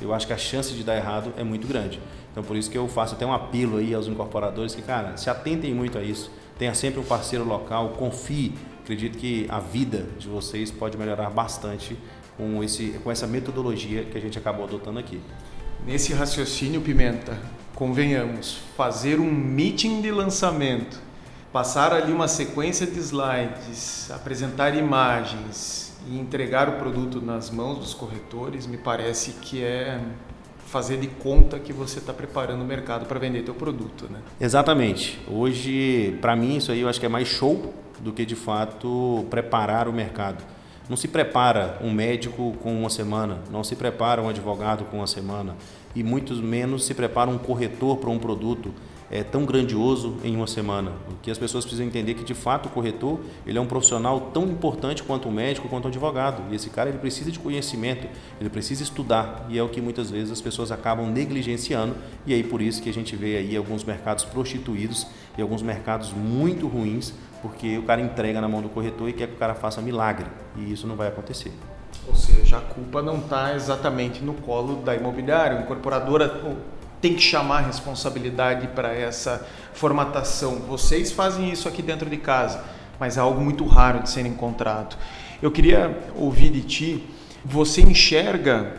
Eu 0.00 0.12
acho 0.12 0.26
que 0.26 0.32
a 0.32 0.38
chance 0.38 0.72
de 0.74 0.82
dar 0.82 0.96
errado 0.96 1.32
é 1.36 1.44
muito 1.44 1.66
grande. 1.66 2.00
Então 2.32 2.42
por 2.42 2.56
isso 2.56 2.70
que 2.70 2.76
eu 2.76 2.88
faço 2.88 3.14
até 3.14 3.24
um 3.24 3.32
apelo 3.32 3.76
aí 3.76 3.94
aos 3.94 4.08
incorporadores 4.08 4.74
que, 4.74 4.82
cara, 4.82 5.16
se 5.16 5.30
atentem 5.30 5.72
muito 5.72 5.98
a 5.98 6.02
isso 6.02 6.30
tenha 6.58 6.74
sempre 6.74 7.00
um 7.00 7.04
parceiro 7.04 7.44
local, 7.44 7.90
confie. 7.90 8.54
Acredito 8.82 9.18
que 9.18 9.46
a 9.48 9.58
vida 9.58 10.06
de 10.18 10.28
vocês 10.28 10.70
pode 10.70 10.96
melhorar 10.98 11.30
bastante 11.30 11.96
com, 12.36 12.62
esse, 12.62 13.00
com 13.02 13.10
essa 13.10 13.26
metodologia 13.26 14.04
que 14.04 14.18
a 14.18 14.20
gente 14.20 14.38
acabou 14.38 14.64
adotando 14.66 14.98
aqui. 14.98 15.20
Nesse 15.86 16.12
raciocínio, 16.12 16.80
Pimenta, 16.80 17.38
convenhamos, 17.74 18.58
fazer 18.76 19.20
um 19.20 19.30
meeting 19.30 20.00
de 20.00 20.10
lançamento, 20.10 21.00
passar 21.52 21.92
ali 21.92 22.12
uma 22.12 22.28
sequência 22.28 22.86
de 22.86 22.98
slides, 22.98 24.10
apresentar 24.10 24.76
imagens 24.76 25.96
e 26.08 26.18
entregar 26.18 26.68
o 26.68 26.72
produto 26.72 27.20
nas 27.20 27.50
mãos 27.50 27.78
dos 27.78 27.94
corretores, 27.94 28.66
me 28.66 28.76
parece 28.76 29.32
que 29.32 29.62
é 29.62 30.00
fazer 30.74 30.96
de 30.96 31.06
conta 31.06 31.56
que 31.60 31.72
você 31.72 32.00
está 32.00 32.12
preparando 32.12 32.62
o 32.62 32.64
mercado 32.64 33.06
para 33.06 33.16
vender 33.20 33.44
teu 33.44 33.54
produto, 33.54 34.08
né? 34.10 34.18
Exatamente. 34.40 35.20
Hoje, 35.30 36.18
para 36.20 36.34
mim, 36.34 36.56
isso 36.56 36.72
aí 36.72 36.80
eu 36.80 36.88
acho 36.88 36.98
que 36.98 37.06
é 37.06 37.08
mais 37.08 37.28
show 37.28 37.72
do 38.00 38.12
que 38.12 38.26
de 38.26 38.34
fato 38.34 39.24
preparar 39.30 39.86
o 39.86 39.92
mercado. 39.92 40.42
Não 40.88 40.96
se 40.96 41.06
prepara 41.06 41.78
um 41.80 41.92
médico 41.92 42.56
com 42.60 42.76
uma 42.76 42.90
semana, 42.90 43.38
não 43.52 43.62
se 43.62 43.76
prepara 43.76 44.20
um 44.20 44.28
advogado 44.28 44.84
com 44.86 44.96
uma 44.96 45.06
semana 45.06 45.54
e 45.94 46.02
muito 46.02 46.34
menos 46.34 46.84
se 46.84 46.92
prepara 46.92 47.30
um 47.30 47.38
corretor 47.38 47.98
para 47.98 48.10
um 48.10 48.18
produto 48.18 48.74
é, 49.14 49.22
tão 49.22 49.44
grandioso 49.44 50.16
em 50.24 50.34
uma 50.34 50.48
semana. 50.48 50.90
O 51.08 51.14
que 51.22 51.30
as 51.30 51.38
pessoas 51.38 51.64
precisam 51.64 51.86
entender 51.86 52.14
que 52.14 52.24
de 52.24 52.34
fato 52.34 52.66
o 52.66 52.68
corretor 52.68 53.20
ele 53.46 53.56
é 53.56 53.60
um 53.60 53.66
profissional 53.66 54.32
tão 54.32 54.42
importante 54.42 55.04
quanto 55.04 55.28
o 55.28 55.32
médico, 55.32 55.68
quanto 55.68 55.84
o 55.84 55.88
advogado. 55.88 56.42
E 56.50 56.56
esse 56.56 56.68
cara 56.68 56.88
ele 56.88 56.98
precisa 56.98 57.30
de 57.30 57.38
conhecimento, 57.38 58.08
ele 58.40 58.50
precisa 58.50 58.82
estudar 58.82 59.46
e 59.48 59.56
é 59.56 59.62
o 59.62 59.68
que 59.68 59.80
muitas 59.80 60.10
vezes 60.10 60.32
as 60.32 60.40
pessoas 60.40 60.72
acabam 60.72 61.06
negligenciando 61.06 61.94
e 62.26 62.34
aí 62.34 62.42
por 62.42 62.60
isso 62.60 62.82
que 62.82 62.90
a 62.90 62.92
gente 62.92 63.14
vê 63.14 63.36
aí 63.36 63.56
alguns 63.56 63.84
mercados 63.84 64.24
prostituídos 64.24 65.06
e 65.38 65.42
alguns 65.42 65.62
mercados 65.62 66.12
muito 66.12 66.66
ruins 66.66 67.14
porque 67.40 67.78
o 67.78 67.84
cara 67.84 68.00
entrega 68.00 68.40
na 68.40 68.48
mão 68.48 68.60
do 68.60 68.68
corretor 68.68 69.08
e 69.08 69.12
quer 69.12 69.28
que 69.28 69.34
o 69.34 69.38
cara 69.38 69.54
faça 69.54 69.80
milagre 69.80 70.26
e 70.56 70.72
isso 70.72 70.88
não 70.88 70.96
vai 70.96 71.06
acontecer. 71.06 71.52
Ou 72.06 72.14
seja, 72.14 72.58
a 72.58 72.60
culpa 72.60 73.00
não 73.00 73.18
está 73.18 73.54
exatamente 73.54 74.22
no 74.22 74.34
colo 74.34 74.82
da 74.82 74.94
imobiliária. 74.94 75.60
Incorporadora 75.60 76.28
tem 77.04 77.12
que 77.12 77.20
chamar 77.20 77.58
a 77.58 77.66
responsabilidade 77.66 78.68
para 78.68 78.94
essa 78.94 79.46
formatação. 79.74 80.60
Vocês 80.60 81.12
fazem 81.12 81.50
isso 81.50 81.68
aqui 81.68 81.82
dentro 81.82 82.08
de 82.08 82.16
casa, 82.16 82.64
mas 82.98 83.18
é 83.18 83.20
algo 83.20 83.42
muito 83.42 83.66
raro 83.66 84.02
de 84.02 84.08
ser 84.08 84.24
encontrado. 84.24 84.96
Eu 85.42 85.50
queria 85.50 86.02
ouvir 86.16 86.48
de 86.48 86.62
ti, 86.62 87.04
você 87.44 87.82
enxerga 87.82 88.72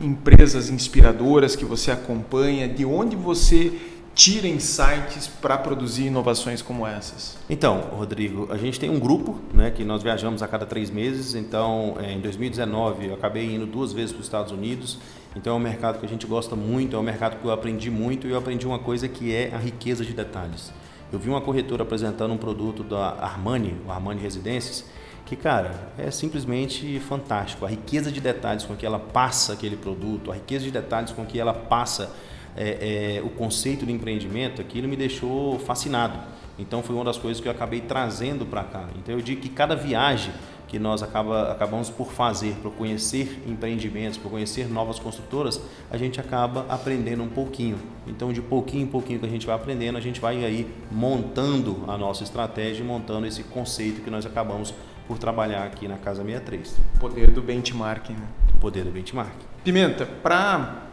empresas 0.00 0.70
inspiradoras 0.70 1.54
que 1.54 1.66
você 1.66 1.90
acompanha, 1.90 2.66
de 2.66 2.86
onde 2.86 3.14
você 3.14 3.78
tira 4.18 4.48
insights 4.48 5.28
para 5.28 5.56
produzir 5.56 6.06
inovações 6.06 6.60
como 6.60 6.84
essas? 6.84 7.38
Então, 7.48 7.82
Rodrigo, 7.92 8.48
a 8.50 8.56
gente 8.56 8.80
tem 8.80 8.90
um 8.90 8.98
grupo, 8.98 9.38
né, 9.54 9.70
que 9.70 9.84
nós 9.84 10.02
viajamos 10.02 10.42
a 10.42 10.48
cada 10.48 10.66
três 10.66 10.90
meses. 10.90 11.36
Então, 11.36 11.96
é, 12.00 12.14
em 12.14 12.20
2019, 12.20 13.06
eu 13.06 13.14
acabei 13.14 13.54
indo 13.54 13.64
duas 13.64 13.92
vezes 13.92 14.10
para 14.10 14.18
os 14.18 14.26
Estados 14.26 14.50
Unidos. 14.50 14.98
Então, 15.36 15.54
é 15.54 15.56
um 15.56 15.60
mercado 15.60 16.00
que 16.00 16.04
a 16.04 16.08
gente 16.08 16.26
gosta 16.26 16.56
muito, 16.56 16.96
é 16.96 16.98
um 16.98 17.02
mercado 17.02 17.38
que 17.40 17.44
eu 17.44 17.52
aprendi 17.52 17.92
muito 17.92 18.26
e 18.26 18.32
eu 18.32 18.38
aprendi 18.38 18.66
uma 18.66 18.80
coisa 18.80 19.06
que 19.06 19.32
é 19.32 19.54
a 19.54 19.58
riqueza 19.58 20.04
de 20.04 20.12
detalhes. 20.12 20.72
Eu 21.12 21.18
vi 21.20 21.30
uma 21.30 21.40
corretora 21.40 21.84
apresentando 21.84 22.34
um 22.34 22.38
produto 22.38 22.82
da 22.82 23.10
Armani, 23.20 23.76
o 23.86 23.92
Armani 23.92 24.20
Residências, 24.20 24.84
que, 25.26 25.36
cara, 25.36 25.92
é 25.96 26.10
simplesmente 26.10 26.98
fantástico. 26.98 27.64
A 27.64 27.68
riqueza 27.68 28.10
de 28.10 28.20
detalhes 28.20 28.64
com 28.64 28.74
que 28.74 28.84
ela 28.84 28.98
passa 28.98 29.52
aquele 29.52 29.76
produto, 29.76 30.32
a 30.32 30.34
riqueza 30.34 30.64
de 30.64 30.72
detalhes 30.72 31.12
com 31.12 31.24
que 31.24 31.38
ela 31.38 31.54
passa 31.54 32.10
é, 32.58 33.18
é, 33.18 33.22
o 33.22 33.30
conceito 33.30 33.86
de 33.86 33.92
empreendimento, 33.92 34.60
aquilo 34.60 34.88
me 34.88 34.96
deixou 34.96 35.60
fascinado. 35.60 36.18
Então 36.58 36.82
foi 36.82 36.96
uma 36.96 37.04
das 37.04 37.16
coisas 37.16 37.40
que 37.40 37.46
eu 37.46 37.52
acabei 37.52 37.80
trazendo 37.80 38.44
para 38.44 38.64
cá. 38.64 38.88
Então 38.96 39.14
eu 39.14 39.22
digo 39.22 39.40
que 39.40 39.48
cada 39.48 39.76
viagem 39.76 40.32
que 40.66 40.76
nós 40.78 41.02
acaba, 41.02 41.52
acabamos 41.52 41.88
por 41.88 42.12
fazer, 42.12 42.54
por 42.60 42.72
conhecer 42.72 43.42
empreendimentos, 43.46 44.18
por 44.18 44.30
conhecer 44.30 44.68
novas 44.68 44.98
construtoras, 44.98 45.60
a 45.90 45.96
gente 45.96 46.20
acaba 46.20 46.66
aprendendo 46.68 47.22
um 47.22 47.28
pouquinho. 47.28 47.78
Então, 48.06 48.34
de 48.34 48.42
pouquinho 48.42 48.82
em 48.82 48.86
pouquinho 48.86 49.18
que 49.18 49.24
a 49.24 49.30
gente 49.30 49.46
vai 49.46 49.56
aprendendo, 49.56 49.96
a 49.96 50.00
gente 50.00 50.20
vai 50.20 50.44
aí 50.44 50.68
montando 50.90 51.84
a 51.88 51.96
nossa 51.96 52.22
estratégia, 52.22 52.84
montando 52.84 53.26
esse 53.26 53.44
conceito 53.44 54.02
que 54.02 54.10
nós 54.10 54.26
acabamos 54.26 54.74
por 55.06 55.16
trabalhar 55.16 55.64
aqui 55.64 55.88
na 55.88 55.96
Casa 55.96 56.22
63. 56.22 56.78
O 56.96 56.98
poder 56.98 57.30
do 57.30 57.40
benchmarking. 57.40 58.12
Né? 58.12 58.28
O 58.54 58.58
poder 58.58 58.84
do 58.84 58.90
benchmarking. 58.90 59.46
Pimenta, 59.64 60.04
para 60.04 60.87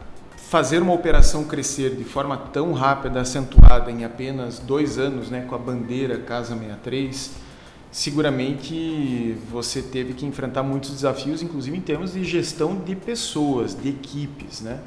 fazer 0.48 0.80
uma 0.80 0.92
operação 0.92 1.44
crescer 1.44 1.96
de 1.96 2.04
forma 2.04 2.36
tão 2.36 2.72
rápida, 2.72 3.20
acentuada 3.20 3.90
em 3.90 4.04
apenas 4.04 4.60
dois 4.60 4.96
anos, 4.96 5.28
né, 5.28 5.44
com 5.48 5.54
a 5.54 5.58
bandeira 5.58 6.18
Casa 6.18 6.56
63, 6.56 7.32
seguramente 7.90 9.36
você 9.50 9.82
teve 9.82 10.12
que 10.12 10.24
enfrentar 10.24 10.62
muitos 10.62 10.90
desafios, 10.90 11.42
inclusive 11.42 11.76
em 11.76 11.80
termos 11.80 12.12
de 12.12 12.22
gestão 12.22 12.76
de 12.76 12.94
pessoas, 12.94 13.74
de 13.74 13.88
equipes, 13.88 14.60
né? 14.60 14.78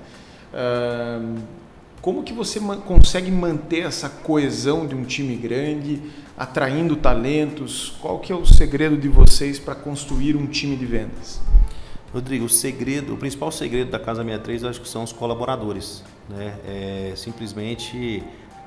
como 2.02 2.24
que 2.24 2.32
você 2.32 2.60
consegue 2.86 3.30
manter 3.30 3.82
essa 3.82 4.10
coesão 4.10 4.88
de 4.88 4.96
um 4.96 5.04
time 5.04 5.36
grande, 5.36 6.02
atraindo 6.38 6.96
talentos? 6.96 7.94
Qual 8.02 8.20
que 8.20 8.32
é 8.32 8.36
o 8.36 8.46
segredo 8.46 8.98
de 8.98 9.10
vocês 9.10 9.60
para 9.60 9.76
construir 9.76 10.36
um 10.38 10.48
time 10.48 10.78
de 10.78 10.86
vendas? 10.86 11.42
Rodrigo, 12.14 12.46
o 12.46 12.50
segredo, 12.50 13.14
o 13.14 13.18
principal 13.18 13.52
segredo 13.52 13.92
da 13.92 14.00
Casa 14.00 14.24
63 14.24 14.64
acho 14.64 14.82
que 14.82 14.90
são 14.90 15.04
os 15.04 15.12
colaboradores, 15.12 16.04
né? 16.28 16.58
É 16.66 17.14
simplesmente 17.16 18.24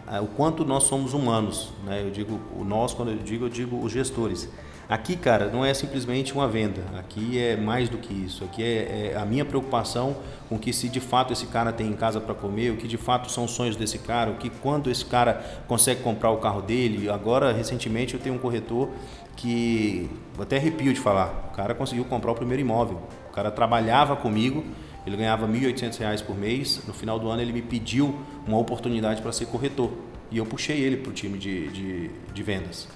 é, 0.06 0.20
o 0.20 0.26
quanto 0.26 0.64
nós 0.64 0.84
somos 0.84 1.12
humanos, 1.12 1.72
né? 1.84 2.02
Eu 2.02 2.10
digo 2.10 2.40
o 2.56 2.64
nós 2.64 2.94
quando 2.94 3.10
eu 3.10 3.18
digo 3.18 3.46
eu 3.46 3.48
digo 3.48 3.84
os 3.84 3.90
gestores. 3.90 4.48
Aqui, 4.88 5.16
cara, 5.16 5.46
não 5.46 5.64
é 5.64 5.72
simplesmente 5.72 6.34
uma 6.34 6.46
venda. 6.46 6.82
Aqui 6.98 7.38
é 7.38 7.56
mais 7.56 7.88
do 7.88 7.96
que 7.98 8.12
isso. 8.12 8.44
Aqui 8.44 8.62
é, 8.62 9.12
é 9.14 9.16
a 9.16 9.24
minha 9.24 9.44
preocupação 9.44 10.16
com 10.48 10.58
que 10.58 10.72
se 10.72 10.88
de 10.88 11.00
fato 11.00 11.32
esse 11.32 11.46
cara 11.46 11.72
tem 11.72 11.88
em 11.88 11.94
casa 11.94 12.20
para 12.20 12.34
comer, 12.34 12.70
o 12.70 12.76
que 12.76 12.86
de 12.86 12.98
fato 12.98 13.30
são 13.30 13.44
os 13.44 13.52
sonhos 13.52 13.74
desse 13.74 13.98
cara, 13.98 14.30
o 14.30 14.34
que 14.34 14.50
quando 14.50 14.90
esse 14.90 15.04
cara 15.04 15.62
consegue 15.66 16.02
comprar 16.02 16.30
o 16.30 16.36
carro 16.36 16.60
dele. 16.60 17.08
Agora, 17.08 17.52
recentemente, 17.52 18.14
eu 18.14 18.20
tenho 18.20 18.34
um 18.34 18.38
corretor 18.38 18.90
que 19.34 20.10
até 20.38 20.58
arrepio 20.58 20.92
de 20.92 21.00
falar. 21.00 21.48
O 21.52 21.56
cara 21.56 21.74
conseguiu 21.74 22.04
comprar 22.04 22.30
o 22.32 22.34
primeiro 22.34 22.60
imóvel. 22.60 23.00
O 23.32 23.34
cara 23.34 23.50
trabalhava 23.50 24.14
comigo, 24.14 24.62
ele 25.06 25.16
ganhava 25.16 25.46
R$ 25.46 25.52
1.800 25.72 26.22
por 26.22 26.36
mês. 26.36 26.82
No 26.86 26.92
final 26.92 27.18
do 27.18 27.30
ano, 27.30 27.40
ele 27.40 27.50
me 27.50 27.62
pediu 27.62 28.14
uma 28.46 28.58
oportunidade 28.58 29.22
para 29.22 29.32
ser 29.32 29.46
corretor. 29.46 29.90
E 30.30 30.36
eu 30.36 30.44
puxei 30.44 30.78
ele 30.78 30.98
para 30.98 31.08
o 31.08 31.14
time 31.14 31.38
de, 31.38 31.68
de, 31.68 32.10
de, 32.32 32.42
vendas. 32.42 32.86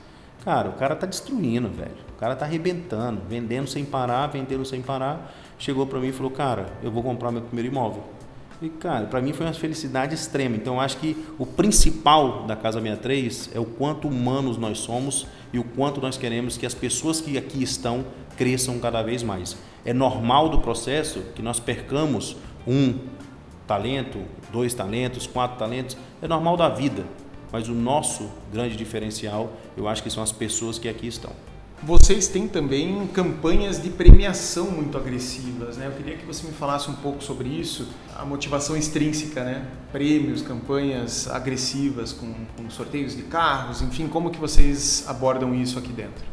Cara, 0.44 0.68
o 0.68 0.74
cara 0.74 0.94
tá 0.94 1.06
destruindo, 1.06 1.70
velho. 1.70 1.96
O 2.14 2.20
cara 2.20 2.36
tá 2.36 2.44
arrebentando, 2.44 3.22
vendendo 3.26 3.66
sem 3.66 3.82
parar, 3.82 4.26
vendendo 4.26 4.64
sem 4.66 4.82
parar. 4.82 5.34
Chegou 5.58 5.86
para 5.86 5.98
mim 6.00 6.08
e 6.08 6.12
falou: 6.12 6.30
Cara, 6.30 6.66
eu 6.82 6.90
vou 6.90 7.02
comprar 7.02 7.32
meu 7.32 7.40
primeiro 7.40 7.70
imóvel. 7.70 8.04
E, 8.60 8.68
cara, 8.68 9.06
para 9.06 9.22
mim 9.22 9.32
foi 9.32 9.46
uma 9.46 9.54
felicidade 9.54 10.14
extrema. 10.14 10.54
Então, 10.54 10.74
eu 10.74 10.80
acho 10.80 10.98
que 10.98 11.16
o 11.38 11.46
principal 11.46 12.44
da 12.46 12.54
Casa 12.54 12.78
63 12.78 13.50
é 13.54 13.60
o 13.60 13.64
quanto 13.64 14.06
humanos 14.06 14.58
nós 14.58 14.78
somos 14.78 15.26
e 15.50 15.58
o 15.58 15.64
quanto 15.64 15.98
nós 15.98 16.18
queremos 16.18 16.58
que 16.58 16.66
as 16.66 16.74
pessoas 16.74 17.22
que 17.22 17.38
aqui 17.38 17.62
estão 17.62 18.04
cresçam 18.36 18.78
cada 18.78 19.02
vez 19.02 19.22
mais. 19.22 19.56
É 19.86 19.94
normal 19.94 20.48
do 20.48 20.58
processo 20.58 21.20
que 21.34 21.40
nós 21.40 21.60
percamos 21.60 22.36
um 22.66 22.98
talento, 23.68 24.18
dois 24.52 24.74
talentos, 24.74 25.28
quatro 25.28 25.56
talentos, 25.56 25.96
é 26.20 26.26
normal 26.26 26.56
da 26.56 26.68
vida. 26.68 27.04
Mas 27.52 27.68
o 27.68 27.72
nosso 27.72 28.28
grande 28.52 28.76
diferencial, 28.76 29.52
eu 29.76 29.86
acho 29.86 30.02
que 30.02 30.10
são 30.10 30.24
as 30.24 30.32
pessoas 30.32 30.76
que 30.76 30.88
aqui 30.88 31.06
estão. 31.06 31.30
Vocês 31.82 32.26
têm 32.26 32.48
também 32.48 33.06
campanhas 33.08 33.80
de 33.80 33.90
premiação 33.90 34.70
muito 34.72 34.98
agressivas, 34.98 35.76
né? 35.76 35.86
Eu 35.86 35.92
queria 35.92 36.16
que 36.16 36.24
você 36.24 36.46
me 36.46 36.52
falasse 36.52 36.90
um 36.90 36.94
pouco 36.94 37.22
sobre 37.22 37.48
isso, 37.48 37.86
a 38.16 38.24
motivação 38.24 38.76
extrínseca, 38.76 39.44
né? 39.44 39.68
Prêmios, 39.92 40.42
campanhas 40.42 41.28
agressivas 41.28 42.12
com, 42.12 42.34
com 42.56 42.68
sorteios 42.70 43.14
de 43.14 43.22
carros, 43.22 43.82
enfim, 43.82 44.08
como 44.08 44.30
que 44.30 44.38
vocês 44.38 45.04
abordam 45.06 45.54
isso 45.54 45.78
aqui 45.78 45.92
dentro? 45.92 46.24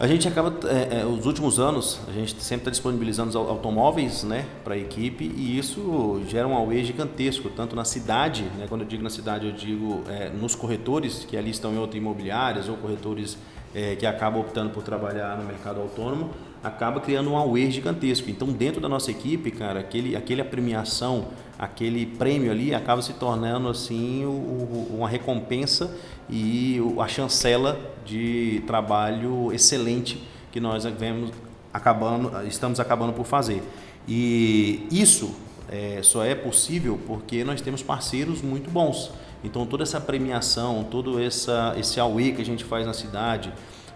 A 0.00 0.06
gente 0.06 0.28
acaba, 0.28 0.54
é, 0.68 1.00
é, 1.00 1.04
os 1.04 1.26
últimos 1.26 1.58
anos, 1.58 1.98
a 2.06 2.12
gente 2.12 2.40
sempre 2.40 2.60
está 2.60 2.70
disponibilizando 2.70 3.36
automóveis 3.36 4.22
né, 4.22 4.46
para 4.62 4.74
a 4.74 4.78
equipe 4.78 5.24
e 5.24 5.58
isso 5.58 6.22
gera 6.28 6.46
um 6.46 6.54
auê 6.54 6.84
gigantesco, 6.84 7.50
tanto 7.50 7.74
na 7.74 7.84
cidade, 7.84 8.44
né, 8.56 8.66
quando 8.68 8.82
eu 8.82 8.86
digo 8.86 9.02
na 9.02 9.10
cidade, 9.10 9.46
eu 9.46 9.52
digo 9.52 10.04
é, 10.08 10.28
nos 10.28 10.54
corretores, 10.54 11.24
que 11.24 11.36
ali 11.36 11.50
estão 11.50 11.72
em 11.74 11.78
outras 11.78 12.00
imobiliárias 12.00 12.68
ou 12.68 12.76
corretores 12.76 13.36
é, 13.74 13.96
que 13.96 14.06
acabam 14.06 14.40
optando 14.40 14.70
por 14.70 14.82
trabalhar 14.82 15.36
no 15.36 15.44
mercado 15.44 15.80
autônomo, 15.80 16.30
acaba 16.62 17.00
criando 17.00 17.30
um 17.30 17.36
auê 17.36 17.70
gigantesco. 17.70 18.30
Então, 18.30 18.48
dentro 18.48 18.80
da 18.80 18.88
nossa 18.88 19.10
equipe, 19.10 19.50
cara, 19.50 19.80
aquele, 19.80 20.16
aquele 20.16 20.42
premiação, 20.44 21.28
aquele 21.58 22.06
prêmio 22.06 22.50
ali 22.50 22.74
acaba 22.74 23.00
se 23.02 23.12
tornando 23.14 23.68
assim 23.68 24.24
o, 24.24 24.30
o, 24.30 24.96
uma 24.98 25.08
recompensa 25.08 25.94
e 26.28 26.80
a 26.98 27.08
chancela 27.08 27.78
de 28.04 28.62
trabalho 28.66 29.52
excelente 29.52 30.22
que 30.50 30.60
nós 30.60 30.84
vemos 30.84 31.30
acabando, 31.72 32.32
estamos 32.46 32.80
acabando 32.80 33.12
por 33.12 33.24
fazer. 33.24 33.62
E 34.06 34.86
isso 34.90 35.34
é, 35.70 36.00
só 36.02 36.24
é 36.24 36.34
possível 36.34 36.98
porque 37.06 37.44
nós 37.44 37.60
temos 37.60 37.82
parceiros 37.82 38.42
muito 38.42 38.70
bons. 38.70 39.10
Então 39.42 39.64
toda 39.66 39.82
essa 39.82 40.00
premiação, 40.00 40.84
todo 40.90 41.20
essa, 41.20 41.74
esse 41.78 42.00
AUE 42.00 42.32
que 42.32 42.42
a 42.42 42.44
gente 42.44 42.64
faz 42.64 42.86
na 42.86 42.92
cidade, 42.92 43.52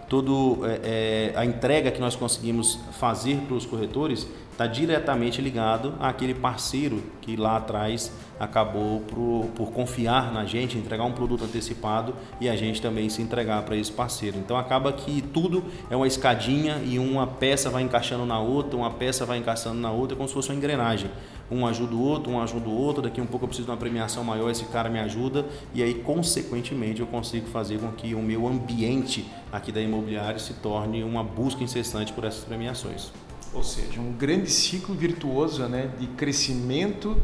toda 0.09 0.31
é, 0.67 1.31
é, 1.33 1.37
a 1.37 1.45
entrega 1.45 1.91
que 1.91 1.99
nós 1.99 2.15
conseguimos 2.15 2.79
fazer 2.91 3.37
para 3.47 3.55
os 3.55 3.65
corretores 3.65 4.27
está 4.51 4.67
diretamente 4.67 5.41
ligado 5.41 5.95
àquele 5.99 6.33
parceiro 6.33 7.01
que 7.21 7.35
lá 7.35 7.57
atrás 7.57 8.11
acabou 8.39 9.01
por, 9.01 9.47
por, 9.55 9.71
confiar 9.71 10.31
na 10.31 10.45
gente, 10.45 10.77
entregar 10.77 11.03
um 11.05 11.11
produto 11.11 11.43
antecipado 11.43 12.13
e 12.39 12.47
a 12.47 12.55
gente 12.55 12.81
também 12.81 13.09
se 13.09 13.21
entregar 13.21 13.63
para 13.63 13.75
esse 13.75 13.91
parceiro. 13.91 14.37
Então 14.37 14.55
acaba 14.55 14.93
que 14.93 15.21
tudo 15.21 15.63
é 15.89 15.95
uma 15.95 16.05
escadinha 16.05 16.79
e 16.85 16.99
uma 16.99 17.25
peça 17.25 17.69
vai 17.69 17.81
encaixando 17.81 18.25
na 18.25 18.39
outra, 18.39 18.77
uma 18.77 18.91
peça 18.91 19.25
vai 19.25 19.39
encaixando 19.39 19.79
na 19.79 19.91
outra, 19.91 20.15
como 20.15 20.27
se 20.27 20.33
fosse 20.33 20.49
uma 20.49 20.55
engrenagem. 20.55 21.09
Um 21.53 21.67
ajuda 21.67 21.93
o 21.93 22.01
outro, 22.01 22.31
um 22.31 22.41
ajuda 22.41 22.67
o 22.67 22.75
outro, 22.75 23.01
daqui 23.03 23.21
um 23.21 23.25
pouco 23.25 23.45
eu 23.45 23.47
preciso 23.47 23.67
de 23.67 23.71
uma 23.71 23.77
premiação 23.77 24.23
maior, 24.23 24.49
esse 24.49 24.65
cara 24.65 24.89
me 24.89 24.99
ajuda 24.99 25.45
e 25.73 25.83
aí 25.83 25.93
consequentemente 25.93 26.99
eu 26.99 27.07
consigo 27.07 27.47
fazer 27.47 27.77
com 27.79 27.91
que 27.91 28.15
o 28.15 28.21
meu 28.21 28.47
ambiente 28.47 29.29
aqui 29.51 29.71
da 29.71 29.79
imobiliária 29.79 30.39
se 30.39 30.55
torne 30.55 31.03
uma 31.03 31.23
busca 31.23 31.63
incessante 31.63 32.11
por 32.11 32.23
essas 32.23 32.43
premiações. 32.43 33.11
Ou 33.53 33.63
seja, 33.63 34.01
um 34.01 34.11
grande 34.11 34.49
ciclo 34.49 34.95
virtuoso 34.95 35.63
né, 35.67 35.91
de 35.99 36.07
crescimento 36.07 37.15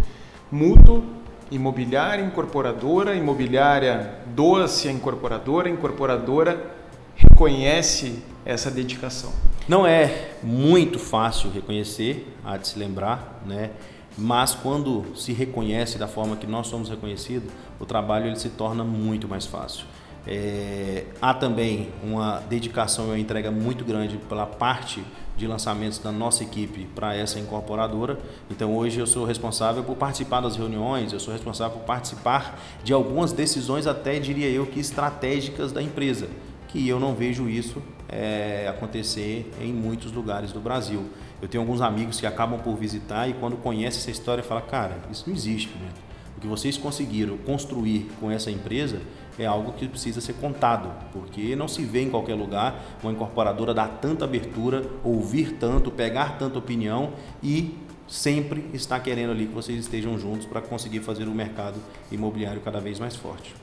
mútuo, 0.51 1.03
imobiliária, 1.49 2.23
incorporadora, 2.23 3.15
imobiliária 3.15 4.19
doa-se 4.27 4.87
à 4.87 4.91
incorporadora, 4.91 5.69
incorporadora 5.69 6.77
reconhece 7.15 8.21
essa 8.45 8.69
dedicação. 8.69 9.31
Não 9.67 9.85
é 9.85 10.31
muito 10.41 10.97
fácil 10.97 11.51
reconhecer, 11.51 12.27
há 12.43 12.57
de 12.57 12.67
se 12.67 12.79
lembrar, 12.79 13.41
né? 13.45 13.71
Mas 14.19 14.53
quando 14.53 15.05
se 15.15 15.31
reconhece 15.31 15.97
da 15.97 16.07
forma 16.07 16.35
que 16.35 16.45
nós 16.45 16.67
somos 16.67 16.89
reconhecidos, 16.89 17.49
o 17.79 17.85
trabalho 17.85 18.27
ele 18.27 18.35
se 18.35 18.49
torna 18.49 18.83
muito 18.83 19.27
mais 19.27 19.45
fácil. 19.45 19.85
É, 20.27 21.05
há 21.21 21.33
também 21.33 21.89
uma 22.03 22.39
dedicação 22.41 23.05
e 23.05 23.09
uma 23.09 23.19
entrega 23.19 23.49
muito 23.49 23.85
grande 23.85 24.17
pela 24.17 24.45
parte 24.45 25.03
de 25.37 25.47
lançamentos 25.47 25.97
da 25.97 26.11
nossa 26.11 26.43
equipe 26.43 26.85
para 26.93 27.15
essa 27.15 27.39
incorporadora. 27.39 28.19
Então 28.51 28.75
hoje 28.75 28.99
eu 28.99 29.07
sou 29.07 29.25
responsável 29.25 29.83
por 29.83 29.95
participar 29.95 30.41
das 30.41 30.57
reuniões, 30.57 31.13
eu 31.13 31.19
sou 31.19 31.33
responsável 31.33 31.77
por 31.77 31.85
participar 31.85 32.59
de 32.83 32.91
algumas 32.91 33.31
decisões, 33.31 33.87
até 33.87 34.19
diria 34.19 34.49
eu 34.49 34.65
que 34.65 34.79
estratégicas 34.79 35.71
da 35.71 35.81
empresa, 35.81 36.27
que 36.69 36.87
eu 36.87 36.99
não 36.99 37.13
vejo 37.13 37.49
isso 37.49 37.81
é, 38.07 38.67
acontecer 38.69 39.51
em 39.61 39.73
muitos 39.73 40.11
lugares 40.11 40.51
do 40.51 40.59
Brasil. 40.59 41.05
Eu 41.41 41.47
tenho 41.47 41.61
alguns 41.61 41.81
amigos 41.81 42.19
que 42.19 42.25
acabam 42.25 42.59
por 42.59 42.75
visitar 42.75 43.27
e 43.27 43.33
quando 43.33 43.57
conhecem 43.57 43.99
essa 43.99 44.11
história 44.11 44.43
falam, 44.43 44.63
cara, 44.65 44.97
isso 45.11 45.25
não 45.27 45.35
existe, 45.35 45.75
né? 45.77 45.89
O 46.37 46.41
que 46.41 46.47
vocês 46.47 46.77
conseguiram 46.77 47.37
construir 47.37 48.09
com 48.19 48.31
essa 48.31 48.49
empresa 48.49 49.01
é 49.37 49.45
algo 49.45 49.73
que 49.73 49.87
precisa 49.87 50.21
ser 50.21 50.33
contado, 50.33 50.89
porque 51.11 51.55
não 51.55 51.67
se 51.67 51.83
vê 51.83 52.01
em 52.01 52.09
qualquer 52.09 52.35
lugar 52.35 52.81
uma 53.03 53.11
incorporadora 53.11 53.73
dar 53.73 53.87
tanta 54.01 54.23
abertura, 54.23 54.85
ouvir 55.03 55.53
tanto, 55.53 55.91
pegar 55.91 56.37
tanta 56.37 56.57
opinião 56.57 57.11
e 57.43 57.77
sempre 58.07 58.69
estar 58.73 58.99
querendo 59.01 59.31
ali 59.31 59.47
que 59.47 59.53
vocês 59.53 59.79
estejam 59.79 60.17
juntos 60.17 60.45
para 60.45 60.61
conseguir 60.61 61.01
fazer 61.01 61.27
o 61.27 61.31
mercado 61.31 61.79
imobiliário 62.11 62.61
cada 62.61 62.79
vez 62.79 62.99
mais 62.99 63.15
forte. 63.15 63.53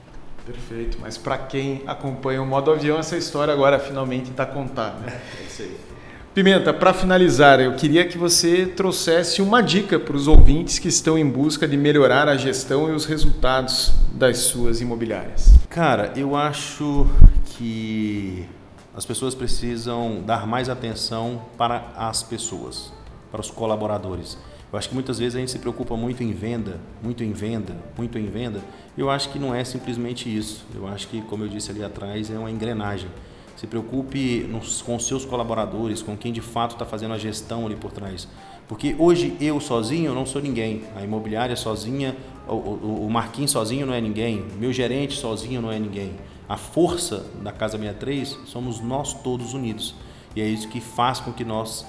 Perfeito, 0.46 0.96
mas 1.00 1.18
para 1.18 1.36
quem 1.36 1.82
acompanha 1.88 2.40
o 2.40 2.46
modo 2.46 2.70
avião, 2.70 2.98
essa 2.98 3.16
história 3.16 3.52
agora 3.52 3.80
finalmente 3.80 4.30
está 4.30 4.46
contada. 4.46 5.00
Né? 5.00 5.20
É 5.40 5.44
isso 5.44 5.62
aí. 5.62 5.76
Pimenta, 6.32 6.72
para 6.72 6.92
finalizar, 6.92 7.60
eu 7.60 7.74
queria 7.74 8.06
que 8.06 8.16
você 8.16 8.66
trouxesse 8.66 9.40
uma 9.42 9.62
dica 9.62 9.98
para 9.98 10.14
os 10.14 10.28
ouvintes 10.28 10.78
que 10.78 10.86
estão 10.86 11.18
em 11.18 11.28
busca 11.28 11.66
de 11.66 11.76
melhorar 11.76 12.28
a 12.28 12.36
gestão 12.36 12.90
e 12.90 12.92
os 12.92 13.06
resultados 13.06 13.92
das 14.12 14.36
suas 14.38 14.80
imobiliárias. 14.80 15.54
Cara, 15.68 16.12
eu 16.14 16.36
acho 16.36 17.08
que 17.46 18.46
as 18.94 19.04
pessoas 19.04 19.34
precisam 19.34 20.22
dar 20.26 20.46
mais 20.46 20.68
atenção 20.68 21.42
para 21.56 21.92
as 21.96 22.22
pessoas, 22.22 22.92
para 23.32 23.40
os 23.40 23.50
colaboradores. 23.50 24.38
Eu 24.76 24.78
acho 24.78 24.90
que 24.90 24.94
muitas 24.94 25.18
vezes 25.18 25.34
a 25.34 25.38
gente 25.38 25.50
se 25.50 25.58
preocupa 25.58 25.96
muito 25.96 26.22
em 26.22 26.34
venda, 26.34 26.78
muito 27.02 27.24
em 27.24 27.32
venda, 27.32 27.74
muito 27.96 28.18
em 28.18 28.26
venda. 28.26 28.60
Eu 28.94 29.08
acho 29.08 29.30
que 29.30 29.38
não 29.38 29.54
é 29.54 29.64
simplesmente 29.64 30.28
isso. 30.28 30.66
Eu 30.74 30.86
acho 30.86 31.08
que, 31.08 31.22
como 31.22 31.44
eu 31.44 31.48
disse 31.48 31.70
ali 31.70 31.82
atrás, 31.82 32.30
é 32.30 32.38
uma 32.38 32.50
engrenagem. 32.50 33.08
Se 33.56 33.66
preocupe 33.66 34.46
nos, 34.50 34.82
com 34.82 34.98
seus 34.98 35.24
colaboradores, 35.24 36.02
com 36.02 36.14
quem 36.14 36.30
de 36.30 36.42
fato 36.42 36.72
está 36.72 36.84
fazendo 36.84 37.14
a 37.14 37.18
gestão 37.18 37.64
ali 37.64 37.74
por 37.74 37.90
trás. 37.90 38.28
Porque 38.68 38.94
hoje 38.98 39.34
eu 39.40 39.58
sozinho 39.60 40.14
não 40.14 40.26
sou 40.26 40.42
ninguém. 40.42 40.82
A 40.94 41.02
imobiliária 41.02 41.56
sozinha, 41.56 42.14
o, 42.46 42.52
o, 42.52 43.06
o 43.06 43.10
Marquinhos 43.10 43.52
sozinho 43.52 43.86
não 43.86 43.94
é 43.94 44.00
ninguém. 44.02 44.44
Meu 44.58 44.74
gerente 44.74 45.14
sozinho 45.14 45.62
não 45.62 45.72
é 45.72 45.78
ninguém. 45.78 46.12
A 46.46 46.58
força 46.58 47.24
da 47.42 47.50
Casa 47.50 47.78
63 47.78 48.40
somos 48.44 48.78
nós 48.80 49.14
todos 49.14 49.54
unidos. 49.54 49.94
E 50.34 50.42
é 50.42 50.46
isso 50.46 50.68
que 50.68 50.82
faz 50.82 51.18
com 51.18 51.32
que 51.32 51.46
nós 51.46 51.86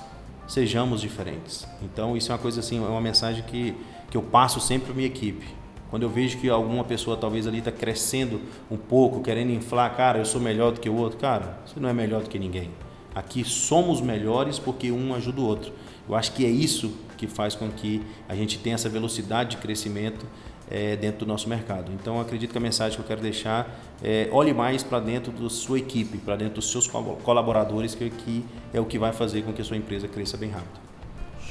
sejamos 0.48 1.02
diferentes. 1.02 1.68
Então 1.82 2.16
isso 2.16 2.32
é 2.32 2.36
uma 2.36 2.41
coisa 2.41 2.60
assim, 2.60 2.78
é 2.78 2.88
uma 2.88 3.02
mensagem 3.02 3.43
que, 3.43 3.76
que 4.10 4.18
eu 4.18 4.24
passo 4.24 4.60
sempre 4.60 4.88
para 4.88 4.95
minha 4.95 5.08
equipe. 5.08 5.45
Quando 5.89 6.04
eu 6.04 6.10
vejo 6.10 6.38
que 6.38 6.50
alguma 6.50 6.84
pessoa 6.84 7.16
talvez 7.16 7.48
ali 7.48 7.60
está 7.60 7.72
crescendo 7.72 8.41
um 8.70 8.78
pouco, 8.78 9.22
querendo 9.22 9.52
inflar, 9.52 9.95
cara, 9.95 10.18
eu 10.18 10.26
sou 10.26 10.41
melhor 10.41 10.72
do 10.72 10.80
que 10.80 10.89
o 10.89 10.95
outro, 10.95 11.18
cara, 11.18 11.60
você 11.66 11.80
não 11.80 11.88
é 11.88 11.93
melhor 11.93 12.24
do 12.24 12.30
que 12.30 12.38
ninguém. 12.38 12.72
Aqui 13.16 13.43
somos 13.43 14.02
melhores 14.02 14.60
porque 14.60 14.91
um 14.91 15.14
ajuda 15.14 15.41
o 15.41 15.45
outro. 15.45 15.72
Eu 16.08 16.16
acho 16.16 16.34
que 16.34 16.45
é 16.45 16.50
isso 16.50 16.93
que 17.18 17.26
faz 17.26 17.56
com 17.56 17.70
que 17.70 18.02
a 18.28 18.36
gente 18.36 18.60
tenha 18.60 18.76
essa 18.76 18.88
velocidade 18.88 19.52
de 19.52 19.58
crescimento 19.58 20.26
é, 20.70 20.95
dentro 20.95 21.20
do 21.20 21.26
nosso 21.26 21.47
mercado. 21.47 21.91
Então, 21.93 22.20
acredito 22.20 22.51
que 22.51 22.57
a 22.57 22.61
mensagem 22.61 22.97
que 22.97 23.01
eu 23.01 23.07
quero 23.07 23.22
deixar 23.22 23.70
é 24.03 24.30
olhe 24.32 24.53
mais 24.53 24.84
para 24.84 24.99
dentro 24.99 25.32
da 25.32 25.49
sua 25.49 25.80
equipe, 25.80 26.18
para 26.18 26.36
dentro 26.36 26.55
dos 26.55 26.72
seus 26.72 26.88
colaboradores, 26.88 27.95
que, 27.95 28.09
que 28.09 28.45
é 28.74 28.80
o 28.80 28.86
que 28.86 28.99
vai 28.99 29.13
fazer 29.13 29.43
com 29.43 29.53
que 29.53 29.61
a 29.61 29.65
sua 29.65 29.78
empresa 29.78 30.07
cresça 30.07 30.38
bem 30.38 30.49
rápido. 30.49 30.80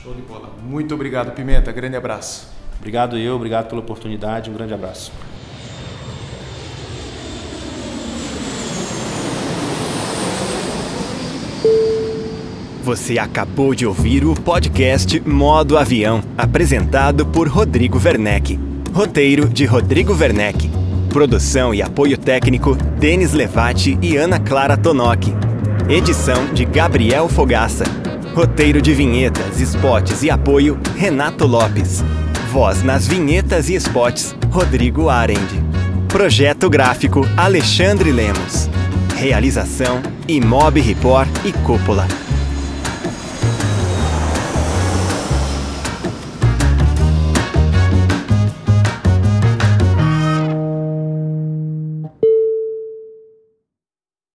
Show 0.03 0.15
de 0.15 0.23
bola. 0.23 0.51
Muito 0.63 0.95
obrigado, 0.95 1.35
Pimenta. 1.35 1.73
Grande 1.73 1.97
abraço. 1.97 2.49
Obrigado 2.79 3.17
eu, 3.17 3.35
obrigado 3.35 3.69
pela 3.69 3.81
oportunidade, 3.81 4.51
um 4.51 4.55
grande 4.55 4.75
abraço. 4.75 5.11
Você 12.83 13.19
acabou 13.19 13.75
de 13.75 13.85
ouvir 13.85 14.25
o 14.25 14.33
podcast 14.33 15.19
Modo 15.29 15.77
Avião, 15.77 16.23
apresentado 16.39 17.27
por 17.27 17.49
Rodrigo 17.49 17.99
Werneck. 17.99 18.76
Roteiro 18.93 19.49
de 19.49 19.65
Rodrigo 19.65 20.15
Werneck. 20.15 20.71
Produção 21.09 21.75
e 21.75 21.83
apoio 21.83 22.17
técnico 22.17 22.75
Denis 22.99 23.33
Levati 23.33 23.99
e 24.01 24.17
Ana 24.17 24.39
Clara 24.39 24.77
Tonoc. 24.77 25.27
Edição 25.89 26.53
de 26.53 26.65
Gabriel 26.65 27.29
Fogaça. 27.29 27.85
Roteiro 28.35 28.83
de 28.83 28.93
vinhetas, 28.93 29.61
spots 29.61 30.23
e 30.23 30.31
apoio 30.31 30.79
Renato 30.97 31.47
Lopes. 31.47 32.05
Voz 32.51 32.83
nas 32.83 33.07
vinhetas 33.07 33.69
e 33.69 33.75
spots, 33.75 34.35
Rodrigo 34.51 35.09
Arend. 35.09 35.63
Projeto 36.09 36.69
gráfico 36.71 37.27
Alexandre 37.37 38.13
Lemos. 38.13 38.69
Realização 39.17 40.03
Imob 40.29 40.81
Report 40.81 41.29
e 41.45 41.53
Cúpula. 41.53 42.07